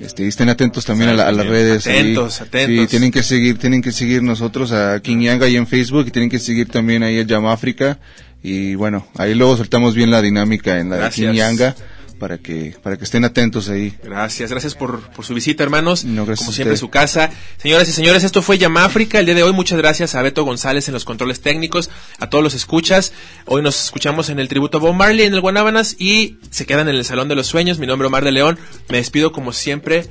Este, 0.00 0.24
y 0.24 0.28
estén 0.28 0.48
atentos 0.48 0.84
también 0.84 1.10
a, 1.10 1.14
la- 1.14 1.26
a 1.26 1.32
las 1.32 1.46
redes. 1.46 1.86
ahí. 1.88 1.98
Atentos, 2.00 2.40
atentos. 2.40 2.82
Sí, 2.82 2.86
tienen 2.86 3.10
que 3.10 3.22
seguir, 3.24 3.58
tienen 3.58 3.82
que 3.82 3.90
seguir 3.90 4.22
nosotros 4.22 4.70
a 4.70 5.00
King 5.00 5.18
Yanga 5.22 5.46
ahí 5.46 5.56
en 5.56 5.66
Facebook 5.66 6.04
y 6.06 6.10
tienen 6.12 6.30
que 6.30 6.38
seguir 6.38 6.68
también 6.68 7.02
ahí 7.02 7.18
a 7.18 7.22
Llama 7.22 7.52
África. 7.52 7.98
Y 8.42 8.74
bueno, 8.74 9.06
ahí 9.16 9.34
luego 9.34 9.56
soltamos 9.56 9.94
bien 9.94 10.10
la 10.10 10.22
dinámica 10.22 10.78
en 10.78 10.90
la 10.90 10.96
Gracias. 10.96 11.76
Para 12.18 12.38
que, 12.38 12.74
para 12.82 12.96
que 12.96 13.04
estén 13.04 13.24
atentos 13.24 13.68
ahí. 13.68 13.96
Gracias, 14.02 14.50
gracias 14.50 14.74
por, 14.74 15.02
por 15.10 15.24
su 15.24 15.34
visita, 15.34 15.62
hermanos. 15.62 16.04
No, 16.04 16.26
gracias 16.26 16.44
Como 16.44 16.52
siempre, 16.52 16.76
su 16.76 16.90
casa. 16.90 17.30
Señoras 17.58 17.88
y 17.88 17.92
señores, 17.92 18.24
esto 18.24 18.42
fue 18.42 18.58
Yamáfrica 18.58 19.20
el 19.20 19.26
día 19.26 19.36
de 19.36 19.44
hoy. 19.44 19.52
Muchas 19.52 19.78
gracias 19.78 20.16
a 20.16 20.22
Beto 20.22 20.42
González 20.44 20.88
en 20.88 20.94
los 20.94 21.04
controles 21.04 21.40
técnicos, 21.42 21.90
a 22.18 22.28
todos 22.28 22.42
los 22.42 22.54
escuchas. 22.54 23.12
Hoy 23.46 23.62
nos 23.62 23.84
escuchamos 23.84 24.30
en 24.30 24.40
el 24.40 24.48
tributo 24.48 24.78
a 24.78 24.80
Bob 24.80 24.94
Marley 24.94 25.26
en 25.26 25.34
el 25.34 25.40
Guanábanas 25.40 25.94
y 25.96 26.38
se 26.50 26.66
quedan 26.66 26.88
en 26.88 26.96
el 26.96 27.04
Salón 27.04 27.28
de 27.28 27.36
los 27.36 27.46
Sueños. 27.46 27.78
Mi 27.78 27.86
nombre 27.86 28.06
es 28.06 28.08
Omar 28.08 28.24
de 28.24 28.32
León. 28.32 28.58
Me 28.88 28.96
despido 28.96 29.30
como 29.30 29.52
siempre. 29.52 30.06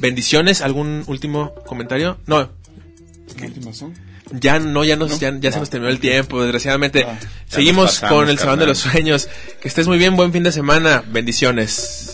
Bendiciones. 0.00 0.60
¿Algún 0.60 1.04
último 1.06 1.54
comentario? 1.66 2.18
No, 2.26 2.50
ya 4.30 4.58
no, 4.58 4.84
ya 4.84 4.96
nos, 4.96 5.18
ya, 5.20 5.36
ya 5.38 5.52
se 5.52 5.58
nos 5.58 5.70
terminó 5.70 5.90
el 5.90 6.00
tiempo, 6.00 6.42
desgraciadamente. 6.42 7.06
Seguimos 7.46 8.00
pasamos, 8.00 8.18
con 8.18 8.28
el 8.28 8.38
Salón 8.38 8.58
de 8.58 8.66
los 8.66 8.78
Sueños. 8.78 9.28
Que 9.60 9.68
estés 9.68 9.86
muy 9.86 9.98
bien, 9.98 10.16
buen 10.16 10.32
fin 10.32 10.42
de 10.42 10.52
semana. 10.52 11.04
Bendiciones. 11.06 12.13